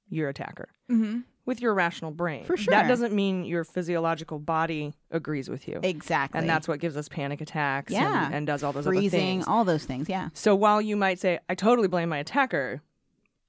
your 0.09 0.27
attacker 0.27 0.67
Mhm. 0.91 1.23
With 1.47 1.59
your 1.61 1.73
rational 1.73 2.11
brain. 2.11 2.43
For 2.45 2.55
sure. 2.57 2.71
That 2.71 2.87
doesn't 2.87 3.13
mean 3.13 3.43
your 3.45 3.63
physiological 3.63 4.37
body 4.37 4.93
agrees 5.09 5.49
with 5.49 5.67
you. 5.67 5.79
exactly 5.81 6.37
And 6.39 6.47
that's 6.47 6.67
what 6.67 6.79
gives 6.79 6.95
us 6.95 7.09
panic 7.09 7.41
attacks 7.41 7.91
Yeah. 7.91 8.25
and, 8.27 8.35
and 8.35 8.47
does 8.47 8.61
all 8.63 8.73
those 8.73 8.85
other 8.85 8.95
freezing 8.95 9.19
things. 9.19 9.45
all 9.47 9.63
those 9.65 9.85
things 9.85 10.07
yeah 10.09 10.29
So 10.33 10.53
while 10.53 10.81
you 10.81 10.95
might 10.95 11.19
say, 11.19 11.39
I 11.49 11.55
totally 11.55 11.87
blame 11.87 12.09
my 12.09 12.17
attacker, 12.19 12.81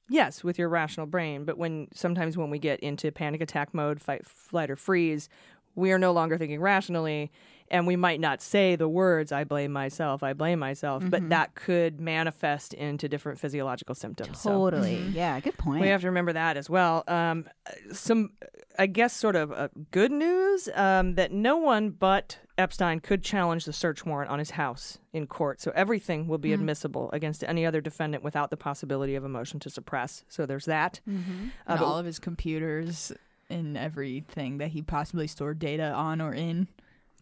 yes, 0.08 0.42
with 0.42 0.58
your 0.58 0.68
rational 0.70 1.06
brain, 1.06 1.44
but 1.44 1.58
when 1.58 1.88
sometimes 1.92 2.38
when 2.38 2.48
we 2.50 2.58
get 2.58 2.80
into 2.80 3.10
panic 3.12 3.40
attack 3.42 3.74
mode, 3.74 4.00
fight, 4.00 4.24
flight, 4.26 4.70
or 4.70 4.76
freeze, 4.76 5.28
we 5.74 5.92
are 5.92 5.98
no 5.98 6.12
longer 6.12 6.38
thinking 6.38 6.60
rationally, 6.60 7.30
and 7.70 7.86
we 7.86 7.96
might 7.96 8.20
not 8.20 8.40
say 8.42 8.76
the 8.76 8.88
words, 8.88 9.30
I 9.32 9.44
blame 9.44 9.72
myself, 9.72 10.22
I 10.22 10.32
blame 10.32 10.58
myself, 10.58 11.02
Mm-hmm. 11.02 11.10
but 11.10 11.28
that 11.30 11.54
could 11.54 12.00
manifest 12.00 12.72
into 12.74 13.08
different 13.08 13.38
physiological 13.38 13.94
symptoms. 13.94 14.40
So 14.40 14.50
totally 14.50 14.98
yeah 15.12 15.38
good 15.40 15.56
point 15.58 15.80
we 15.80 15.88
have 15.88 16.00
to 16.02 16.06
remember 16.08 16.32
that 16.32 16.56
as 16.56 16.68
well. 16.70 17.04
Um, 17.08 17.46
some, 17.92 18.30
I 18.78 18.86
guess, 18.86 19.12
sort 19.14 19.36
of 19.36 19.52
uh, 19.52 19.68
good 19.90 20.10
news 20.12 20.68
um, 20.74 21.14
that 21.16 21.32
no 21.32 21.56
one 21.56 21.90
but 21.90 22.38
Epstein 22.56 23.00
could 23.00 23.22
challenge 23.22 23.64
the 23.66 23.72
search 23.72 24.04
warrant 24.04 24.30
on 24.30 24.38
his 24.40 24.50
house 24.50 24.98
in 25.12 25.26
court. 25.26 25.60
So 25.60 25.70
everything 25.74 26.26
will 26.26 26.38
be 26.38 26.52
admissible 26.52 27.08
against 27.12 27.44
any 27.44 27.64
other 27.64 27.80
defendant 27.80 28.24
without 28.24 28.50
the 28.50 28.56
possibility 28.56 29.14
of 29.14 29.22
a 29.24 29.28
motion 29.28 29.60
to 29.60 29.70
suppress. 29.70 30.24
So 30.28 30.44
there's 30.46 30.64
that. 30.64 31.00
Uh, 31.06 31.10
and 31.10 31.52
but- 31.66 31.82
all 31.82 31.98
of 31.98 32.06
his 32.06 32.18
computers 32.18 33.12
and 33.50 33.76
everything 33.78 34.58
that 34.58 34.68
he 34.68 34.82
possibly 34.82 35.26
stored 35.26 35.58
data 35.58 35.92
on 35.92 36.20
or 36.20 36.34
in. 36.34 36.68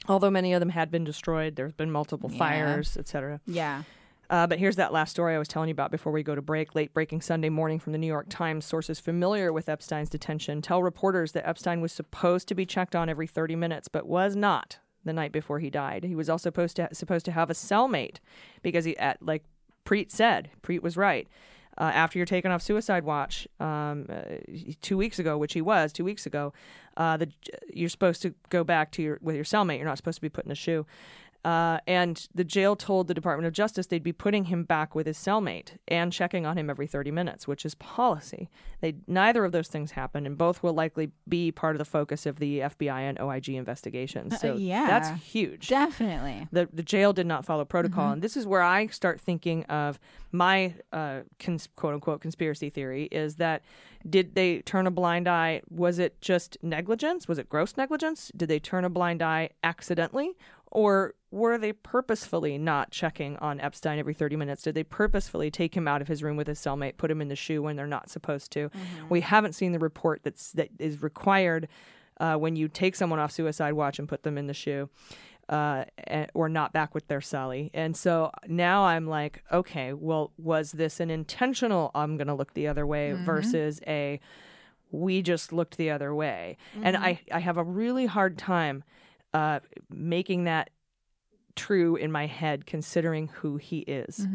Although 0.09 0.31
many 0.31 0.53
of 0.53 0.61
them 0.61 0.71
had 0.71 0.91
been 0.91 1.05
destroyed, 1.05 1.57
there's 1.57 1.73
been 1.73 1.91
multiple 1.91 2.31
Yeah. 2.31 2.39
fires, 2.39 2.97
etc. 2.97 3.41
yeah 3.47 3.83
Uh, 4.29 4.45
but 4.47 4.59
here's 4.59 4.75
that 4.77 4.93
last 4.93 5.11
story 5.13 5.37
I 5.37 5.39
was 5.39 5.47
telling 5.47 5.69
you 5.69 5.73
about 5.73 5.93
before 5.93 6.13
we 6.13 6.25
go 6.25 6.35
to 6.35 6.43
break. 6.43 6.75
Late 6.75 6.93
breaking 6.93 7.21
Sunday 7.21 7.49
morning 7.49 7.79
from 7.79 7.93
the 7.93 7.99
New 7.99 8.09
York 8.09 8.27
Times. 8.29 8.65
Sources 8.65 8.99
familiar 8.99 9.53
with 9.53 9.69
Epstein's 9.69 10.11
detention 10.11 10.61
tell 10.61 10.83
reporters 10.83 11.31
that 11.31 11.47
Epstein 11.49 11.81
was 11.81 11.93
supposed 11.93 12.49
to 12.49 12.55
be 12.57 12.67
checked 12.67 12.97
on 12.97 13.09
every 13.09 13.29
30 13.29 13.55
minutes, 13.55 13.87
but 13.87 14.05
was 14.07 14.35
not 14.35 14.79
the 15.05 15.13
night 15.13 15.31
before 15.31 15.61
he 15.61 15.71
died. 15.71 16.03
He 16.03 16.17
was 16.17 16.29
also 16.29 16.49
supposed 16.49 16.75
to 16.75 16.89
supposed 16.93 17.25
to 17.27 17.31
have 17.33 17.51
a 17.51 17.55
cellmate 17.55 18.17
because 18.63 18.85
he, 18.85 18.97
at, 18.99 19.23
like 19.23 19.45
Preet 19.85 20.11
said, 20.11 20.51
Preet 20.61 20.83
was 20.83 20.97
right. 20.97 21.29
Uh, 21.79 21.85
after 21.85 22.19
you're 22.19 22.27
taken 22.27 22.51
off 22.51 22.63
suicide 22.63 23.05
watch 23.05 23.47
um, 23.61 24.07
uh, 24.09 24.23
two 24.81 24.97
weeks 24.97 25.19
ago, 25.19 25.37
which 25.37 25.53
he 25.53 25.61
was 25.61 25.93
two 25.93 26.05
weeks 26.05 26.25
ago, 26.25 26.53
uh, 26.97 27.17
the, 27.17 27.31
you're 27.73 27.91
supposed 27.91 28.23
to 28.23 28.35
go 28.49 28.65
back 28.65 28.91
to 28.93 29.03
your 29.03 29.19
with 29.21 29.35
your 29.35 29.45
cellmate. 29.45 29.77
You're 29.77 29.87
not 29.87 29.99
supposed 29.99 30.17
to 30.17 30.23
be 30.23 30.31
put 30.31 30.47
in 30.47 30.51
a 30.51 30.55
SHU. 30.55 30.87
Uh, 31.47 31.79
and 31.87 32.27
the 32.35 32.43
jail 32.43 32.75
told 32.75 33.07
the 33.07 33.15
Department 33.15 33.47
of 33.47 33.53
Justice 33.53 33.87
they'd 33.87 34.03
be 34.03 34.13
putting 34.13 34.45
him 34.47 34.65
back 34.65 34.97
with 34.97 35.07
his 35.07 35.17
cellmate 35.17 35.77
and 35.87 36.13
checking 36.13 36.45
on 36.45 36.59
him 36.59 36.69
every 36.69 36.89
30 36.89 37.13
minutes, 37.13 37.47
which 37.47 37.65
is 37.65 37.75
policy. 37.77 38.49
They 38.81 38.97
neither 39.07 39.45
of 39.45 39.53
those 39.53 39.69
things 39.69 39.93
happened, 39.93 40.27
and 40.27 40.37
both 40.37 40.63
will 40.65 40.75
likely 40.75 41.13
be 41.29 41.53
part 41.53 41.77
of 41.77 41.79
the 41.79 41.85
focus 41.85 42.27
of 42.27 42.41
the 42.41 42.61
FBI 42.61 43.01
and 43.09 43.21
OIG 43.21 43.51
investigations. 43.51 44.41
So 44.41 44.55
Uh, 44.55 44.57
yeah. 44.57 44.87
that's 44.87 45.23
huge. 45.23 45.69
Definitely. 45.69 46.49
the 46.51 46.69
the 46.73 46.83
jail 46.83 47.13
did 47.13 47.27
not 47.27 47.45
follow 47.45 47.65
protocol, 47.65 48.05
Mm-hmm. 48.07 48.13
and 48.15 48.23
this 48.23 48.37
is 48.37 48.45
where 48.47 48.63
I 48.63 48.89
start 48.89 49.21
thinking 49.21 49.65
of 49.67 50.01
my 50.33 50.75
uh, 50.93 51.21
cons- 51.39 51.69
quote 51.77 51.95
unquote 51.95 52.21
conspiracy 52.23 52.71
theory 52.71 53.05
is 53.13 53.37
that 53.37 53.63
did 54.09 54.35
they 54.35 54.61
turn 54.63 54.87
a 54.87 54.91
blind 54.91 55.27
eye? 55.29 55.63
Was 55.71 55.99
it 55.99 56.21
just 56.21 56.57
negligence? 56.63 57.27
Was 57.29 57.39
it 57.39 57.49
gross 57.49 57.77
negligence? 57.77 58.31
Did 58.37 58.49
they 58.49 58.59
turn 58.61 58.85
a 58.85 58.91
blind 58.91 59.21
eye 59.23 59.51
accidentally, 59.65 60.37
or 60.77 61.15
were 61.31 61.57
they 61.57 61.73
purposefully 61.73 62.59
not 62.59 62.91
checking 62.91 63.39
on 63.39 63.59
Epstein 63.61 63.99
every 63.99 64.13
30 64.13 64.37
minutes? 64.37 64.63
Did 64.63 64.75
they 64.75 64.85
purposefully 64.85 65.51
take 65.51 65.75
him 65.75 65.89
out 65.89 66.03
of 66.03 66.09
his 66.09 66.23
room 66.23 66.37
with 66.37 66.47
his 66.47 66.59
cellmate, 66.59 66.99
put 66.99 67.11
him 67.11 67.23
in 67.23 67.29
the 67.29 67.35
SHU 67.35 67.63
when 67.63 67.77
they're 67.77 67.87
not 67.87 68.11
supposed 68.11 68.53
to? 68.53 68.71
We 69.09 69.23
haven't 69.23 69.55
seen 69.55 69.73
the 69.73 69.79
report 69.79 70.21
that's 70.23 70.53
that 70.53 70.69
is 70.79 71.03
required 71.03 71.69
uh, 72.21 72.37
when 72.37 72.57
you 72.57 72.69
take 72.69 72.95
someone 72.95 73.19
off 73.19 73.33
suicide 73.33 73.73
watch 73.73 73.99
and 73.99 74.07
put 74.07 74.23
them 74.23 74.37
in 74.37 74.49
the 74.49 74.55
SHU 74.55 74.91
uh, 75.49 75.85
or 76.35 76.51
not 76.51 76.75
back 76.75 76.95
with 76.95 77.09
their 77.09 77.23
Sally. 77.23 77.71
And 77.73 77.97
so 77.97 78.31
now 78.47 78.85
I'm 78.85 79.07
like, 79.07 79.43
okay, 79.51 79.95
well, 79.95 80.33
was 80.37 80.73
this 80.73 81.01
an 81.01 81.09
intentional, 81.11 81.91
I'm 81.95 82.19
going 82.19 82.27
to 82.27 82.35
look 82.35 82.53
the 82.53 82.69
other 82.69 82.87
way 82.87 83.13
versus 83.25 83.81
a, 83.87 84.21
we 84.91 85.23
just 85.23 85.55
looked 85.55 85.79
the 85.79 85.91
other 85.91 86.15
way? 86.15 86.59
And 86.83 86.99
I, 86.99 87.21
I 87.33 87.39
have 87.39 87.57
a 87.57 87.65
really 87.65 88.05
hard 88.05 88.37
time 88.37 88.85
uh, 89.37 89.61
making 89.91 90.45
that 90.45 90.71
true 91.57 91.97
in 91.97 92.11
my 92.11 92.27
head 92.27 92.65
considering 92.65 93.29
who 93.29 93.59
he 93.59 93.81
is. 93.81 94.27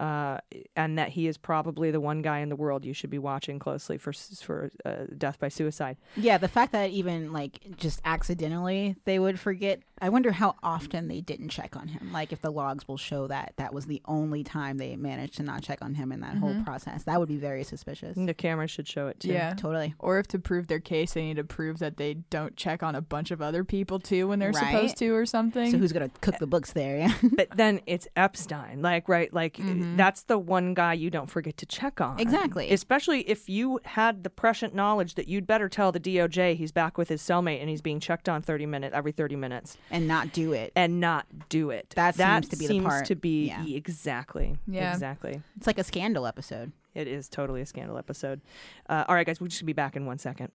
Uh, 0.00 0.38
and 0.74 0.98
that 0.98 1.10
he 1.10 1.28
is 1.28 1.36
probably 1.38 1.90
the 1.92 2.00
one 2.00 2.20
guy 2.20 2.40
in 2.40 2.48
the 2.48 2.56
world 2.56 2.84
you 2.84 2.92
should 2.92 3.10
be 3.10 3.18
watching 3.18 3.60
closely 3.60 3.96
for 3.96 4.12
for 4.12 4.70
uh, 4.84 5.04
death 5.16 5.38
by 5.38 5.48
suicide. 5.48 5.96
Yeah, 6.16 6.36
the 6.38 6.48
fact 6.48 6.72
that 6.72 6.90
even 6.90 7.32
like 7.32 7.60
just 7.76 8.00
accidentally 8.04 8.96
they 9.04 9.18
would 9.18 9.38
forget. 9.38 9.80
I 10.00 10.08
wonder 10.08 10.32
how 10.32 10.56
often 10.62 11.06
they 11.08 11.20
didn't 11.20 11.50
check 11.50 11.76
on 11.76 11.86
him. 11.88 12.10
Like 12.12 12.32
if 12.32 12.40
the 12.40 12.50
logs 12.50 12.88
will 12.88 12.96
show 12.96 13.28
that 13.28 13.54
that 13.56 13.72
was 13.72 13.86
the 13.86 14.02
only 14.06 14.42
time 14.42 14.76
they 14.78 14.96
managed 14.96 15.36
to 15.36 15.44
not 15.44 15.62
check 15.62 15.80
on 15.80 15.94
him 15.94 16.10
in 16.10 16.20
that 16.20 16.36
whole 16.36 16.60
process. 16.64 17.04
That 17.04 17.20
would 17.20 17.28
be 17.28 17.36
very 17.36 17.62
suspicious. 17.62 18.16
The 18.16 18.34
camera 18.34 18.66
should 18.66 18.88
show 18.88 19.06
it 19.06 19.20
too. 19.20 19.28
Yeah. 19.28 19.54
Totally. 19.54 19.94
Or 20.00 20.18
if 20.18 20.26
to 20.28 20.38
prove 20.40 20.66
their 20.66 20.80
case, 20.80 21.12
they 21.14 21.22
need 21.22 21.36
to 21.36 21.44
prove 21.44 21.78
that 21.78 21.96
they 21.96 22.14
don't 22.14 22.56
check 22.56 22.82
on 22.82 22.96
a 22.96 23.00
bunch 23.00 23.30
of 23.30 23.40
other 23.40 23.62
people 23.62 24.00
too 24.00 24.26
when 24.28 24.40
they're 24.40 24.50
Right. 24.50 24.72
supposed 24.72 24.96
to 24.98 25.10
or 25.14 25.24
something. 25.26 25.70
So 25.70 25.78
who's 25.78 25.92
gonna 25.92 26.10
cook 26.20 26.38
the 26.38 26.46
books 26.48 26.72
there? 26.72 26.98
Yeah. 26.98 27.14
but 27.36 27.48
then 27.56 27.80
it's 27.86 28.08
Epstein. 28.16 28.82
Like, 28.82 29.08
right, 29.08 29.32
like 29.32 29.58
that's 29.96 30.22
the 30.22 30.38
one 30.38 30.74
guy 30.74 30.92
you 30.94 31.10
don't 31.10 31.30
forget 31.30 31.56
to 31.58 31.66
check 31.66 32.00
on. 32.00 32.18
Exactly. 32.18 32.70
Especially 32.72 33.20
if 33.28 33.48
you 33.48 33.80
had 33.84 34.24
the 34.24 34.30
prescient 34.30 34.74
knowledge 34.74 35.14
that 35.14 35.28
you'd 35.28 35.46
better 35.46 35.68
tell 35.68 35.92
the 35.92 36.00
DOJ 36.00 36.56
he's 36.56 36.72
back 36.72 36.98
with 36.98 37.08
his 37.08 37.22
cellmate 37.22 37.60
and 37.60 37.68
he's 37.70 37.80
being 37.82 38.00
checked 38.00 38.28
on 38.28 38.42
30 38.42 38.66
minutes 38.66 38.94
every 38.94 39.12
30 39.12 39.36
minutes 39.36 39.76
and 39.90 40.08
not 40.08 40.32
do 40.32 40.52
it. 40.52 40.72
and 40.76 41.00
not 41.00 41.26
do 41.48 41.70
it. 41.70 41.90
That 41.96 42.14
seems 42.16 42.48
to 42.48 42.56
be 42.56 42.66
the 42.66 42.72
seems 42.74 42.84
part- 42.86 43.06
to 43.06 43.14
be 43.14 43.46
yeah. 43.46 43.64
exactly. 43.64 44.56
Yeah. 44.66 44.92
Exactly. 44.92 45.40
It's 45.56 45.66
like 45.66 45.78
a 45.78 45.84
scandal 45.84 46.26
episode. 46.26 46.72
It 46.94 47.08
is 47.08 47.28
totally 47.28 47.60
a 47.60 47.66
scandal 47.66 47.98
episode. 47.98 48.40
Uh, 48.88 49.04
all 49.08 49.14
right, 49.14 49.26
guys, 49.26 49.40
we 49.40 49.50
should 49.50 49.66
be 49.66 49.72
back 49.72 49.96
in 49.96 50.06
one 50.06 50.18
second. 50.18 50.52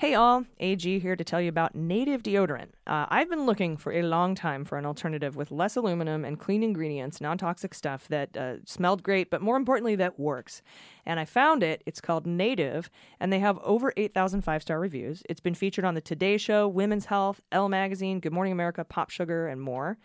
Hey, 0.00 0.14
all. 0.14 0.46
AG 0.60 0.98
here 1.00 1.14
to 1.14 1.24
tell 1.24 1.42
you 1.42 1.50
about 1.50 1.74
native 1.74 2.22
deodorant. 2.22 2.70
Uh, 2.86 3.04
I've 3.10 3.28
been 3.28 3.44
looking 3.44 3.76
for 3.76 3.92
a 3.92 4.00
long 4.00 4.34
time 4.34 4.64
for 4.64 4.78
an 4.78 4.86
alternative 4.86 5.36
with 5.36 5.50
less 5.50 5.76
aluminum 5.76 6.24
and 6.24 6.40
clean 6.40 6.62
ingredients, 6.62 7.20
non 7.20 7.36
toxic 7.36 7.74
stuff 7.74 8.08
that 8.08 8.34
uh, 8.34 8.64
smelled 8.64 9.02
great, 9.02 9.28
but 9.28 9.42
more 9.42 9.58
importantly, 9.58 9.96
that 9.96 10.18
works. 10.18 10.62
And 11.04 11.20
I 11.20 11.26
found 11.26 11.62
it. 11.62 11.82
It's 11.84 12.00
called 12.00 12.26
Native, 12.26 12.88
and 13.20 13.30
they 13.30 13.40
have 13.40 13.58
over 13.58 13.92
8,000 13.94 14.40
five 14.40 14.62
star 14.62 14.80
reviews. 14.80 15.22
It's 15.28 15.38
been 15.38 15.54
featured 15.54 15.84
on 15.84 15.92
The 15.92 16.00
Today 16.00 16.38
Show, 16.38 16.66
Women's 16.66 17.04
Health, 17.04 17.42
Elle 17.52 17.68
Magazine, 17.68 18.20
Good 18.20 18.32
Morning 18.32 18.54
America, 18.54 18.84
Pop 18.84 19.10
Sugar, 19.10 19.48
and 19.48 19.60
more. 19.60 19.98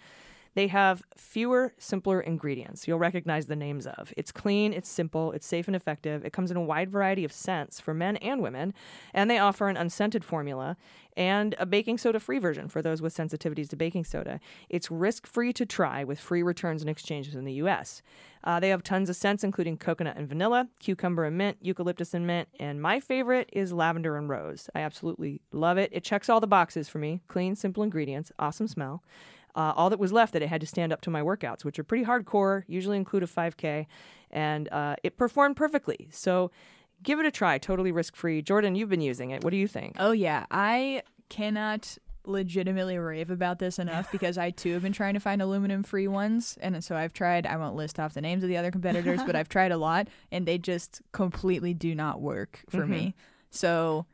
They 0.55 0.67
have 0.67 1.03
fewer, 1.17 1.73
simpler 1.77 2.21
ingredients 2.21 2.87
you'll 2.87 2.97
recognize 2.97 3.45
the 3.47 3.55
names 3.55 3.85
of. 3.85 4.13
It's 4.17 4.31
clean, 4.31 4.73
it's 4.73 4.89
simple, 4.89 5.33
it's 5.33 5.45
safe 5.45 5.67
and 5.67 5.75
effective. 5.75 6.25
It 6.25 6.33
comes 6.33 6.49
in 6.49 6.57
a 6.57 6.61
wide 6.61 6.89
variety 6.89 7.25
of 7.25 7.33
scents 7.33 7.79
for 7.79 7.93
men 7.93 8.15
and 8.17 8.41
women, 8.41 8.73
and 9.13 9.29
they 9.29 9.37
offer 9.37 9.67
an 9.67 9.77
unscented 9.77 10.23
formula 10.23 10.77
and 11.17 11.55
a 11.59 11.65
baking 11.65 11.97
soda 11.97 12.19
free 12.19 12.39
version 12.39 12.67
for 12.67 12.81
those 12.81 13.01
with 13.01 13.15
sensitivities 13.15 13.69
to 13.69 13.75
baking 13.75 14.05
soda. 14.05 14.39
It's 14.69 14.89
risk 14.89 15.27
free 15.27 15.53
to 15.53 15.65
try 15.65 16.03
with 16.03 16.19
free 16.19 16.43
returns 16.43 16.81
and 16.81 16.89
exchanges 16.89 17.35
in 17.35 17.45
the 17.45 17.53
US. 17.53 18.01
Uh, 18.43 18.59
they 18.59 18.69
have 18.69 18.83
tons 18.83 19.09
of 19.09 19.15
scents, 19.15 19.43
including 19.43 19.77
coconut 19.77 20.17
and 20.17 20.27
vanilla, 20.27 20.69
cucumber 20.79 21.25
and 21.25 21.37
mint, 21.37 21.57
eucalyptus 21.61 22.13
and 22.13 22.25
mint, 22.25 22.47
and 22.59 22.81
my 22.81 22.99
favorite 22.99 23.49
is 23.51 23.73
lavender 23.73 24.17
and 24.17 24.29
rose. 24.29 24.69
I 24.75 24.79
absolutely 24.81 25.41
love 25.51 25.77
it. 25.77 25.89
It 25.91 26.03
checks 26.03 26.29
all 26.29 26.39
the 26.39 26.47
boxes 26.47 26.87
for 26.87 26.99
me 26.99 27.21
clean, 27.27 27.55
simple 27.55 27.83
ingredients, 27.83 28.31
awesome 28.39 28.67
smell. 28.67 29.03
Uh, 29.55 29.73
all 29.75 29.89
that 29.89 29.99
was 29.99 30.11
left 30.11 30.33
that 30.33 30.41
it 30.41 30.49
had 30.49 30.61
to 30.61 30.67
stand 30.67 30.91
up 30.91 31.01
to 31.01 31.09
my 31.09 31.21
workouts, 31.21 31.63
which 31.63 31.79
are 31.79 31.83
pretty 31.83 32.03
hardcore, 32.03 32.63
usually 32.67 32.97
include 32.97 33.23
a 33.23 33.27
5K, 33.27 33.85
and 34.31 34.67
uh, 34.69 34.95
it 35.01 35.17
performed 35.17 35.55
perfectly. 35.55 36.09
So 36.11 36.51
give 37.03 37.19
it 37.19 37.25
a 37.25 37.31
try, 37.31 37.57
totally 37.57 37.91
risk 37.91 38.15
free. 38.15 38.41
Jordan, 38.41 38.75
you've 38.75 38.89
been 38.89 39.01
using 39.01 39.31
it. 39.31 39.43
What 39.43 39.51
do 39.51 39.57
you 39.57 39.67
think? 39.67 39.95
Oh 39.97 40.11
yeah, 40.11 40.45
I 40.51 41.03
cannot 41.29 41.97
legitimately 42.27 42.97
rave 42.97 43.29
about 43.29 43.59
this 43.59 43.79
enough 43.79 44.11
because 44.11 44.37
I 44.37 44.49
too 44.49 44.73
have 44.73 44.81
been 44.81 44.93
trying 44.93 45.13
to 45.13 45.19
find 45.19 45.41
aluminum 45.41 45.83
free 45.83 46.07
ones 46.07 46.57
and 46.59 46.83
so 46.83 46.95
I've 46.95 47.13
tried 47.13 47.45
I 47.45 47.55
won't 47.57 47.75
list 47.75 47.99
off 47.99 48.15
the 48.15 48.21
names 48.21 48.41
of 48.41 48.49
the 48.49 48.57
other 48.57 48.71
competitors 48.71 49.21
but 49.23 49.35
I've 49.35 49.47
tried 49.47 49.71
a 49.71 49.77
lot 49.77 50.07
and 50.31 50.47
they 50.47 50.57
just 50.57 51.03
completely 51.11 51.75
do 51.75 51.93
not 51.93 52.21
work 52.21 52.61
for 52.67 52.87
me. 52.87 53.15
So 53.51 54.07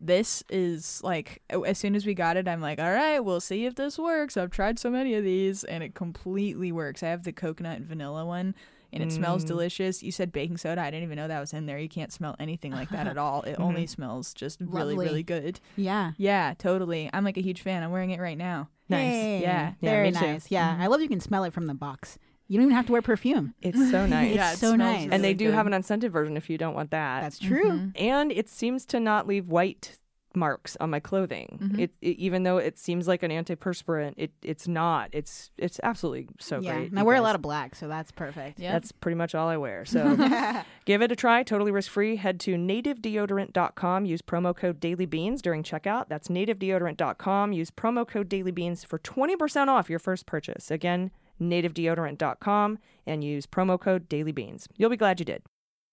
this 0.00 0.42
is 0.50 1.02
like 1.02 1.42
as 1.50 1.78
soon 1.78 1.94
as 1.94 2.04
we 2.04 2.14
got 2.14 2.36
it 2.36 2.46
I'm 2.46 2.60
like 2.60 2.78
all 2.78 2.92
right, 2.92 3.20
we'll 3.20 3.40
see 3.40 3.66
if 3.66 3.74
this 3.74 3.98
works. 3.98 4.36
I've 4.36 4.50
tried 4.50 4.78
so 4.78 4.90
many 4.90 5.14
of 5.14 5.24
these 5.24 5.64
and 5.64 5.82
it 5.82 5.94
completely 5.94 6.72
works. 6.72 7.02
I 7.02 7.08
have 7.08 7.24
the 7.24 7.32
coconut 7.32 7.78
and 7.78 7.86
vanilla 7.86 8.24
one 8.24 8.54
and 8.92 9.02
it 9.02 9.12
smells 9.12 9.44
mm. 9.44 9.48
delicious. 9.48 10.02
You 10.02 10.12
said 10.12 10.32
baking 10.32 10.56
soda. 10.56 10.80
I 10.80 10.90
didn't 10.90 11.04
even 11.04 11.16
know 11.16 11.28
that 11.28 11.40
was 11.40 11.52
in 11.52 11.66
there. 11.66 11.78
You 11.78 11.88
can't 11.88 12.12
smell 12.12 12.36
anything 12.38 12.72
like 12.72 12.88
that 12.90 13.06
at 13.06 13.18
all. 13.18 13.42
It 13.42 13.56
only 13.58 13.82
mm-hmm. 13.82 13.88
smells 13.88 14.32
just 14.32 14.60
really, 14.60 14.94
Lovely. 14.94 15.06
really 15.06 15.22
good. 15.22 15.60
Yeah. 15.76 16.12
Yeah, 16.16 16.54
totally. 16.58 17.10
I'm 17.12 17.24
like 17.24 17.36
a 17.36 17.42
huge 17.42 17.62
fan. 17.62 17.82
I'm 17.82 17.90
wearing 17.90 18.10
it 18.10 18.20
right 18.20 18.38
now. 18.38 18.68
Nice. 18.88 19.42
Yeah. 19.42 19.72
Yeah, 19.80 19.90
Very 19.90 20.10
me 20.10 20.18
too. 20.18 20.26
nice. 20.26 20.50
Yeah. 20.50 20.68
I 20.68 20.82
mm-hmm. 20.82 20.90
love 20.90 21.00
you 21.00 21.08
can 21.08 21.20
smell 21.20 21.44
it 21.44 21.52
from 21.52 21.66
the 21.66 21.74
box. 21.74 22.18
You 22.48 22.58
don't 22.58 22.66
even 22.66 22.76
have 22.76 22.86
to 22.86 22.92
wear 22.92 23.02
perfume. 23.02 23.54
It's 23.60 23.90
so 23.90 24.06
nice. 24.06 24.28
It's 24.28 24.36
yeah, 24.36 24.52
it 24.52 24.58
so 24.58 24.74
smells 24.74 25.02
nice. 25.04 25.08
and 25.10 25.24
they 25.24 25.34
do 25.34 25.46
good. 25.46 25.54
have 25.54 25.66
an 25.66 25.72
unscented 25.72 26.12
version 26.12 26.36
if 26.36 26.48
you 26.48 26.58
don't 26.58 26.74
want 26.74 26.90
that. 26.90 27.22
That's 27.22 27.38
true. 27.38 27.70
Mm-hmm. 27.70 27.88
and 27.96 28.32
it 28.32 28.48
seems 28.48 28.84
to 28.86 29.00
not 29.00 29.26
leave 29.26 29.48
white 29.48 29.98
marks 30.36 30.76
on 30.78 30.90
my 30.90 31.00
clothing. 31.00 31.58
Mm-hmm. 31.60 31.80
It, 31.80 31.90
it 32.00 32.16
even 32.18 32.44
though 32.44 32.58
it 32.58 32.78
seems 32.78 33.08
like 33.08 33.22
an 33.22 33.30
antiperspirant, 33.30 34.14
it 34.16 34.32
it's 34.42 34.68
not. 34.68 35.08
It's 35.12 35.50
it's 35.56 35.80
absolutely 35.82 36.28
so 36.38 36.60
yeah. 36.60 36.74
great. 36.74 36.90
And 36.90 36.98
I 36.98 37.02
you 37.02 37.06
wear 37.06 37.16
a 37.16 37.22
lot 37.22 37.34
of 37.34 37.42
black, 37.42 37.74
so 37.74 37.88
that's 37.88 38.12
perfect. 38.12 38.60
Yeah. 38.60 38.72
That's 38.72 38.92
pretty 38.92 39.16
much 39.16 39.34
all 39.34 39.48
I 39.48 39.56
wear. 39.56 39.84
So 39.84 40.16
give 40.84 41.02
it 41.02 41.10
a 41.10 41.16
try, 41.16 41.42
totally 41.42 41.72
risk 41.72 41.90
free. 41.90 42.16
Head 42.16 42.38
to 42.40 42.54
nativedeodorant.com. 42.54 44.04
Use 44.04 44.22
promo 44.22 44.54
code 44.54 44.80
dailybeans 44.80 45.40
during 45.40 45.62
checkout. 45.62 46.08
That's 46.08 46.28
nativedeodorant.com. 46.28 47.52
Use 47.52 47.70
promo 47.70 48.06
code 48.06 48.28
dailybeans 48.28 48.86
for 48.86 48.98
20% 48.98 49.68
off 49.68 49.90
your 49.90 49.98
first 49.98 50.26
purchase. 50.26 50.70
Again, 50.70 51.10
nativedeodorant.com 51.40 52.78
and 53.06 53.24
use 53.24 53.46
promo 53.46 53.80
code 53.80 54.08
dailybeans. 54.08 54.66
You'll 54.76 54.90
be 54.90 54.96
glad 54.96 55.20
you 55.20 55.26
did. 55.26 55.42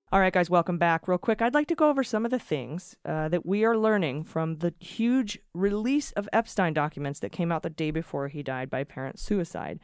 All 0.10 0.22
right, 0.22 0.32
guys, 0.32 0.50
welcome 0.50 0.78
back. 0.78 1.06
Real 1.10 1.17
quick, 1.17 1.41
I'd 1.41 1.54
like 1.54 1.67
to 1.67 1.76
go 1.76 1.89
over 1.89 2.02
some 2.02 2.24
of 2.24 2.32
the 2.32 2.39
things 2.39 2.96
uh, 3.04 3.28
that 3.28 3.46
we 3.46 3.65
are 3.65 3.78
learning 3.78 4.24
from 4.24 4.60
the 4.60 4.74
huge 4.80 5.38
release 5.54 6.13
of 6.13 6.30
Epstein 6.32 6.74
documents 6.74 7.20
that 7.20 7.34
came 7.34 7.52
out 7.52 7.62
the 7.62 7.70
day 7.70 7.91
before 7.91 8.30
he 8.30 8.41
died 8.41 8.70
by 8.70 8.80
apparent 8.80 9.20
suicide. 9.20 9.82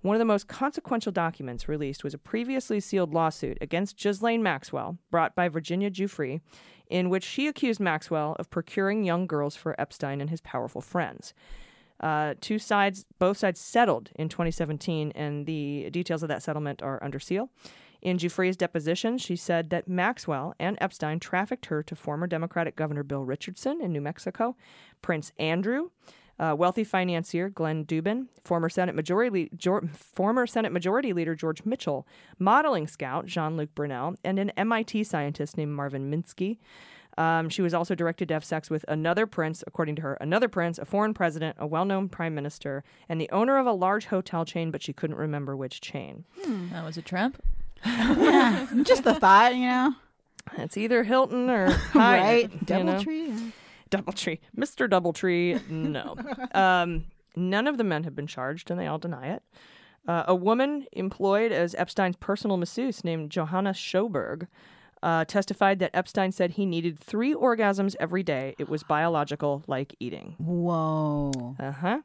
One 0.00 0.14
of 0.14 0.20
the 0.20 0.24
most 0.24 0.46
consequential 0.46 1.10
documents 1.10 1.68
released 1.68 2.04
was 2.04 2.14
a 2.14 2.18
previously 2.18 2.78
sealed 2.78 3.12
lawsuit 3.12 3.58
against 3.60 3.98
Ghislaine 3.98 4.44
Maxwell, 4.44 4.98
brought 5.10 5.34
by 5.34 5.48
Virginia 5.48 5.90
Giuffre, 5.90 6.40
in 6.88 7.10
which 7.10 7.24
she 7.24 7.48
accused 7.48 7.80
Maxwell 7.80 8.36
of 8.38 8.50
procuring 8.50 9.02
young 9.02 9.26
girls 9.26 9.56
for 9.56 9.74
Epstein 9.80 10.20
and 10.20 10.30
his 10.30 10.40
powerful 10.40 10.82
friends. 10.82 11.34
Uh, 11.98 12.34
two 12.40 12.60
sides, 12.60 13.06
both 13.18 13.38
sides 13.38 13.58
settled 13.58 14.10
in 14.14 14.28
2017, 14.28 15.10
and 15.16 15.46
the 15.46 15.90
details 15.90 16.22
of 16.22 16.28
that 16.28 16.44
settlement 16.44 16.80
are 16.80 17.02
under 17.02 17.18
seal. 17.18 17.50
In 18.04 18.18
Giuffre's 18.18 18.56
deposition, 18.56 19.16
she 19.16 19.34
said 19.34 19.70
that 19.70 19.88
Maxwell 19.88 20.54
and 20.60 20.76
Epstein 20.80 21.18
trafficked 21.18 21.66
her 21.66 21.82
to 21.82 21.96
former 21.96 22.26
Democratic 22.26 22.76
Governor 22.76 23.02
Bill 23.02 23.24
Richardson 23.24 23.80
in 23.80 23.92
New 23.92 24.02
Mexico, 24.02 24.56
Prince 25.02 25.32
Andrew, 25.38 25.88
Uh, 26.36 26.52
wealthy 26.58 26.82
financier 26.82 27.48
Glenn 27.48 27.84
Dubin, 27.84 28.26
former 28.42 28.68
Senate 28.68 28.96
Majority 28.96 29.48
Jor- 29.56 29.86
former 29.92 30.48
Senate 30.48 30.72
Majority 30.72 31.12
Leader 31.12 31.36
George 31.36 31.64
Mitchell, 31.64 32.08
modeling 32.40 32.88
scout 32.88 33.24
Jean-Luc 33.26 33.72
Brunel, 33.76 34.16
and 34.24 34.40
an 34.40 34.50
MIT 34.56 35.04
scientist 35.04 35.56
named 35.56 35.70
Marvin 35.70 36.10
Minsky. 36.10 36.58
Um, 37.16 37.48
she 37.48 37.62
was 37.62 37.72
also 37.72 37.94
directed 37.94 38.26
to 38.26 38.34
have 38.34 38.44
sex 38.44 38.68
with 38.68 38.84
another 38.88 39.28
prince, 39.28 39.62
according 39.64 39.94
to 39.94 40.02
her, 40.02 40.14
another 40.14 40.48
prince, 40.48 40.76
a 40.76 40.84
foreign 40.84 41.14
president, 41.14 41.54
a 41.60 41.68
well-known 41.68 42.08
prime 42.08 42.34
minister, 42.34 42.82
and 43.08 43.20
the 43.20 43.30
owner 43.30 43.56
of 43.56 43.68
a 43.68 43.72
large 43.72 44.06
hotel 44.06 44.44
chain, 44.44 44.72
but 44.72 44.82
she 44.82 44.92
couldn't 44.92 45.14
remember 45.16 45.56
which 45.56 45.80
chain. 45.80 46.24
That 46.72 46.84
was 46.84 46.96
a 46.96 47.02
Trump. 47.02 47.40
Yeah, 47.84 48.66
just 48.82 49.04
the 49.04 49.14
thought, 49.14 49.54
you 49.54 49.66
know. 49.66 49.94
It's 50.58 50.76
either 50.76 51.02
Hilton 51.04 51.48
or 51.50 51.70
Hyatt, 51.92 52.22
right? 52.22 52.52
you 52.52 52.58
Double 52.66 52.84
know? 52.84 52.98
Doubletree. 53.90 54.38
Mr. 54.56 54.88
Doubletree, 54.88 55.68
no. 55.68 56.16
um, 56.58 57.04
none 57.36 57.66
of 57.66 57.78
the 57.78 57.84
men 57.84 58.04
have 58.04 58.14
been 58.14 58.26
charged, 58.26 58.70
and 58.70 58.78
they 58.78 58.86
all 58.86 58.98
deny 58.98 59.28
it. 59.28 59.42
Uh, 60.06 60.24
a 60.26 60.34
woman 60.34 60.86
employed 60.92 61.50
as 61.52 61.74
Epstein's 61.76 62.16
personal 62.16 62.56
masseuse 62.56 63.04
named 63.04 63.30
Johanna 63.30 63.70
Sjoberg 63.70 64.48
uh, 65.02 65.24
testified 65.24 65.78
that 65.78 65.90
Epstein 65.94 66.32
said 66.32 66.52
he 66.52 66.66
needed 66.66 66.98
three 66.98 67.34
orgasms 67.34 67.94
every 68.00 68.22
day. 68.22 68.54
It 68.58 68.68
was 68.68 68.82
biological, 68.82 69.62
like 69.66 69.94
eating. 70.00 70.34
Whoa. 70.38 71.56
Uh-huh. 71.58 72.00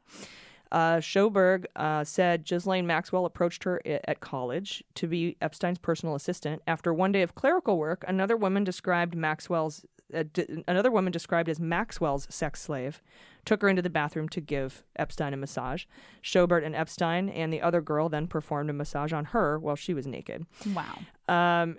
Uh 0.72 0.96
Sjoberg 0.98 1.64
uh, 1.76 2.04
said 2.04 2.44
Ghislaine 2.44 2.86
Maxwell 2.86 3.24
approached 3.24 3.64
her 3.64 3.80
i- 3.84 4.00
at 4.06 4.20
college 4.20 4.84
to 4.94 5.06
be 5.06 5.36
Epstein's 5.42 5.78
personal 5.78 6.14
assistant. 6.14 6.62
After 6.66 6.94
one 6.94 7.12
day 7.12 7.22
of 7.22 7.34
clerical 7.34 7.76
work, 7.78 8.04
another 8.06 8.36
woman 8.36 8.62
described 8.64 9.14
Maxwell's 9.16 9.84
uh, 10.14 10.24
d- 10.32 10.64
another 10.68 10.90
woman 10.90 11.12
described 11.12 11.48
as 11.48 11.58
Maxwell's 11.60 12.26
sex 12.30 12.60
slave 12.62 13.00
took 13.44 13.62
her 13.62 13.68
into 13.68 13.82
the 13.82 13.90
bathroom 13.90 14.28
to 14.28 14.40
give 14.40 14.82
Epstein 14.96 15.32
a 15.32 15.36
massage. 15.36 15.84
Schobert 16.22 16.64
and 16.64 16.74
Epstein 16.76 17.28
and 17.28 17.52
the 17.52 17.62
other 17.62 17.80
girl 17.80 18.08
then 18.08 18.26
performed 18.26 18.70
a 18.70 18.72
massage 18.72 19.12
on 19.12 19.26
her 19.26 19.58
while 19.58 19.76
she 19.76 19.94
was 19.94 20.06
naked. 20.06 20.46
Wow. 20.74 20.98
Um, 21.28 21.78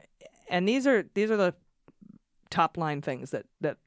and 0.49 0.67
these 0.67 0.85
are 0.87 1.03
these 1.13 1.29
are 1.31 1.37
the 1.37 1.53
top 2.51 2.77
line 2.77 3.01
things 3.01 3.31
that 3.31 3.45
that 3.61 3.77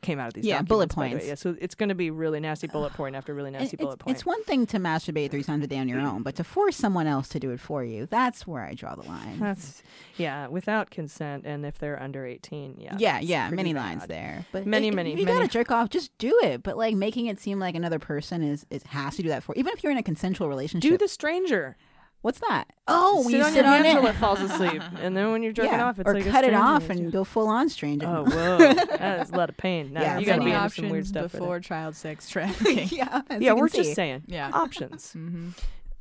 came 0.00 0.18
out 0.18 0.28
of 0.28 0.34
these 0.34 0.44
Yeah, 0.44 0.62
bullet 0.62 0.88
documents, 0.90 0.94
by 0.94 1.02
the 1.02 1.06
way. 1.08 1.12
points. 1.20 1.26
Yeah, 1.28 1.34
so 1.52 1.56
it's 1.60 1.74
going 1.74 1.88
to 1.90 1.94
be 1.94 2.10
really 2.10 2.40
nasty 2.40 2.66
bullet 2.66 2.92
point 2.94 3.14
after 3.14 3.32
really 3.34 3.50
nasty 3.50 3.76
bullet 3.76 3.98
point. 3.98 4.16
it's 4.16 4.24
one 4.26 4.42
thing 4.44 4.66
to 4.66 4.78
masturbate 4.78 5.30
three 5.30 5.42
times 5.44 5.64
a 5.64 5.66
day 5.66 5.78
on 5.78 5.88
your 5.88 6.00
own, 6.00 6.22
but 6.22 6.34
to 6.36 6.44
force 6.44 6.76
someone 6.76 7.06
else 7.06 7.28
to 7.28 7.40
do 7.40 7.50
it 7.50 7.60
for 7.60 7.84
you, 7.84 8.06
that's 8.06 8.46
where 8.46 8.62
I 8.64 8.72
draw 8.74 8.94
the 8.94 9.02
line. 9.06 9.38
That's 9.38 9.82
yeah, 10.16 10.48
without 10.48 10.90
consent, 10.90 11.44
and 11.46 11.64
if 11.66 11.78
they're 11.78 12.00
under 12.02 12.24
eighteen, 12.26 12.76
yeah, 12.78 12.96
yeah, 12.98 13.20
yeah, 13.20 13.50
many 13.50 13.72
bad. 13.74 13.80
lines 13.80 14.06
there. 14.06 14.46
But 14.52 14.66
Many, 14.66 14.88
if, 14.88 14.94
many, 14.94 15.12
If 15.12 15.18
you 15.18 15.24
many- 15.26 15.38
gotta 15.38 15.48
jerk 15.52 15.70
off, 15.70 15.90
just 15.90 16.16
do 16.18 16.38
it. 16.42 16.62
But 16.62 16.76
like 16.76 16.94
making 16.96 17.26
it 17.26 17.38
seem 17.38 17.58
like 17.58 17.74
another 17.74 17.98
person 17.98 18.42
is, 18.42 18.64
is 18.70 18.82
has 18.84 19.16
to 19.16 19.22
do 19.22 19.28
that 19.28 19.42
for. 19.42 19.54
Even 19.56 19.72
if 19.72 19.82
you're 19.82 19.92
in 19.92 19.98
a 19.98 20.02
consensual 20.02 20.48
relationship. 20.48 20.90
Do 20.90 20.96
the 20.98 21.08
stranger. 21.08 21.76
What's 22.22 22.38
that? 22.40 22.68
Oh, 22.88 23.22
sit 23.24 23.32
you 23.32 23.42
on 23.44 23.50
sit 23.52 23.64
your 23.64 23.66
on 23.74 23.84
hand 23.84 23.98
it. 23.98 24.00
till 24.00 24.10
it 24.10 24.14
falls 24.14 24.40
asleep, 24.48 24.80
and 25.00 25.16
then 25.16 25.32
when 25.32 25.42
you're 25.42 25.52
jerking 25.52 25.72
yeah. 25.72 25.86
off, 25.86 25.98
it's 25.98 26.08
or 26.08 26.14
like 26.14 26.24
a 26.26 26.30
cut 26.30 26.44
it 26.44 26.54
off 26.54 26.88
and 26.88 27.10
go 27.12 27.24
full 27.24 27.48
on 27.48 27.68
stranger. 27.68 28.06
Oh 28.06 28.24
whoa, 28.24 28.58
that 28.74 29.20
is 29.22 29.30
a 29.30 29.36
lot 29.36 29.48
of 29.48 29.56
pain. 29.56 29.92
Now 29.92 30.02
Yeah, 30.02 30.18
you 30.18 30.26
got 30.26 30.36
to 30.36 30.44
be 30.44 30.52
into 30.52 30.70
some 30.70 30.88
weird 30.88 31.06
stuff. 31.06 31.32
before 31.32 31.58
child 31.60 31.96
sex 31.96 32.28
trafficking. 32.30 32.88
yeah, 32.90 33.22
Yeah, 33.38 33.52
we're 33.54 33.68
just 33.68 33.94
saying 33.94 34.22
yeah. 34.26 34.50
options. 34.52 35.12
Mm-hmm. 35.16 35.50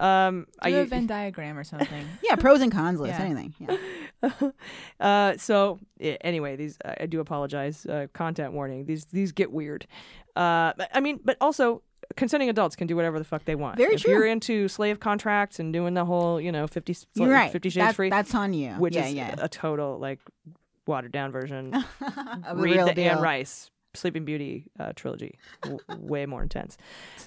Um, 0.04 0.48
Do 0.64 0.70
I, 0.70 0.70
a 0.70 0.86
Venn 0.86 1.06
diagram 1.06 1.60
or 1.60 1.64
something. 1.64 2.08
Yeah, 2.24 2.36
pros 2.36 2.62
and 2.62 2.72
cons 2.72 3.00
list, 3.00 3.20
Yeah. 3.20 3.26
anything. 3.26 3.54
Yeah. 4.24 4.32
uh, 5.00 5.38
so 5.38 5.80
yeah, 6.00 6.18
anyway, 6.22 6.56
these 6.56 6.78
I 6.86 6.98
I 7.02 7.06
do 7.08 7.20
apologize. 7.20 7.86
Uh, 7.86 8.08
content 8.14 8.54
warning. 8.54 8.86
These 8.86 9.06
these 9.06 9.32
get 9.32 9.52
weird. 9.52 9.88
Uh, 10.36 10.74
I 10.94 11.00
mean, 11.02 11.20
but 11.24 11.38
also 11.42 11.82
consenting 12.16 12.50
adults 12.50 12.76
can 12.76 12.88
do 12.88 12.96
whatever 12.96 13.18
the 13.20 13.26
fuck 13.26 13.46
they 13.46 13.56
want. 13.56 13.78
Very 13.78 13.96
if 13.96 14.02
true. 14.02 14.14
you're 14.14 14.26
into 14.26 14.68
slave 14.68 15.00
contracts 15.00 15.60
and 15.60 15.72
doing 15.74 15.94
the 15.94 16.06
whole, 16.06 16.40
you 16.40 16.52
know, 16.52 16.68
fifty 16.68 16.96
You're 17.16 17.30
right. 17.30 17.52
Fifty 17.52 17.70
Shades 17.70 17.88
That- 17.88 17.96
Free, 17.96 18.10
That's 18.10 18.34
on 18.36 18.54
you. 18.54 18.72
which 18.74 18.96
yeah, 18.96 19.06
is 19.06 19.14
yeah. 19.14 19.36
a 19.38 19.48
total 19.50 19.98
like 20.00 20.20
watered 20.88 21.12
down 21.12 21.32
version. 21.32 21.74
Of 22.02 22.58
the 22.58 22.64
Read 22.64 22.76
real 22.76 22.86
the 22.88 22.94
deal. 22.94 23.12
Anne 23.12 23.22
Rice 23.22 23.70
Sleeping 23.94 24.24
Beauty 24.26 24.66
uh, 24.80 24.94
trilogy. 24.96 25.38
W- 25.64 25.80
way 25.98 26.26
more 26.26 26.42
intense. 26.42 26.78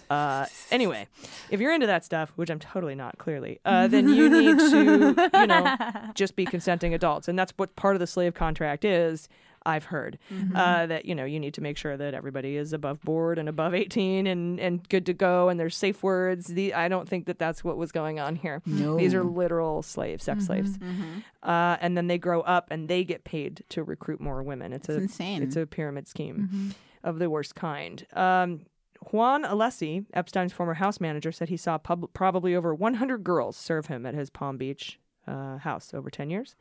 Uh, 0.08 0.46
anyway, 0.70 1.06
if 1.50 1.60
you're 1.60 1.72
into 1.74 1.86
that 1.86 2.04
stuff, 2.04 2.32
which 2.36 2.50
I'm 2.50 2.58
totally 2.58 2.94
not, 2.94 3.18
clearly, 3.18 3.60
uh, 3.64 3.86
then 3.86 4.08
you 4.08 4.28
need 4.30 4.58
to, 4.58 5.30
you 5.34 5.46
know, 5.46 5.76
just 6.14 6.36
be 6.36 6.44
consenting 6.46 6.94
adults, 6.94 7.28
and 7.28 7.38
that's 7.38 7.52
what 7.56 7.76
part 7.76 7.96
of 7.96 8.00
the 8.00 8.06
slave 8.06 8.34
contract 8.34 8.84
is. 8.84 9.28
I've 9.66 9.84
heard 9.84 10.18
Mm-hmm. 10.32 10.56
uh, 10.56 10.86
that 10.86 11.04
you 11.06 11.14
know 11.14 11.24
you 11.24 11.40
need 11.40 11.54
to 11.54 11.60
make 11.60 11.76
sure 11.76 11.96
that 11.96 12.14
everybody 12.14 12.56
is 12.56 12.72
above 12.72 13.00
board 13.02 13.38
and 13.38 13.48
above 13.48 13.74
18 13.74 14.26
and 14.26 14.60
and 14.60 14.88
good 14.88 15.06
to 15.06 15.12
go, 15.14 15.48
and 15.48 15.58
there's 15.58 15.76
safe 15.76 16.02
words. 16.02 16.46
The 16.48 16.74
I 16.74 16.88
don't 16.88 17.08
think 17.08 17.26
that 17.26 17.38
that's 17.38 17.64
what 17.64 17.76
was 17.76 17.90
going 17.92 18.20
on 18.20 18.36
here. 18.36 18.62
No. 18.66 18.96
These 18.96 19.14
are 19.14 19.24
literal 19.24 19.82
slaves, 19.82 20.24
sex 20.24 20.46
slaves, 20.46 20.76
Mhm. 20.78 21.22
uh, 21.42 21.76
and 21.80 21.96
then 21.96 22.06
they 22.08 22.18
grow 22.18 22.40
up 22.42 22.68
and 22.70 22.88
they 22.88 23.04
get 23.04 23.24
paid 23.24 23.64
to 23.70 23.82
recruit 23.82 24.20
more 24.20 24.42
women. 24.42 24.72
It's, 24.72 24.88
It's 24.88 24.98
a 24.98 25.02
insane. 25.02 25.42
it's 25.42 25.56
a 25.56 25.66
pyramid 25.66 26.06
scheme 26.08 26.48
Mm-hmm. 26.52 26.70
of 27.08 27.18
the 27.18 27.30
worst 27.30 27.54
kind. 27.54 28.06
Um, 28.12 28.66
Juan 29.12 29.44
Alessi, 29.44 30.06
Epstein's 30.14 30.52
former 30.54 30.74
house 30.74 30.98
manager, 31.00 31.30
said 31.30 31.48
he 31.50 31.56
saw 31.58 31.76
pub- 31.76 32.10
probably 32.14 32.54
over 32.56 32.74
100 32.74 33.22
girls 33.22 33.54
serve 33.56 33.86
him 33.86 34.06
at 34.06 34.14
his 34.14 34.30
Palm 34.30 34.56
Beach 34.56 34.98
uh, 35.26 35.58
house 35.58 35.92
over 35.92 36.08
10 36.10 36.30
years. 36.30 36.56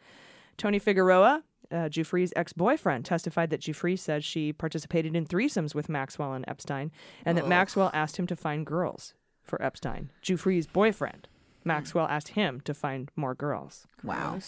Tony 0.57 0.77
Figueroa, 0.79 1.43
uh, 1.73 1.89
Giuffre's 1.89 2.31
ex 2.35 2.53
boyfriend, 2.53 3.03
testified 3.03 3.49
that 3.49 3.61
Giuffre 3.61 3.97
said 3.97 4.23
she 4.23 4.53
participated 4.53 5.15
in 5.15 5.25
threesomes 5.25 5.73
with 5.73 5.89
Maxwell 5.89 6.33
and 6.33 6.45
Epstein, 6.47 6.91
and 7.25 7.37
that 7.37 7.47
Maxwell 7.47 7.89
asked 7.93 8.17
him 8.17 8.27
to 8.27 8.35
find 8.35 8.65
girls 8.65 9.13
for 9.41 9.61
Epstein. 9.61 10.11
Giuffre's 10.21 10.67
boyfriend, 10.67 11.27
Maxwell, 11.63 12.07
asked 12.07 12.29
him 12.29 12.61
to 12.61 12.73
find 12.73 13.09
more 13.15 13.33
girls. 13.35 13.87
Wow. 14.03 14.39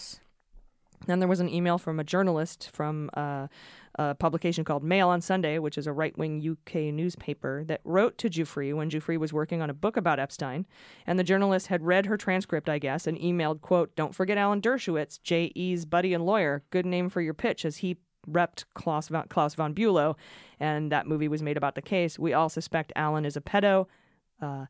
Then 1.06 1.18
there 1.18 1.28
was 1.28 1.40
an 1.40 1.48
email 1.48 1.78
from 1.78 2.00
a 2.00 2.04
journalist 2.04 2.70
from 2.72 3.10
uh, 3.14 3.48
a 3.96 4.14
publication 4.14 4.64
called 4.64 4.82
Mail 4.82 5.08
on 5.08 5.20
Sunday, 5.20 5.58
which 5.58 5.78
is 5.78 5.86
a 5.86 5.92
right 5.92 6.16
wing 6.18 6.42
UK 6.46 6.92
newspaper, 6.92 7.64
that 7.64 7.80
wrote 7.84 8.18
to 8.18 8.28
Giuffre 8.28 8.74
when 8.74 8.90
Giuffre 8.90 9.18
was 9.18 9.32
working 9.32 9.62
on 9.62 9.70
a 9.70 9.74
book 9.74 9.96
about 9.96 10.18
Epstein. 10.18 10.66
And 11.06 11.18
the 11.18 11.24
journalist 11.24 11.68
had 11.68 11.82
read 11.82 12.06
her 12.06 12.16
transcript, 12.16 12.68
I 12.68 12.78
guess, 12.78 13.06
and 13.06 13.18
emailed, 13.18 13.60
quote, 13.60 13.94
Don't 13.96 14.14
forget 14.14 14.38
Alan 14.38 14.60
Dershowitz, 14.60 15.22
J.E.'s 15.22 15.84
buddy 15.84 16.14
and 16.14 16.26
lawyer. 16.26 16.62
Good 16.70 16.86
name 16.86 17.08
for 17.08 17.20
your 17.20 17.34
pitch, 17.34 17.64
as 17.64 17.78
he 17.78 17.96
repped 18.28 18.64
Klaus 18.74 19.08
von, 19.08 19.26
Klaus 19.28 19.54
von 19.54 19.74
Bülow. 19.74 20.16
And 20.58 20.90
that 20.92 21.06
movie 21.06 21.28
was 21.28 21.42
made 21.42 21.56
about 21.56 21.74
the 21.74 21.82
case. 21.82 22.18
We 22.18 22.32
all 22.32 22.48
suspect 22.48 22.92
Alan 22.96 23.24
is 23.24 23.36
a 23.36 23.40
pedo. 23.40 23.86
Uh, 24.40 24.66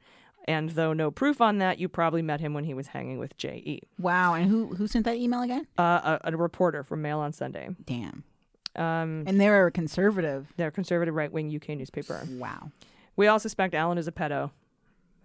and 0.49 0.71
though 0.71 0.93
no 0.93 1.11
proof 1.11 1.41
on 1.41 1.59
that, 1.59 1.79
you 1.79 1.89
probably 1.89 2.23
met 2.23 2.41
him 2.41 2.55
when 2.55 2.65
he 2.65 2.75
was 2.75 2.89
hanging 2.89 3.19
with 3.19 3.37
J.E., 3.37 3.81
Wow. 3.99 4.35
And 4.35 4.49
who 4.51 4.75
who 4.77 4.87
sent 4.87 5.05
that 5.05 5.17
email 5.17 5.43
again? 5.43 5.67
uh, 5.79 6.19
a, 6.25 6.33
a 6.33 6.37
reporter 6.37 6.83
from 6.85 7.03
Mail 7.03 7.19
on 7.19 7.33
Sunday. 7.33 7.71
Damn. 7.85 8.25
Um, 8.77 9.25
And 9.27 9.41
they're 9.41 9.67
a 9.67 9.71
conservative. 9.73 10.53
they're 10.57 10.69
a 10.69 10.73
conservative 10.73 11.15
right 11.15 11.33
wing 11.33 11.55
UK 11.55 11.71
newspaper. 11.71 12.27
Wow. 12.33 12.71
We 13.17 13.27
all 13.27 13.39
suspect 13.39 13.75
Alan 13.75 13.97
is 13.99 14.07
a 14.07 14.13
pedo. 14.13 14.51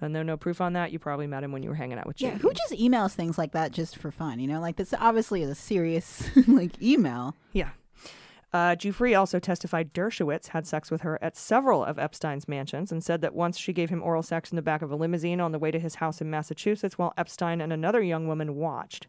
And 0.03 0.15
though 0.15 0.23
no 0.23 0.35
proof 0.37 0.61
on 0.61 0.73
that, 0.73 0.91
you 0.91 0.97
probably 0.97 1.27
met 1.27 1.43
him 1.43 1.51
when 1.51 1.61
you 1.61 1.69
were 1.69 1.75
hanging 1.75 1.99
out 1.99 2.07
with 2.07 2.19
Yeah. 2.21 2.31
Jake. 2.31 2.41
Who 2.41 2.51
just 2.53 2.73
emails 2.73 3.13
things 3.13 3.37
like 3.37 3.51
that 3.51 3.71
just 3.71 3.97
for 3.97 4.09
fun? 4.09 4.39
You 4.39 4.47
know, 4.47 4.59
like 4.61 4.77
this 4.77 4.93
obviously 4.97 5.43
is 5.43 5.49
a 5.49 5.55
serious 5.55 6.23
like 6.47 6.81
email. 6.81 7.35
Yeah. 7.53 7.69
Uh, 8.53 8.75
also 9.15 9.39
testified 9.39 9.93
Dershowitz 9.93 10.47
had 10.49 10.67
sex 10.67 10.91
with 10.91 11.01
her 11.01 11.17
at 11.21 11.37
several 11.37 11.85
of 11.85 11.97
Epstein's 11.97 12.47
mansions 12.47 12.91
and 12.91 13.03
said 13.03 13.21
that 13.21 13.33
once 13.33 13.57
she 13.57 13.71
gave 13.71 13.89
him 13.89 14.03
oral 14.03 14.23
sex 14.23 14.51
in 14.51 14.57
the 14.57 14.61
back 14.61 14.81
of 14.81 14.91
a 14.91 14.95
limousine 14.95 15.39
on 15.39 15.51
the 15.53 15.59
way 15.59 15.71
to 15.71 15.79
his 15.79 15.95
house 15.95 16.19
in 16.19 16.29
Massachusetts 16.29 16.97
while 16.97 17.13
Epstein 17.17 17.61
and 17.61 17.71
another 17.71 18.01
young 18.01 18.27
woman 18.27 18.55
watched. 18.55 19.07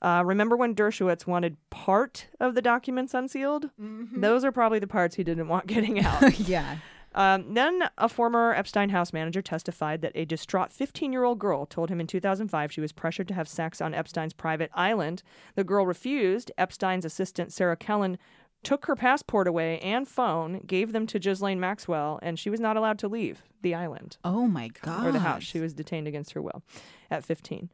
Uh, 0.00 0.22
remember 0.24 0.56
when 0.56 0.74
Dershowitz 0.74 1.26
wanted 1.26 1.56
part 1.70 2.28
of 2.40 2.54
the 2.54 2.62
documents 2.62 3.14
unsealed? 3.14 3.68
Those 3.78 4.44
are 4.44 4.52
probably 4.52 4.78
the 4.78 4.86
parts 4.86 5.16
he 5.16 5.24
didn't 5.24 5.48
want 5.48 5.66
getting 5.66 6.00
out. 6.04 6.38
yeah. 6.40 6.78
Um, 7.14 7.54
then 7.54 7.82
a 7.96 8.08
former 8.08 8.54
Epstein 8.54 8.90
house 8.90 9.12
manager 9.12 9.42
testified 9.42 10.02
that 10.02 10.12
a 10.14 10.24
distraught 10.24 10.72
15 10.72 11.12
year 11.12 11.24
old 11.24 11.38
girl 11.38 11.66
told 11.66 11.90
him 11.90 12.00
in 12.00 12.06
2005 12.06 12.70
she 12.70 12.80
was 12.80 12.92
pressured 12.92 13.26
to 13.28 13.34
have 13.34 13.48
sex 13.48 13.80
on 13.80 13.92
Epstein's 13.94 14.34
private 14.34 14.70
island. 14.74 15.22
The 15.56 15.64
girl 15.64 15.84
refused. 15.84 16.52
Epstein's 16.58 17.04
assistant, 17.06 17.52
Sarah 17.52 17.76
Kellen, 17.76 18.18
took 18.62 18.86
her 18.86 18.96
passport 18.96 19.46
away 19.46 19.78
and 19.80 20.06
phone, 20.08 20.60
gave 20.66 20.92
them 20.92 21.06
to 21.06 21.18
Ghislaine 21.18 21.60
Maxwell, 21.60 22.18
and 22.22 22.38
she 22.38 22.50
was 22.50 22.60
not 22.60 22.76
allowed 22.76 22.98
to 23.00 23.08
leave 23.08 23.42
the 23.62 23.74
island 23.74 24.18
Oh 24.24 24.46
my 24.46 24.68
god. 24.82 25.06
or 25.06 25.12
the 25.12 25.20
house. 25.20 25.42
She 25.42 25.60
was 25.60 25.72
detained 25.74 26.06
against 26.08 26.32
her 26.32 26.42
will 26.42 26.62
at 27.10 27.24
15. 27.24 27.70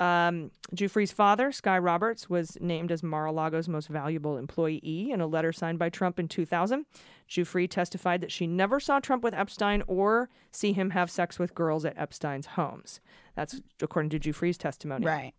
Um, 0.00 0.52
Giuffre's 0.76 1.10
father, 1.10 1.50
Sky 1.50 1.76
Roberts, 1.76 2.30
was 2.30 2.56
named 2.60 2.92
as 2.92 3.02
Mar-a-Lago's 3.02 3.68
most 3.68 3.88
valuable 3.88 4.36
employee 4.36 5.10
in 5.10 5.20
a 5.20 5.26
letter 5.26 5.52
signed 5.52 5.78
by 5.80 5.88
Trump 5.88 6.20
in 6.20 6.28
2000. 6.28 6.86
Giuffre 7.28 7.68
testified 7.68 8.20
that 8.20 8.30
she 8.30 8.46
never 8.46 8.78
saw 8.78 9.00
Trump 9.00 9.24
with 9.24 9.34
Epstein 9.34 9.82
or 9.88 10.30
see 10.52 10.72
him 10.72 10.90
have 10.90 11.10
sex 11.10 11.40
with 11.40 11.52
girls 11.54 11.84
at 11.84 11.98
Epstein's 11.98 12.46
homes. 12.46 13.00
That's 13.34 13.60
according 13.82 14.10
to 14.10 14.20
Giuffre's 14.20 14.56
testimony. 14.56 15.04
Right. 15.04 15.34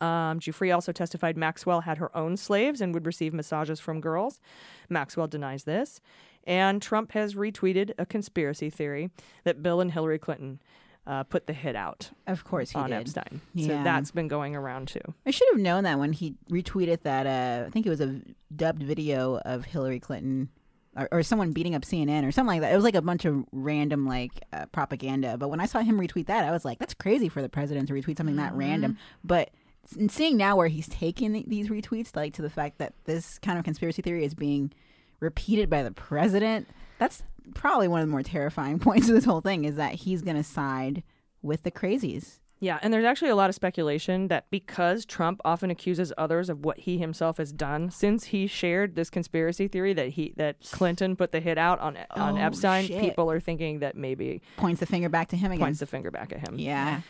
Um, 0.00 0.40
also 0.72 0.92
testified 0.92 1.36
Maxwell 1.36 1.82
had 1.82 1.98
her 1.98 2.14
own 2.16 2.36
slaves 2.36 2.80
and 2.80 2.94
would 2.94 3.06
receive 3.06 3.34
massages 3.34 3.80
from 3.80 4.00
girls. 4.00 4.40
Maxwell 4.88 5.26
denies 5.26 5.64
this. 5.64 6.00
And 6.44 6.80
Trump 6.80 7.12
has 7.12 7.34
retweeted 7.34 7.92
a 7.98 8.06
conspiracy 8.06 8.70
theory 8.70 9.10
that 9.44 9.62
Bill 9.62 9.80
and 9.80 9.92
Hillary 9.92 10.18
Clinton 10.18 10.60
uh, 11.06 11.24
put 11.24 11.46
the 11.46 11.52
hit 11.52 11.76
out 11.76 12.10
Of 12.26 12.44
course 12.44 12.70
he 12.70 12.78
on 12.78 12.90
did. 12.90 13.00
Epstein. 13.00 13.40
Yeah. 13.54 13.66
So 13.66 13.84
that's 13.84 14.10
been 14.10 14.28
going 14.28 14.54
around 14.54 14.88
too. 14.88 15.00
I 15.26 15.30
should 15.30 15.48
have 15.50 15.60
known 15.60 15.84
that 15.84 15.98
when 15.98 16.12
he 16.12 16.34
retweeted 16.50 17.02
that. 17.02 17.26
Uh, 17.26 17.66
I 17.66 17.70
think 17.70 17.86
it 17.86 17.90
was 17.90 18.00
a 18.00 18.20
dubbed 18.54 18.82
video 18.82 19.38
of 19.38 19.64
Hillary 19.64 20.00
Clinton 20.00 20.48
or, 20.96 21.08
or 21.12 21.22
someone 21.22 21.52
beating 21.52 21.74
up 21.74 21.82
CNN 21.82 22.26
or 22.26 22.32
something 22.32 22.48
like 22.48 22.60
that. 22.62 22.72
It 22.72 22.76
was 22.76 22.84
like 22.84 22.94
a 22.94 23.02
bunch 23.02 23.24
of 23.24 23.44
random 23.52 24.06
like 24.06 24.42
uh, 24.52 24.66
propaganda. 24.66 25.36
But 25.38 25.48
when 25.48 25.60
I 25.60 25.66
saw 25.66 25.80
him 25.80 25.98
retweet 25.98 26.26
that, 26.26 26.44
I 26.44 26.50
was 26.50 26.64
like, 26.64 26.78
"That's 26.78 26.94
crazy 26.94 27.28
for 27.28 27.42
the 27.42 27.48
president 27.48 27.88
to 27.88 27.94
retweet 27.94 28.16
something 28.16 28.36
that 28.36 28.54
random." 28.54 28.98
But 29.24 29.50
s- 29.84 30.12
seeing 30.12 30.36
now 30.36 30.56
where 30.56 30.68
he's 30.68 30.88
taking 30.88 31.32
these 31.48 31.68
retweets, 31.68 32.14
like 32.16 32.34
to 32.34 32.42
the 32.42 32.50
fact 32.50 32.78
that 32.78 32.94
this 33.04 33.38
kind 33.38 33.58
of 33.58 33.64
conspiracy 33.64 34.02
theory 34.02 34.24
is 34.24 34.34
being 34.34 34.72
repeated 35.20 35.68
by 35.70 35.82
the 35.82 35.90
president, 35.92 36.68
that's 36.98 37.22
probably 37.54 37.88
one 37.88 38.00
of 38.00 38.06
the 38.06 38.10
more 38.12 38.22
terrifying 38.22 38.78
points 38.80 39.08
of 39.08 39.14
this 39.14 39.24
whole 39.24 39.40
thing. 39.40 39.64
Is 39.64 39.76
that 39.76 39.94
he's 39.94 40.22
going 40.22 40.36
to 40.36 40.44
side 40.44 41.02
with 41.42 41.62
the 41.62 41.70
crazies. 41.70 42.38
Yeah, 42.62 42.78
and 42.82 42.92
there's 42.92 43.06
actually 43.06 43.30
a 43.30 43.36
lot 43.36 43.48
of 43.48 43.54
speculation 43.54 44.28
that 44.28 44.44
because 44.50 45.06
Trump 45.06 45.40
often 45.46 45.70
accuses 45.70 46.12
others 46.18 46.50
of 46.50 46.62
what 46.62 46.80
he 46.80 46.98
himself 46.98 47.38
has 47.38 47.52
done, 47.52 47.90
since 47.90 48.24
he 48.24 48.46
shared 48.46 48.96
this 48.96 49.08
conspiracy 49.08 49.66
theory 49.66 49.94
that 49.94 50.10
he 50.10 50.34
that 50.36 50.56
Clinton 50.70 51.16
put 51.16 51.32
the 51.32 51.40
hit 51.40 51.56
out 51.56 51.78
on 51.78 51.96
on 52.10 52.36
Oh, 52.36 52.40
Epstein, 52.42 52.84
shit. 52.84 53.00
people 53.00 53.30
are 53.30 53.40
thinking 53.40 53.78
that 53.78 53.96
maybe 53.96 54.42
Points 54.58 54.78
the 54.80 54.84
finger 54.84 55.08
back 55.08 55.28
to 55.28 55.36
him 55.38 55.52
again. 55.52 55.64
points 55.64 55.80
the 55.80 55.86
finger 55.86 56.10
back 56.10 56.32
at 56.34 56.46
him. 56.46 56.58
yeah. 56.58 57.00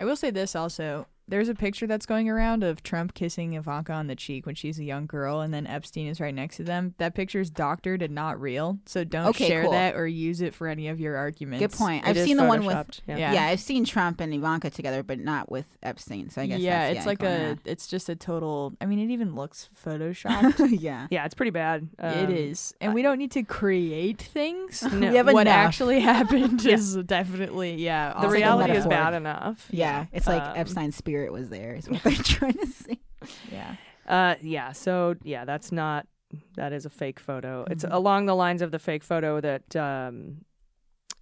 I 0.00 0.04
will 0.04 0.16
say 0.16 0.30
this 0.30 0.56
also. 0.56 1.06
There's 1.28 1.48
a 1.48 1.54
picture 1.54 1.86
that's 1.86 2.06
going 2.06 2.28
around 2.28 2.64
of 2.64 2.82
Trump 2.82 3.14
kissing 3.14 3.52
Ivanka 3.54 3.92
on 3.92 4.06
the 4.06 4.16
cheek 4.16 4.46
when 4.46 4.54
she's 4.54 4.78
a 4.78 4.84
young 4.84 5.06
girl, 5.06 5.40
and 5.40 5.52
then 5.52 5.66
Epstein 5.66 6.06
is 6.08 6.20
right 6.20 6.34
next 6.34 6.56
to 6.56 6.64
them. 6.64 6.94
That 6.98 7.14
picture 7.14 7.40
is 7.40 7.50
doctored 7.50 8.02
and 8.02 8.14
not 8.14 8.40
real, 8.40 8.78
so 8.86 9.04
don't 9.04 9.28
Okay, 9.28 9.46
share 9.48 9.62
cool. 9.62 9.72
that 9.72 9.94
or 9.94 10.06
use 10.06 10.40
it 10.40 10.54
for 10.54 10.66
any 10.68 10.88
of 10.88 10.98
your 11.00 11.16
arguments. 11.16 11.60
Good 11.60 11.72
point. 11.78 12.06
It 12.06 12.10
I've 12.10 12.18
seen 12.24 12.36
the 12.38 12.44
one 12.44 12.64
with 12.64 13.00
yeah. 13.06 13.16
Yeah. 13.18 13.32
Yeah. 13.34 13.44
I've 13.46 13.60
seen 13.60 13.84
Trump 13.84 14.20
and 14.20 14.32
Ivanka 14.32 14.70
together, 14.70 15.02
but 15.02 15.18
not 15.18 15.50
with 15.50 15.66
Epstein. 15.82 16.30
So 16.30 16.40
I 16.42 16.46
guess 16.46 16.60
yeah, 16.60 16.86
that's, 16.88 16.98
it's 16.98 17.06
like 17.06 17.18
cool, 17.20 17.28
a, 17.28 17.56
it's 17.64 17.86
just 17.86 18.08
a 18.08 18.16
total. 18.16 18.72
I 18.80 18.86
mean, 18.86 18.98
it 18.98 19.12
even 19.12 19.34
looks 19.34 19.68
photoshopped. 19.84 20.80
yeah. 20.80 21.06
Yeah, 21.10 21.24
it's 21.24 21.34
pretty 21.34 21.50
bad. 21.50 21.88
it 21.98 22.04
Um, 22.28 22.30
is, 22.34 22.74
and 22.80 22.94
we 22.94 23.02
don't 23.02 23.18
need 23.18 23.32
to 23.32 23.42
create 23.42 24.22
things. 24.22 24.82
No. 24.82 25.08
We 25.08 25.16
have 25.16 25.26
what 25.26 25.42
enough. 25.46 25.54
actually 25.56 26.00
happened 26.00 26.64
is 26.66 26.96
definitely 26.96 27.76
yeah. 27.76 28.10
The 28.10 28.14
awful. 28.16 28.28
like 28.30 28.36
reality 28.36 28.72
is 28.74 28.86
bad 28.86 29.14
enough. 29.14 29.66
Yeah, 29.70 30.06
it's 30.12 30.26
like 30.26 30.42
Um, 30.42 30.56
Epstein's 30.56 30.96
spirit 30.96 31.17
was 31.32 31.48
there. 31.48 31.74
Is 31.74 31.88
what 31.88 32.02
they're 32.02 32.12
trying 32.24 32.54
to 32.58 32.66
say. 32.66 32.98
Yeah. 33.50 33.74
Uh, 34.06 34.34
yeah. 34.42 34.72
So 34.72 35.14
yeah, 35.22 35.44
that's 35.44 35.72
not. 35.72 36.06
That 36.56 36.72
is 36.74 36.84
a 36.84 36.90
fake 36.90 37.18
photo. 37.20 37.64
It's 37.70 37.84
Mm-hmm. 37.84 37.94
along 37.94 38.26
the 38.26 38.34
lines 38.36 38.60
of 38.60 38.70
the 38.70 38.78
fake 38.78 39.02
photo 39.02 39.40
that 39.40 39.74
um, 39.76 40.44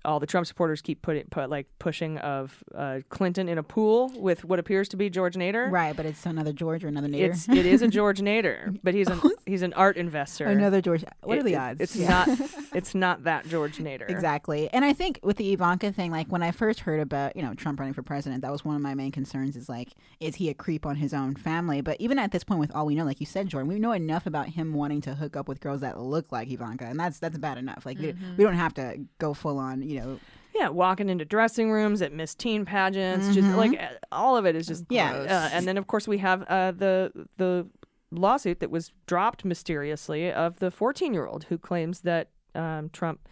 all 0.07 0.21
the 0.21 0.27
Trump 0.27 0.47
supporters 0.47 0.81
keep 0.81 1.03
putting 1.03 1.25
put 1.31 1.51
like 1.51 1.67
pushing 1.79 2.17
of 2.19 2.63
uh, 2.75 3.01
Clinton 3.11 3.49
in 3.49 3.59
a 3.59 3.63
pool 3.63 4.11
with 4.17 4.45
what 4.45 4.59
appears 4.59 4.89
to 4.91 4.97
be 4.97 5.11
George 5.11 5.35
Nader. 5.35 5.71
Right, 5.71 5.95
but 5.97 6.07
it's 6.07 6.25
another 6.25 6.53
George 6.53 6.85
or 6.85 6.89
another 6.89 7.09
Nader. 7.09 7.31
It's 7.31 7.49
it 7.49 7.67
is 7.67 7.83
a 7.83 7.89
George 7.89 8.21
Nader, 8.31 8.79
but 8.83 8.95
he's 8.95 9.09
an 9.09 9.21
he's 9.47 9.63
an 9.63 9.73
art 9.75 9.97
investor. 9.97 10.47
another 10.47 10.81
George. 10.81 11.05
What 11.23 11.37
It- 11.37 11.41
are 11.41 11.45
the 11.45 11.57
odds? 11.57 11.81
It's 11.81 11.97
Yeah. 11.97 12.25
not 12.27 12.29
it's 12.75 12.95
not 12.95 13.25
that 13.25 13.47
George 13.49 13.79
Nader. 13.79 14.09
Exactly. 14.09 14.71
And 14.73 14.85
I 14.85 14.93
think 14.93 15.21
with 15.23 15.37
the 15.37 15.53
Ivanka 15.53 15.93
thing, 15.93 16.11
like 16.11 16.29
when 16.29 16.43
I 16.43 16.51
first 16.53 16.81
heard 16.81 17.01
about, 17.01 17.35
you 17.37 17.43
know, 17.43 17.55
Trump 17.55 17.79
running 17.81 17.95
for 17.95 18.03
president, 18.03 18.43
that 18.43 18.53
was 18.53 18.65
one 18.65 18.77
of 18.77 18.83
my 18.83 18.95
main 18.95 19.11
concerns 19.13 19.57
is 19.57 19.69
like, 19.69 19.91
is 20.21 20.37
he 20.37 20.49
a 20.49 20.55
creep 20.55 20.87
on 20.87 20.97
his 20.97 21.13
own 21.13 21.35
family? 21.35 21.81
But 21.81 21.97
even 22.01 22.19
at 22.19 22.33
this 22.33 22.45
point, 22.45 22.61
with 22.61 22.71
all 22.75 22.87
we 22.87 22.95
know, 22.95 23.05
like 23.05 23.21
you 23.21 23.27
said, 23.27 23.49
Jordan, 23.49 23.69
we 23.69 23.79
know 23.79 23.93
enough 23.93 24.27
about 24.27 24.49
him 24.49 24.75
wanting 24.75 25.01
to 25.03 25.15
hook 25.15 25.37
up 25.37 25.49
with 25.49 25.61
girls 25.61 25.81
that 25.81 25.99
look 26.01 26.31
like 26.31 26.51
Ivanka. 26.51 26.85
And 26.85 26.99
that's 27.01 27.19
that's 27.19 27.39
bad 27.39 27.59
enough. 27.59 27.85
Like, 27.85 27.99
we, 27.99 28.15
we 28.37 28.45
don't 28.45 28.55
have 28.55 28.75
to 28.75 29.01
go 29.19 29.35
full 29.35 29.59
on, 29.59 29.83
you 29.83 29.96
know. 30.01 30.21
Yeah, 30.55 30.69
walking 30.71 31.11
into 31.11 31.27
dressing 31.27 31.71
rooms 31.71 32.01
at 32.01 32.13
Miss 32.15 32.35
Teen 32.35 32.65
pageants, 32.65 33.35
just 33.35 33.49
like 33.57 33.79
all 34.11 34.39
of 34.39 34.47
it 34.47 34.57
is 34.57 34.67
just 34.67 34.85
Mm-hmm. 34.85 34.95
Yeah. 34.95 35.13
Uh, 35.13 35.51
and 35.53 35.69
then 35.69 35.77
of 35.77 35.87
course 35.87 36.09
we 36.09 36.19
have 36.19 36.43
uh, 36.45 36.71
the 36.73 37.13
the 37.37 37.67
lawsuit 38.11 38.61
that 38.61 38.71
was 38.71 38.93
dropped 39.07 39.45
mysteriously 39.45 40.33
of 40.33 40.59
the 40.59 40.71
14 40.71 41.13
year 41.13 41.27
old 41.27 41.45
who 41.45 41.59
claims 41.59 42.01
that 42.03 42.31
um, 42.55 42.89
Trump 42.91 43.29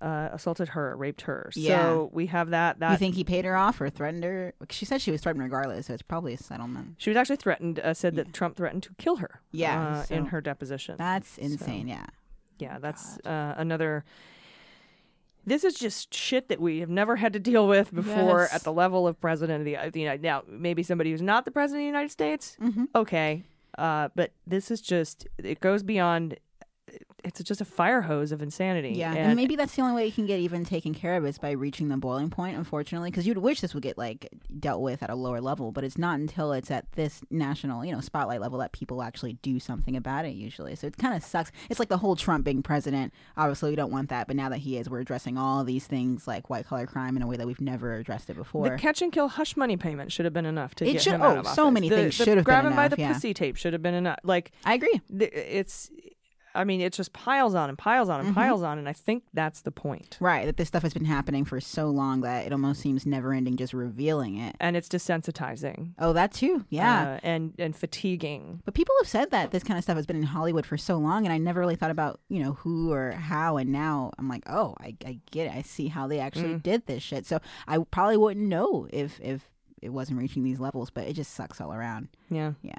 uh, 0.00 0.28
assaulted 0.32 0.70
her, 0.70 0.96
raped 0.96 1.22
her. 1.22 1.50
Yeah. 1.54 1.82
So 1.82 2.10
we 2.12 2.26
have 2.26 2.50
that. 2.50 2.80
That 2.80 2.92
you 2.92 2.96
think 2.98 3.14
he 3.14 3.24
paid 3.24 3.44
her 3.44 3.56
off 3.56 3.80
or 3.80 3.88
threatened 3.88 4.24
her? 4.24 4.52
She 4.70 4.84
said 4.84 5.00
she 5.00 5.10
was 5.10 5.20
threatened 5.20 5.42
regardless, 5.44 5.86
so 5.86 5.94
it's 5.94 6.02
probably 6.02 6.34
a 6.34 6.38
settlement. 6.38 6.96
she 6.98 7.10
was 7.10 7.16
actually 7.16 7.36
threatened. 7.36 7.78
Uh, 7.78 7.94
said 7.94 8.16
that 8.16 8.32
Trump 8.34 8.56
threatened 8.56 8.82
to 8.84 8.90
kill 8.98 9.16
her. 9.16 9.40
Yeah, 9.52 10.04
uh, 10.10 10.14
in 10.14 10.26
her 10.26 10.40
deposition. 10.40 10.96
That's 10.98 11.38
insane, 11.38 11.88
yeah. 11.88 12.06
yeah, 12.58 12.78
that's 12.78 13.18
uh, 13.20 13.54
another. 13.56 14.04
This 15.46 15.62
is 15.64 15.74
just 15.74 16.12
shit 16.12 16.48
that 16.48 16.60
we 16.60 16.80
have 16.80 16.88
never 16.90 17.16
had 17.16 17.32
to 17.34 17.38
deal 17.38 17.68
with 17.68 17.94
before 17.94 18.40
Yes. 18.42 18.52
at 18.54 18.64
the 18.64 18.72
level 18.72 19.06
of 19.06 19.20
president 19.20 19.60
of 19.60 19.64
the, 19.64 19.76
of 19.76 19.92
the 19.92 20.00
United. 20.00 20.22
Now, 20.22 20.42
maybe 20.48 20.82
somebody 20.82 21.12
who's 21.12 21.22
not 21.22 21.44
the 21.44 21.52
president 21.52 21.82
of 21.82 21.84
the 21.84 21.86
United 21.86 22.10
States, 22.10 22.56
Mm-hmm. 22.60 22.84
okay, 22.96 23.44
uh, 23.78 24.08
but 24.16 24.32
this 24.46 24.70
is 24.70 24.80
just 24.80 25.26
it 25.38 25.60
goes 25.60 25.82
beyond. 25.82 26.36
It's 27.26 27.42
just 27.42 27.60
a 27.60 27.64
fire 27.64 28.02
hose 28.02 28.30
of 28.30 28.40
insanity. 28.40 28.90
Yeah, 28.90 29.10
and, 29.10 29.18
and, 29.18 29.36
maybe 29.36 29.56
that's 29.56 29.74
the 29.74 29.82
only 29.82 29.94
way 29.94 30.06
you 30.06 30.12
can 30.12 30.26
get 30.26 30.38
even 30.38 30.64
taken 30.64 30.94
care 30.94 31.16
of 31.16 31.26
is 31.26 31.38
by 31.38 31.50
reaching 31.50 31.88
the 31.88 31.96
boiling 31.96 32.30
point. 32.30 32.56
Unfortunately, 32.56 33.10
because 33.10 33.26
you'd 33.26 33.38
wish 33.38 33.60
this 33.60 33.74
would 33.74 33.82
get 33.82 33.98
like 33.98 34.28
dealt 34.58 34.80
with 34.80 35.02
at 35.02 35.10
a 35.10 35.14
lower 35.14 35.40
level, 35.40 35.72
but 35.72 35.82
it's 35.82 35.98
not 35.98 36.20
until 36.20 36.52
it's 36.52 36.70
at 36.70 36.90
this 36.92 37.22
national, 37.30 37.84
you 37.84 37.92
know, 37.92 38.00
spotlight 38.00 38.40
level 38.40 38.60
that 38.60 38.72
people 38.72 39.02
actually 39.02 39.34
do 39.42 39.58
something 39.58 39.96
about 39.96 40.24
it. 40.24 40.34
Usually, 40.34 40.76
so 40.76 40.86
it 40.86 40.96
kind 40.96 41.16
of 41.16 41.24
sucks. 41.24 41.50
It's 41.68 41.80
like 41.80 41.88
the 41.88 41.98
whole 41.98 42.16
Trump 42.16 42.44
being 42.44 42.62
president. 42.62 43.12
Obviously, 43.36 43.70
we 43.70 43.76
don't 43.76 43.90
want 43.92 44.08
that, 44.10 44.28
but 44.28 44.36
now 44.36 44.48
that 44.48 44.58
he 44.58 44.78
is, 44.78 44.88
we're 44.88 45.00
addressing 45.00 45.36
all 45.36 45.64
these 45.64 45.86
things 45.86 46.28
like 46.28 46.48
white 46.48 46.66
collar 46.66 46.86
crime 46.86 47.16
in 47.16 47.22
a 47.22 47.26
way 47.26 47.36
that 47.36 47.46
we've 47.46 47.60
never 47.60 47.94
addressed 47.94 48.30
it 48.30 48.36
before. 48.36 48.68
The 48.68 48.76
catch 48.76 49.02
and 49.02 49.12
kill 49.12 49.28
hush 49.28 49.56
money 49.56 49.76
payment 49.76 50.12
should 50.12 50.24
have 50.26 50.34
been 50.34 50.46
enough 50.46 50.74
to 50.76 50.88
It 50.88 50.92
get 50.92 51.02
should- 51.02 51.14
him 51.14 51.22
oh, 51.22 51.26
out 51.26 51.36
oh, 51.38 51.40
of 51.40 51.48
so 51.48 51.70
many 51.70 51.88
The- 51.88 51.96
things 51.96 52.14
should 52.14 52.28
have 52.28 52.34
been 52.36 52.38
enough. 52.38 52.44
grabbing 52.44 52.76
by 52.76 52.88
the 52.88 52.96
yeah. 52.98 53.12
pussy 53.12 53.34
tape 53.34 53.56
should 53.56 53.72
have 53.72 53.82
been 53.82 53.94
enough. 53.94 54.18
Like 54.22 54.52
I 54.64 54.74
agree. 54.74 55.00
th- 55.18 55.32
it's, 55.32 55.90
I 56.56 56.64
mean, 56.64 56.80
it 56.80 56.92
just 56.92 57.12
piles 57.12 57.54
on 57.54 57.68
and 57.68 57.78
piles 57.78 58.08
on 58.08 58.20
and 58.20 58.28
Mm-hmm. 58.30 58.38
piles 58.40 58.62
on, 58.62 58.78
and 58.78 58.88
I 58.88 58.92
think 58.92 59.24
that's 59.34 59.60
the 59.60 59.70
point. 59.70 60.16
Right, 60.20 60.46
that 60.46 60.56
this 60.56 60.68
stuff 60.68 60.82
has 60.82 60.94
been 60.94 61.04
happening 61.04 61.44
for 61.44 61.60
so 61.60 61.88
long 61.90 62.22
that 62.22 62.46
it 62.46 62.52
almost 62.52 62.80
seems 62.80 63.06
never 63.06 63.32
ending. 63.32 63.56
Just 63.56 63.72
revealing 63.74 64.36
it. 64.38 64.56
And 64.58 64.76
it's 64.76 64.88
desensitizing. 64.88 65.92
Oh, 65.98 66.12
that 66.12 66.32
too. 66.32 66.64
Yeah. 66.68 67.12
uh, 67.16 67.20
and 67.22 67.52
and 67.58 67.74
fatiguing. 67.76 68.62
But 68.64 68.74
people 68.74 68.94
have 69.00 69.08
said 69.08 69.30
that 69.30 69.50
this 69.50 69.62
kind 69.62 69.78
of 69.78 69.84
stuff 69.84 69.96
has 69.96 70.06
been 70.06 70.16
in 70.16 70.22
Hollywood 70.22 70.66
for 70.66 70.76
so 70.78 70.96
long, 70.98 71.24
and 71.26 71.32
I 71.32 71.38
never 71.38 71.60
really 71.60 71.76
thought 71.76 71.90
about 71.90 72.20
you 72.28 72.42
know 72.42 72.52
who 72.54 72.92
or 72.92 73.12
how. 73.12 73.56
And 73.56 73.70
now 73.72 74.12
I'm 74.18 74.28
like, 74.28 74.44
oh, 74.48 74.74
I, 74.80 74.96
I 75.04 75.18
get 75.30 75.46
it. 75.46 75.52
I 75.52 75.62
see 75.62 75.88
how 75.88 76.06
they 76.06 76.18
actually 76.20 76.54
Mm. 76.54 76.62
did 76.62 76.86
this 76.86 77.02
shit. 77.02 77.26
So 77.26 77.40
I 77.66 77.78
probably 77.90 78.16
wouldn't 78.16 78.46
know 78.46 78.86
if 78.92 79.20
if 79.20 79.48
it 79.82 79.90
wasn't 79.90 80.18
reaching 80.18 80.42
these 80.44 80.60
levels. 80.60 80.90
But 80.90 81.06
it 81.08 81.14
just 81.14 81.34
sucks 81.34 81.60
all 81.60 81.72
around. 81.72 82.08
Yeah. 82.30 82.52
Yeah, 82.62 82.74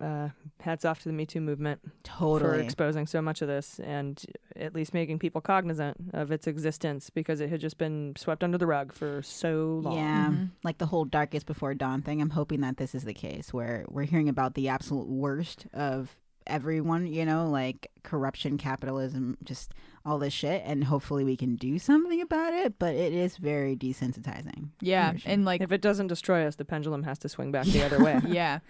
Uh, 0.00 0.30
hats 0.60 0.84
off 0.84 1.00
to 1.00 1.08
the 1.08 1.12
Me 1.12 1.26
Too 1.26 1.40
movement 1.40 1.80
for 1.82 1.90
totally. 2.02 2.64
exposing 2.64 3.06
so 3.06 3.20
much 3.20 3.42
of 3.42 3.48
this 3.48 3.78
and 3.80 4.24
at 4.56 4.74
least 4.74 4.94
making 4.94 5.18
people 5.18 5.40
cognizant 5.40 5.96
of 6.12 6.30
its 6.30 6.46
existence 6.46 7.10
because 7.10 7.40
it 7.40 7.50
had 7.50 7.60
just 7.60 7.76
been 7.78 8.14
swept 8.16 8.42
under 8.42 8.56
the 8.56 8.66
rug 8.66 8.92
for 8.92 9.20
so 9.22 9.80
long. 9.82 9.96
Yeah, 9.96 10.32
like 10.64 10.78
the 10.78 10.86
whole 10.86 11.04
darkest 11.04 11.46
before 11.46 11.74
dawn 11.74 12.02
thing. 12.02 12.20
I'm 12.22 12.30
hoping 12.30 12.60
that 12.62 12.76
this 12.78 12.94
is 12.94 13.04
the 13.04 13.14
case 13.14 13.52
where 13.52 13.84
we're 13.88 14.04
hearing 14.04 14.28
about 14.28 14.54
the 14.54 14.68
absolute 14.68 15.08
worst 15.08 15.66
of 15.74 16.16
everyone, 16.46 17.06
you 17.06 17.24
know, 17.24 17.48
like 17.48 17.90
corruption, 18.02 18.58
capitalism, 18.58 19.36
just 19.44 19.72
all 20.04 20.18
this 20.18 20.32
shit, 20.32 20.62
and 20.64 20.84
hopefully 20.84 21.24
we 21.24 21.36
can 21.36 21.56
do 21.56 21.78
something 21.78 22.20
about 22.20 22.52
it. 22.52 22.78
But 22.78 22.94
it 22.94 23.12
is 23.12 23.36
very 23.36 23.76
desensitizing. 23.76 24.70
Yeah, 24.80 25.14
sure. 25.16 25.30
and 25.30 25.44
like 25.44 25.60
If 25.60 25.72
it 25.72 25.80
doesn't 25.80 26.08
destroy 26.08 26.46
us, 26.46 26.56
the 26.56 26.64
pendulum 26.64 27.02
has 27.04 27.18
to 27.20 27.28
swing 27.28 27.52
back 27.52 27.66
the 27.66 27.82
other 27.84 28.02
way. 28.02 28.20
yeah. 28.26 28.60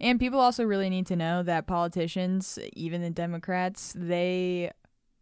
And 0.00 0.18
people 0.18 0.40
also 0.40 0.64
really 0.64 0.88
need 0.90 1.06
to 1.08 1.16
know 1.16 1.42
that 1.42 1.66
politicians, 1.66 2.58
even 2.72 3.02
the 3.02 3.10
Democrats, 3.10 3.94
they 3.96 4.70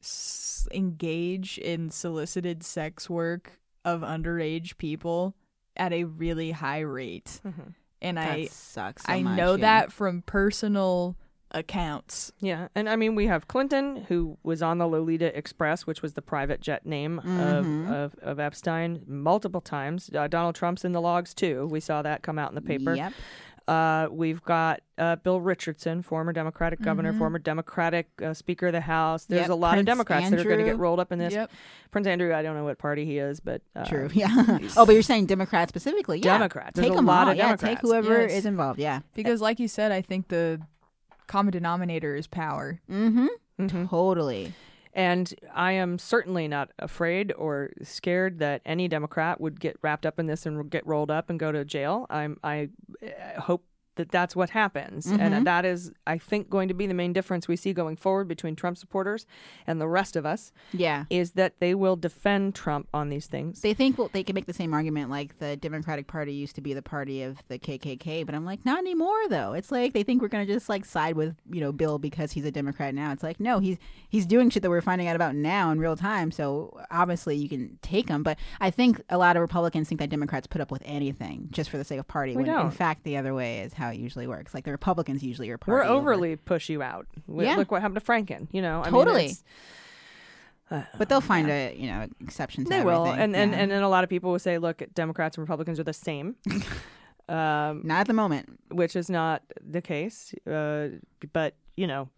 s- 0.00 0.68
engage 0.72 1.58
in 1.58 1.90
solicited 1.90 2.62
sex 2.62 3.10
work 3.10 3.58
of 3.84 4.02
underage 4.02 4.78
people 4.78 5.34
at 5.76 5.92
a 5.92 6.04
really 6.04 6.52
high 6.52 6.80
rate. 6.80 7.40
Mhm. 7.44 7.74
And 8.00 8.16
That 8.16 8.30
I 8.30 8.44
sucks. 8.46 9.02
so 9.04 9.12
I 9.12 9.22
much, 9.22 9.36
know 9.36 9.52
yeah. 9.56 9.60
that 9.62 9.92
from 9.92 10.22
personal 10.22 11.16
accounts. 11.50 12.30
Yeah, 12.40 12.68
and 12.74 12.88
I 12.88 12.94
mean 12.96 13.14
we 13.14 13.26
have 13.26 13.48
Clinton, 13.48 14.04
who 14.08 14.36
was 14.42 14.62
on 14.62 14.78
the 14.78 14.86
Lolita 14.86 15.36
Express, 15.36 15.86
which 15.86 16.02
was 16.02 16.12
the 16.12 16.22
private 16.22 16.60
jet 16.60 16.84
name 16.86 17.20
Mhm. 17.24 17.40
of, 17.88 17.90
of 17.90 18.14
of 18.22 18.38
Epstein, 18.38 19.02
multiple 19.06 19.60
times. 19.62 20.10
Uh, 20.14 20.28
Donald 20.28 20.54
Trump's 20.54 20.84
in 20.84 20.92
the 20.92 21.00
logs 21.00 21.32
too. 21.34 21.66
We 21.66 21.80
saw 21.80 22.02
that 22.02 22.22
come 22.22 22.38
out 22.38 22.50
in 22.50 22.54
the 22.54 22.60
paper. 22.60 22.94
Yep. 22.94 23.12
Uh, 23.68 24.08
we've 24.10 24.42
got 24.44 24.80
uh, 24.96 25.16
Bill 25.16 25.40
Richardson, 25.40 26.00
former 26.02 26.32
Democratic 26.32 26.80
governor, 26.80 27.12
former 27.12 27.38
Democratic 27.38 28.08
uh, 28.24 28.32
Speaker 28.32 28.68
of 28.68 28.72
the 28.72 28.80
House. 28.80 29.26
There's 29.26 29.42
Yep, 29.42 29.50
a 29.50 29.54
lot 29.54 29.68
of 29.72 29.74
Prince 29.76 29.86
Democrats 29.86 30.30
that 30.30 30.40
are 30.40 30.44
going 30.44 30.58
to 30.58 30.64
get 30.64 30.78
rolled 30.78 30.98
up 31.00 31.12
in 31.12 31.18
this. 31.18 31.34
Yep. 31.34 31.50
Prince 31.90 32.06
Andrew, 32.06 32.34
I 32.34 32.42
don't 32.42 32.56
know 32.56 32.64
what 32.64 32.78
party 32.78 33.04
he 33.04 33.18
is, 33.18 33.40
but 33.40 33.60
uh, 33.76 33.84
True. 33.84 34.08
Yeah. 34.14 34.58
oh, 34.76 34.86
but 34.86 34.92
you're 34.92 35.02
saying 35.02 35.26
Democrats 35.26 35.68
specifically? 35.68 36.18
Yeah. 36.18 36.32
Democrats. 36.38 36.72
There's 36.76 36.86
Take 36.86 36.92
a 36.94 36.96
them 36.96 37.06
lot 37.06 37.26
all. 37.26 37.32
of 37.32 37.36
yeah, 37.36 37.44
Democrats. 37.48 37.74
take 37.74 37.80
whoever 37.82 38.22
Yes. 38.22 38.32
is 38.32 38.46
involved. 38.46 38.78
Yeah. 38.80 39.00
Because, 39.14 39.40
like 39.42 39.60
you 39.60 39.68
said, 39.68 39.92
I 39.92 40.00
think 40.00 40.28
the 40.28 40.60
common 41.26 41.52
denominator 41.52 42.16
is 42.16 42.26
power. 42.26 42.80
Mm-hmm. 42.90 43.26
Mhm. 43.60 43.90
Totally. 43.90 44.54
And 44.98 45.32
I 45.54 45.72
am 45.72 45.96
certainly 46.00 46.48
not 46.48 46.72
afraid 46.80 47.32
or 47.38 47.70
scared 47.84 48.40
that 48.40 48.62
any 48.66 48.88
Democrat 48.88 49.40
would 49.40 49.60
get 49.60 49.76
wrapped 49.80 50.04
up 50.04 50.18
in 50.18 50.26
this 50.26 50.44
and 50.44 50.68
get 50.68 50.84
rolled 50.84 51.08
up 51.08 51.30
and 51.30 51.38
go 51.38 51.52
to 51.52 51.64
jail. 51.64 52.06
I'm 52.10 52.40
I 52.42 52.70
uh, 53.00 53.40
hope 53.40 53.64
that 53.98 54.10
that's 54.10 54.34
what 54.34 54.50
happens, 54.50 55.06
Mhm. 55.06 55.20
and 55.20 55.46
that 55.46 55.64
is, 55.64 55.92
I 56.06 56.16
think, 56.18 56.48
going 56.48 56.68
to 56.68 56.74
be 56.74 56.86
the 56.86 56.94
main 56.94 57.12
difference 57.12 57.46
we 57.46 57.56
see 57.56 57.72
going 57.72 57.96
forward 57.96 58.26
between 58.26 58.56
Trump 58.56 58.78
supporters 58.78 59.26
and 59.66 59.80
the 59.80 59.86
rest 59.88 60.16
of 60.16 60.24
us 60.24 60.50
Yeah. 60.72 61.04
is 61.10 61.32
that 61.32 61.60
they 61.60 61.74
will 61.74 61.96
defend 61.96 62.54
Trump 62.54 62.88
on 62.94 63.10
these 63.10 63.26
things. 63.26 63.60
They 63.60 63.74
think 63.74 63.98
well, 63.98 64.08
they 64.12 64.22
can 64.24 64.34
make 64.34 64.46
the 64.46 64.52
same 64.54 64.72
argument 64.72 65.10
like 65.10 65.38
the 65.38 65.56
Democratic 65.56 66.06
Party 66.06 66.32
used 66.32 66.54
to 66.54 66.60
be 66.62 66.72
the 66.72 66.82
party 66.82 67.22
of 67.22 67.38
the 67.48 67.58
KKK, 67.58 68.24
but 68.24 68.34
I'm 68.34 68.44
like, 68.46 68.64
not 68.64 68.78
anymore 68.78 69.28
though. 69.28 69.52
It's 69.52 69.70
like 69.70 69.92
they 69.92 70.02
think 70.02 70.22
we're 70.22 70.28
gonna 70.28 70.46
just 70.46 70.68
like 70.68 70.84
side 70.86 71.16
with 71.16 71.36
you 71.50 71.60
know 71.60 71.72
Bill 71.72 71.98
because 71.98 72.32
he's 72.32 72.44
a 72.46 72.50
Democrat 72.50 72.94
now. 72.94 73.12
It's 73.12 73.22
like 73.22 73.38
no, 73.40 73.58
he's 73.58 73.76
he's 74.08 74.24
doing 74.24 74.48
shit 74.50 74.62
that 74.62 74.70
we're 74.70 74.80
finding 74.80 75.08
out 75.08 75.16
about 75.16 75.34
now 75.34 75.70
in 75.70 75.78
real 75.78 75.96
time. 75.96 76.30
So 76.30 76.78
obviously 76.90 77.36
you 77.36 77.48
can 77.48 77.78
take 77.82 78.08
him, 78.08 78.22
but 78.22 78.38
I 78.60 78.70
think 78.70 79.02
a 79.10 79.18
lot 79.18 79.36
of 79.36 79.42
Republicans 79.42 79.88
think 79.88 79.98
that 80.00 80.08
Democrats 80.10 80.46
put 80.46 80.60
up 80.60 80.70
with 80.70 80.82
anything 80.84 81.48
just 81.50 81.68
for 81.68 81.76
the 81.78 81.84
sake 81.84 81.98
of 81.98 82.06
party. 82.06 82.32
We 82.32 82.42
when 82.42 82.46
in 82.46 82.52
don't. 82.54 82.70
fact 82.70 83.02
the 83.04 83.16
other 83.16 83.34
way 83.34 83.58
is 83.60 83.72
how 83.72 83.87
it 83.88 83.98
usually 83.98 84.26
works. 84.26 84.54
Like 84.54 84.64
the 84.64 84.70
Republicans 84.72 85.22
usually 85.22 85.50
are. 85.50 85.58
We're 85.66 85.82
over- 85.84 85.94
overly 86.12 86.36
push 86.36 86.68
you 86.68 86.82
out. 86.82 87.06
W- 87.26 87.46
Yeah. 87.48 87.56
Look 87.56 87.70
what 87.70 87.82
happened 87.82 88.00
to 88.00 88.04
Franken. 88.12 88.48
You 88.52 88.62
know, 88.62 88.82
I 88.84 88.90
Totally. 88.90 89.32
uh, 90.70 90.82
but 90.98 91.08
they'll 91.08 91.20
find 91.20 91.48
a 91.50 91.74
you 91.76 91.86
know 91.88 92.06
exception 92.20 92.64
to 92.64 92.70
They 92.70 92.82
will, 92.84 93.06
everything. 93.06 93.20
and 93.24 93.36
and 93.36 93.52
Yeah. 93.52 93.58
and 93.58 93.70
then 93.70 93.82
a 93.82 93.88
lot 93.88 94.04
of 94.04 94.10
people 94.10 94.30
will 94.32 94.38
say, 94.38 94.58
look, 94.58 94.82
Democrats 94.94 95.36
and 95.36 95.42
Republicans 95.42 95.78
are 95.80 95.84
the 95.84 95.92
same. 95.92 96.36
um, 97.28 97.82
not 97.84 98.00
at 98.00 98.06
the 98.06 98.12
moment. 98.14 98.58
which 98.70 98.96
is 98.96 99.10
not 99.10 99.42
the 99.64 99.82
case. 99.82 100.34
Uh, 100.46 100.88
but 101.32 101.54
you 101.76 101.86
know, 101.86 102.08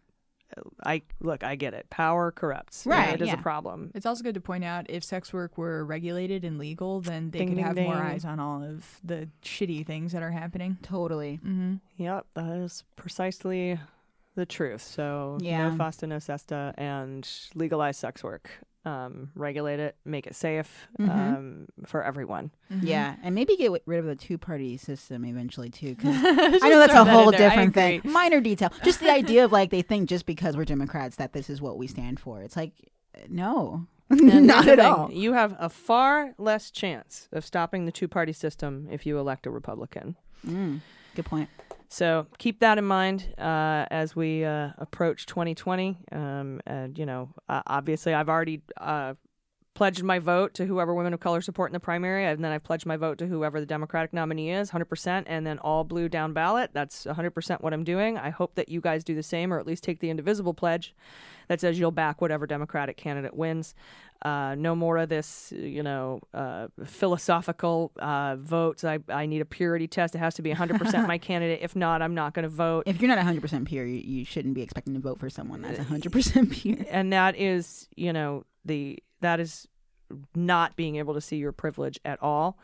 I 0.84 1.02
look, 1.20 1.44
I 1.44 1.54
get 1.56 1.74
it. 1.74 1.88
Power 1.90 2.32
corrupts. 2.32 2.84
You 2.86 2.90
know, 2.92 2.98
Right, 2.98 3.14
it 3.14 3.22
is 3.22 3.28
yeah. 3.28 3.34
a 3.34 3.42
problem. 3.42 3.90
It's 3.94 4.06
also 4.06 4.22
good 4.22 4.34
to 4.34 4.40
point 4.40 4.64
out 4.64 4.86
if 4.88 5.04
sex 5.04 5.32
work 5.32 5.56
were 5.58 5.84
regulated 5.84 6.44
and 6.44 6.58
legal, 6.58 7.00
then 7.00 7.30
they 7.30 7.40
Ding, 7.40 7.48
could 7.48 7.54
ding, 7.56 7.64
have 7.64 7.76
more 7.76 7.94
eyes 7.94 8.24
on 8.24 8.40
all 8.40 8.62
of 8.62 8.98
the 9.04 9.28
shitty 9.42 9.86
things 9.86 10.12
that 10.12 10.22
are 10.22 10.30
happening. 10.32 10.78
Totally. 10.82 11.38
Mm-hmm. 11.44 11.74
Yep, 11.98 12.26
that 12.34 12.56
is 12.58 12.84
precisely 12.96 13.78
the 14.36 14.46
truth. 14.46 14.82
So 14.82 15.38
Yeah. 15.40 15.68
no 15.70 15.76
FOSTA, 15.76 16.06
no 16.08 16.18
SESTA, 16.18 16.74
and 16.78 17.28
legalize 17.54 17.96
sex 17.96 18.22
work. 18.24 18.50
Um, 18.86 19.30
regulate 19.34 19.78
it, 19.78 19.96
make 20.06 20.26
it 20.26 20.34
safe 20.34 20.88
Mhm. 20.98 21.10
um, 21.10 21.66
for 21.84 22.02
everyone. 22.02 22.50
Mm-hmm. 22.72 22.86
Yeah, 22.86 23.16
and 23.22 23.34
maybe 23.34 23.54
get 23.56 23.70
rid 23.84 23.98
of 23.98 24.06
the 24.06 24.16
two-party 24.16 24.78
system 24.78 25.22
eventually 25.26 25.68
too. 25.68 25.96
'cause 25.96 26.14
I 26.14 26.68
know 26.70 26.78
that's 26.78 26.94
a 26.94 27.04
whole 27.04 27.30
different 27.30 27.74
thing. 27.74 28.00
Minor 28.04 28.40
detail. 28.40 28.72
Just 28.82 29.00
the 29.00 29.10
idea 29.22 29.44
of 29.44 29.52
like 29.52 29.68
they 29.68 29.82
think 29.82 30.08
just 30.08 30.24
because 30.24 30.56
we're 30.56 30.64
Democrats 30.64 31.16
that 31.16 31.34
this 31.34 31.50
is 31.50 31.60
what 31.60 31.76
we 31.76 31.88
stand 31.88 32.20
for. 32.20 32.40
It's 32.40 32.56
like 32.56 32.72
uh, 33.14 33.20
no, 33.28 33.86
And 34.10 34.46
not 34.46 34.66
at 34.66 34.78
thing, 34.78 34.86
all. 34.86 35.12
You 35.12 35.34
have 35.34 35.54
a 35.58 35.68
far 35.68 36.32
less 36.38 36.70
chance 36.70 37.28
of 37.32 37.44
stopping 37.44 37.84
the 37.84 37.92
two-party 37.92 38.32
system 38.32 38.88
if 38.90 39.04
you 39.04 39.18
elect 39.18 39.44
a 39.46 39.50
Republican. 39.50 40.16
Mm, 40.46 40.80
good 41.14 41.26
point. 41.26 41.50
So 41.92 42.28
keep 42.38 42.60
that 42.60 42.78
in 42.78 42.84
mind 42.84 43.34
uh, 43.36 43.84
as 43.90 44.14
we 44.14 44.44
uh, 44.44 44.70
approach 44.78 45.26
2020. 45.26 45.98
Um, 46.12 46.60
and 46.64 46.96
you 46.96 47.04
know, 47.04 47.30
uh, 47.48 47.62
obviously, 47.66 48.14
I've 48.14 48.28
already 48.28 48.62
uh, 48.80 49.14
pledged 49.74 50.02
my 50.02 50.18
vote 50.18 50.52
to 50.54 50.66
whoever 50.66 50.94
women 50.94 51.14
of 51.14 51.20
color 51.20 51.40
support 51.40 51.70
in 51.70 51.72
the 51.72 51.80
primary, 51.80 52.24
and 52.24 52.44
then 52.44 52.52
I've 52.52 52.64
pledged 52.64 52.86
my 52.86 52.96
vote 52.96 53.18
to 53.18 53.26
whoever 53.26 53.60
the 53.60 53.66
Democratic 53.66 54.12
nominee 54.12 54.50
is, 54.50 54.70
100%, 54.70 55.24
and 55.26 55.46
then 55.46 55.58
all 55.58 55.84
blue 55.84 56.08
down 56.08 56.32
ballot. 56.32 56.70
That's 56.72 57.06
100% 57.06 57.60
what 57.60 57.72
I'm 57.72 57.84
doing. 57.84 58.18
I 58.18 58.30
hope 58.30 58.56
that 58.56 58.68
you 58.68 58.80
guys 58.80 59.04
do 59.04 59.14
the 59.14 59.22
same, 59.22 59.52
or 59.52 59.58
at 59.58 59.66
least 59.66 59.84
take 59.84 60.00
the 60.00 60.10
indivisible 60.10 60.54
pledge 60.54 60.94
that 61.48 61.60
says 61.60 61.78
you'll 61.78 61.90
back 61.90 62.20
whatever 62.20 62.46
Democratic 62.46 62.96
candidate 62.96 63.34
wins. 63.34 63.74
Uh, 64.22 64.54
no 64.54 64.76
more 64.76 64.98
of 64.98 65.08
this, 65.08 65.52
you 65.56 65.82
know, 65.82 66.20
uh, 66.34 66.68
philosophical 66.84 67.90
uh, 67.98 68.36
votes. 68.36 68.84
I, 68.84 68.98
I 69.08 69.24
need 69.26 69.40
a 69.40 69.46
purity 69.46 69.88
test. 69.88 70.14
It 70.14 70.18
has 70.18 70.34
to 70.34 70.42
be 70.42 70.52
100% 70.52 71.06
my 71.06 71.16
candidate. 71.18 71.60
If 71.62 71.74
not, 71.74 72.02
I'm 72.02 72.14
not 72.14 72.34
going 72.34 72.42
to 72.42 72.50
vote. 72.50 72.82
If 72.86 73.00
you're 73.00 73.08
not 73.08 73.16
100 73.16 73.40
percent 73.40 73.66
pure, 73.66 73.86
you, 73.86 73.98
you 73.98 74.24
shouldn't 74.24 74.54
be 74.54 74.62
expecting 74.62 74.94
to 74.94 75.00
vote 75.00 75.18
for 75.18 75.30
someone 75.30 75.62
that's 75.62 75.78
100 75.78 76.12
percent 76.12 76.52
pure. 76.52 76.84
and 76.90 77.12
that 77.12 77.34
is, 77.36 77.88
you 77.96 78.12
know, 78.12 78.44
the 78.64 79.02
that 79.20 79.40
is 79.40 79.68
not 80.34 80.76
being 80.76 80.96
able 80.96 81.14
to 81.14 81.20
see 81.20 81.36
your 81.36 81.52
privilege 81.52 81.98
at 82.04 82.20
all. 82.22 82.58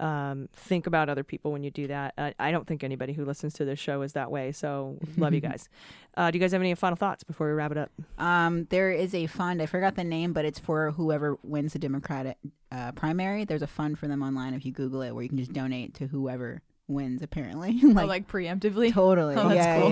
Um, 0.00 0.48
think 0.52 0.88
about 0.88 1.08
other 1.08 1.22
people 1.22 1.52
when 1.52 1.62
you 1.62 1.70
do 1.70 1.86
that. 1.86 2.14
I, 2.18 2.34
I 2.38 2.50
don't 2.50 2.66
think 2.66 2.82
anybody 2.82 3.12
who 3.12 3.24
listens 3.24 3.54
to 3.54 3.64
this 3.64 3.78
show 3.78 4.02
is 4.02 4.14
that 4.14 4.32
way. 4.32 4.50
So 4.50 4.98
love 5.16 5.32
you 5.32 5.40
guys. 5.50 5.68
Uh, 6.16 6.30
do 6.30 6.38
you 6.38 6.40
guys 6.40 6.50
have 6.52 6.60
any 6.60 6.74
final 6.74 6.96
thoughts 6.96 7.22
before 7.22 7.46
we 7.46 7.52
wrap 7.52 7.70
it 7.70 7.78
up? 7.78 7.90
Um, 8.18 8.66
there 8.70 8.90
is 8.90 9.14
a 9.14 9.28
fund. 9.28 9.62
I 9.62 9.66
forgot 9.66 9.94
the 9.94 10.02
name, 10.02 10.32
but 10.32 10.44
it's 10.44 10.58
for 10.58 10.90
whoever 10.90 11.38
wins 11.44 11.74
the 11.74 11.78
Democratic 11.78 12.36
uh, 12.72 12.92
primary. 12.92 13.44
There's 13.44 13.62
a 13.62 13.68
fund 13.68 13.96
for 13.96 14.08
them 14.08 14.22
online 14.22 14.54
if 14.54 14.66
you 14.66 14.72
Google 14.72 15.02
it, 15.02 15.12
where 15.12 15.22
you 15.22 15.28
can 15.28 15.38
just 15.38 15.52
donate 15.52 15.94
to 15.94 16.08
whoever 16.08 16.62
wins. 16.88 17.22
Apparently, 17.22 17.80
like, 17.82 18.06
like 18.08 18.28
preemptively 18.28 18.92
totally. 18.92 19.34
Oh, 19.38 19.48
that's 19.48 19.54
yeah, 19.56 19.80
cool. 19.80 19.90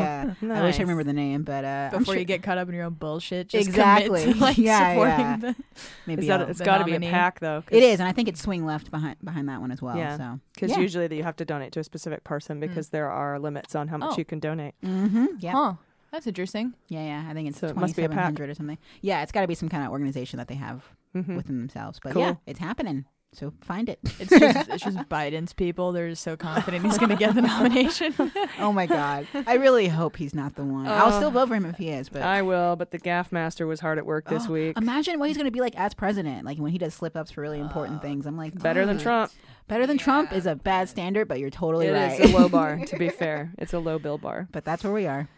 yeah. 0.48 0.58
I 0.60 0.62
wish 0.62 0.76
I 0.78 0.82
remember 0.82 1.04
the 1.04 1.12
name, 1.12 1.42
but 1.44 1.64
uh, 1.64 1.88
before 1.92 2.14
sure- 2.14 2.18
you 2.18 2.24
get 2.24 2.42
caught 2.42 2.58
up 2.58 2.68
in 2.68 2.74
your 2.74 2.84
own 2.84 2.94
bullshit. 2.94 3.48
Just 3.48 3.68
Exactly. 3.68 4.32
To, 4.32 4.34
like 4.38 4.58
Yeah, 4.58 4.92
supporting 4.92 5.18
yeah. 5.20 5.36
the. 5.36 5.56
maybe 6.06 6.26
that, 6.28 6.48
it's 6.50 6.60
got 6.60 6.78
to 6.78 6.84
be 6.84 6.94
a 6.94 7.00
PAC 7.00 7.40
though. 7.40 7.62
it 7.70 7.82
is, 7.82 8.00
and 8.00 8.08
I 8.08 8.12
think 8.12 8.28
it's 8.28 8.40
swing 8.42 8.64
left 8.66 8.90
behind 8.90 9.16
behind 9.24 9.48
that 9.48 9.60
one 9.60 9.70
as 9.70 9.80
well. 9.80 9.96
Yeah. 9.96 10.16
So 10.16 10.40
because 10.54 10.70
Yeah. 10.72 10.78
usually 10.80 11.06
that 11.06 11.14
you 11.16 11.22
have 11.22 11.36
to 11.36 11.44
donate 11.44 11.72
to 11.72 11.80
a 11.80 11.84
specific 11.84 12.24
person 12.24 12.60
because 12.60 12.90
there 12.90 13.10
are 13.10 13.38
limits 13.38 13.74
on 13.74 13.88
how 13.88 13.96
much 13.96 14.12
Oh. 14.14 14.18
you 14.18 14.24
can 14.24 14.40
donate. 14.40 14.74
mm-hmm. 14.84 15.26
yeah, 15.38 15.52
Huh. 15.52 15.74
That's 16.12 16.26
interesting. 16.26 16.74
yeah, 16.88 17.04
yeah. 17.22 17.30
I 17.30 17.34
think 17.34 17.48
it's 17.48 17.60
So 17.60 17.68
it 17.68 17.76
must 17.76 17.94
be 17.94 18.02
a 18.02 18.08
PAC. 18.08 18.34
2700 18.34 18.50
or 18.50 18.54
something. 18.54 18.78
Yeah, 19.00 19.22
it's 19.22 19.30
got 19.30 19.42
to 19.42 19.46
be 19.48 19.54
some 19.54 19.68
kind 19.68 19.84
of 19.84 19.92
organization 19.92 20.38
that 20.38 20.48
they 20.48 20.56
have 20.56 20.82
Mhm. 21.16 21.36
within 21.36 21.58
themselves. 21.58 22.00
But 22.02 22.12
Cool. 22.14 22.22
yeah, 22.22 22.34
it's 22.46 22.58
happening. 22.58 23.04
So 23.32 23.52
find 23.60 23.88
it. 23.88 23.98
It's 24.20 24.30
just 24.38 24.68
it's 24.68 24.84
just 24.84 24.96
Biden's 25.08 25.52
people. 25.52 25.92
They're 25.92 26.10
just 26.10 26.22
so 26.22 26.36
confident 26.36 26.84
he's 26.84 26.98
going 26.98 27.10
to 27.10 27.16
get 27.16 27.34
the 27.34 27.42
nomination. 27.42 28.12
oh 28.58 28.72
my 28.72 28.86
god, 28.86 29.26
I 29.46 29.54
really 29.54 29.88
hope 29.88 30.16
he's 30.16 30.34
not 30.34 30.56
the 30.56 30.64
one. 30.64 30.86
I'll 30.86 31.12
still 31.12 31.30
vote 31.30 31.48
for 31.48 31.54
him 31.54 31.64
if 31.64 31.76
he 31.76 31.90
is. 31.90 32.08
But 32.08 32.22
I 32.22 32.42
will, 32.42 32.76
but 32.76 32.90
the 32.90 32.98
gaffe 32.98 33.30
master 33.32 33.66
was 33.66 33.80
hard 33.80 33.98
at 33.98 34.04
work 34.06 34.28
this 34.28 34.46
Oh, 34.48 34.52
week. 34.52 34.76
Imagine 34.76 35.18
what 35.18 35.28
he's 35.28 35.36
going 35.36 35.46
to 35.46 35.50
be 35.52 35.60
like 35.60 35.76
as 35.76 35.94
president. 35.94 36.44
Like 36.44 36.58
when 36.58 36.72
he 36.72 36.78
does 36.78 36.92
slip 36.92 37.16
ups 37.16 37.30
for 37.30 37.40
really 37.40 37.60
important 37.60 38.02
things. 38.02 38.26
I'm 38.26 38.36
like, 38.36 38.60
Better 38.60 38.84
than 38.84 38.98
Trump. 38.98 39.32
Better 39.68 39.86
than 39.86 39.98
Trump 39.98 40.32
is 40.32 40.46
a 40.46 40.56
bad 40.56 40.88
standard, 40.88 41.28
but 41.28 41.38
you're 41.38 41.50
totally 41.50 41.86
It 41.86 41.92
right. 41.92 42.18
It 42.20 42.24
is 42.24 42.34
a 42.34 42.36
low 42.36 42.48
bar, 42.48 42.80
to 42.84 42.96
be 42.98 43.08
fair. 43.08 43.52
It's 43.58 43.72
a 43.72 43.78
low 43.78 43.98
bill 44.00 44.18
bar. 44.18 44.48
but 44.50 44.64
that's 44.64 44.82
where 44.82 44.92
we 44.92 45.06
are. 45.06 45.28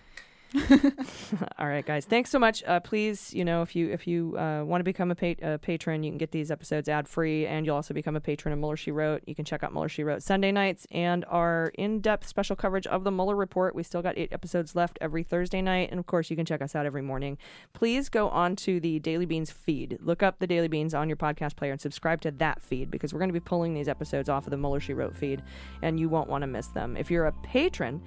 All 1.58 1.66
right, 1.66 1.84
guys. 1.84 2.04
Thanks 2.04 2.30
so 2.30 2.38
much. 2.38 2.62
Uh, 2.64 2.80
please, 2.80 3.32
you 3.32 3.44
know, 3.44 3.62
if 3.62 3.74
you 3.74 3.90
if 3.90 4.06
you 4.06 4.36
uh, 4.36 4.62
want 4.64 4.80
to 4.80 4.84
become 4.84 5.10
a 5.10 5.14
pa- 5.14 5.46
uh, 5.46 5.58
patron, 5.58 6.02
you 6.02 6.10
can 6.10 6.18
get 6.18 6.30
these 6.30 6.50
episodes 6.50 6.88
ad 6.88 7.08
free, 7.08 7.46
and 7.46 7.64
you'll 7.64 7.76
also 7.76 7.94
become 7.94 8.16
a 8.16 8.20
patron 8.20 8.52
of 8.52 8.58
Mueller 8.58 8.76
She 8.76 8.90
Wrote. 8.90 9.22
You 9.26 9.34
can 9.34 9.44
check 9.44 9.62
out 9.62 9.72
Mueller 9.72 9.88
She 9.88 10.04
Wrote 10.04 10.22
Sunday 10.22 10.52
nights 10.52 10.86
and 10.90 11.24
our 11.28 11.72
in 11.74 12.00
depth 12.00 12.26
special 12.26 12.54
coverage 12.54 12.86
of 12.86 13.04
the 13.04 13.10
Mueller 13.10 13.34
Report. 13.34 13.74
We 13.74 13.82
still 13.82 14.02
got 14.02 14.18
eight 14.18 14.32
episodes 14.32 14.76
left 14.76 14.98
every 15.00 15.22
Thursday 15.22 15.62
night, 15.62 15.90
and 15.90 15.98
of 15.98 16.06
course, 16.06 16.28
you 16.28 16.36
can 16.36 16.44
check 16.44 16.60
us 16.60 16.74
out 16.74 16.84
every 16.84 17.02
morning. 17.02 17.38
Please 17.72 18.08
go 18.10 18.28
on 18.28 18.54
to 18.56 18.78
the 18.78 18.98
Daily 18.98 19.26
Beans 19.26 19.50
feed. 19.50 19.98
Look 20.02 20.22
up 20.22 20.38
the 20.38 20.46
Daily 20.46 20.68
Beans 20.68 20.92
on 20.92 21.08
your 21.08 21.16
podcast 21.16 21.56
player 21.56 21.72
and 21.72 21.80
subscribe 21.80 22.20
to 22.22 22.30
that 22.32 22.60
feed 22.60 22.90
because 22.90 23.14
we're 23.14 23.20
going 23.20 23.30
to 23.30 23.34
be 23.34 23.40
pulling 23.40 23.72
these 23.72 23.88
episodes 23.88 24.28
off 24.28 24.46
of 24.46 24.50
the 24.50 24.58
Mueller 24.58 24.80
She 24.80 24.92
Wrote 24.92 25.16
feed, 25.16 25.42
and 25.80 25.98
you 25.98 26.10
won't 26.10 26.28
want 26.28 26.42
to 26.42 26.46
miss 26.46 26.68
them. 26.68 26.96
If 26.96 27.10
you're 27.10 27.26
a 27.26 27.32
patron 27.32 28.02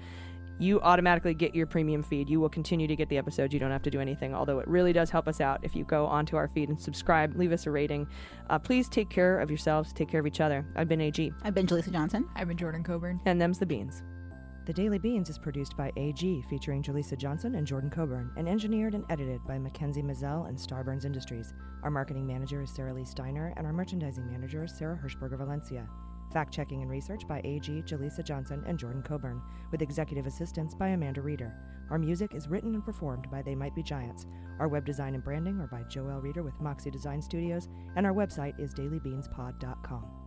you 0.58 0.80
automatically 0.80 1.34
get 1.34 1.54
your 1.54 1.66
premium 1.66 2.02
feed. 2.02 2.28
You 2.30 2.40
will 2.40 2.48
continue 2.48 2.86
to 2.86 2.96
get 2.96 3.08
the 3.08 3.18
episodes. 3.18 3.52
You 3.52 3.60
don't 3.60 3.70
have 3.70 3.82
to 3.82 3.90
do 3.90 4.00
anything, 4.00 4.34
although 4.34 4.58
it 4.58 4.68
really 4.68 4.92
does 4.92 5.10
help 5.10 5.28
us 5.28 5.40
out 5.40 5.60
if 5.62 5.76
you 5.76 5.84
go 5.84 6.06
onto 6.06 6.36
our 6.36 6.48
feed 6.48 6.68
and 6.68 6.80
subscribe, 6.80 7.36
leave 7.36 7.52
us 7.52 7.66
a 7.66 7.70
rating. 7.70 8.06
Uh, 8.48 8.58
please 8.58 8.88
take 8.88 9.10
care 9.10 9.38
of 9.40 9.50
yourselves, 9.50 9.92
take 9.92 10.08
care 10.08 10.20
of 10.20 10.26
each 10.26 10.40
other. 10.40 10.64
I've 10.74 10.88
been 10.88 11.00
AG, 11.00 11.32
I've 11.42 11.54
been 11.54 11.66
Jaleesa 11.66 11.92
Johnson. 11.92 12.28
I've 12.34 12.48
been 12.48 12.56
Jordan 12.56 12.82
Coburn. 12.82 13.20
and 13.26 13.40
them's 13.40 13.58
the 13.58 13.66
beans. 13.66 14.02
The 14.66 14.72
Daily 14.72 14.98
Beans 14.98 15.30
is 15.30 15.38
produced 15.38 15.76
by 15.76 15.92
AG, 15.96 16.42
featuring 16.50 16.82
Jaleesa 16.82 17.16
Johnson 17.16 17.54
and 17.54 17.64
Jordan 17.64 17.88
Coburn, 17.88 18.32
and 18.36 18.48
engineered 18.48 18.94
and 18.94 19.04
edited 19.10 19.40
by 19.46 19.60
Mackenzie 19.60 20.02
Mazzell 20.02 20.48
and 20.48 20.58
Starburns 20.58 21.04
Industries. 21.04 21.54
Our 21.84 21.90
marketing 21.90 22.26
manager 22.26 22.62
is 22.62 22.70
Sarah 22.74 22.92
Lee 22.92 23.04
Steiner, 23.04 23.54
and 23.56 23.64
our 23.64 23.72
merchandising 23.72 24.26
manager 24.28 24.64
is 24.64 24.72
Sarah 24.72 24.98
Hirschberger 25.00 25.38
Valencia. 25.38 25.86
Fact 26.36 26.52
checking 26.52 26.82
and 26.82 26.90
research 26.90 27.26
by 27.26 27.40
AG, 27.44 27.66
Jaleesa 27.86 28.22
Johnson, 28.22 28.62
and 28.66 28.78
Jordan 28.78 29.02
Coburn, 29.02 29.40
with 29.70 29.80
executive 29.80 30.26
assistance 30.26 30.74
by 30.74 30.88
Amanda 30.88 31.22
Reeder. 31.22 31.54
Our 31.88 31.96
music 31.98 32.34
is 32.34 32.46
written 32.46 32.74
and 32.74 32.84
performed 32.84 33.30
by 33.30 33.40
They 33.40 33.54
Might 33.54 33.74
Be 33.74 33.82
Giants. 33.82 34.26
Our 34.58 34.68
web 34.68 34.84
design 34.84 35.14
and 35.14 35.24
branding 35.24 35.58
are 35.60 35.66
by 35.66 35.84
Joel 35.84 36.20
Reeder 36.20 36.42
with 36.42 36.60
Moxie 36.60 36.90
Design 36.90 37.22
Studios, 37.22 37.70
and 37.96 38.04
our 38.04 38.12
website 38.12 38.60
is 38.60 38.74
dailybeanspod.com. 38.74 40.25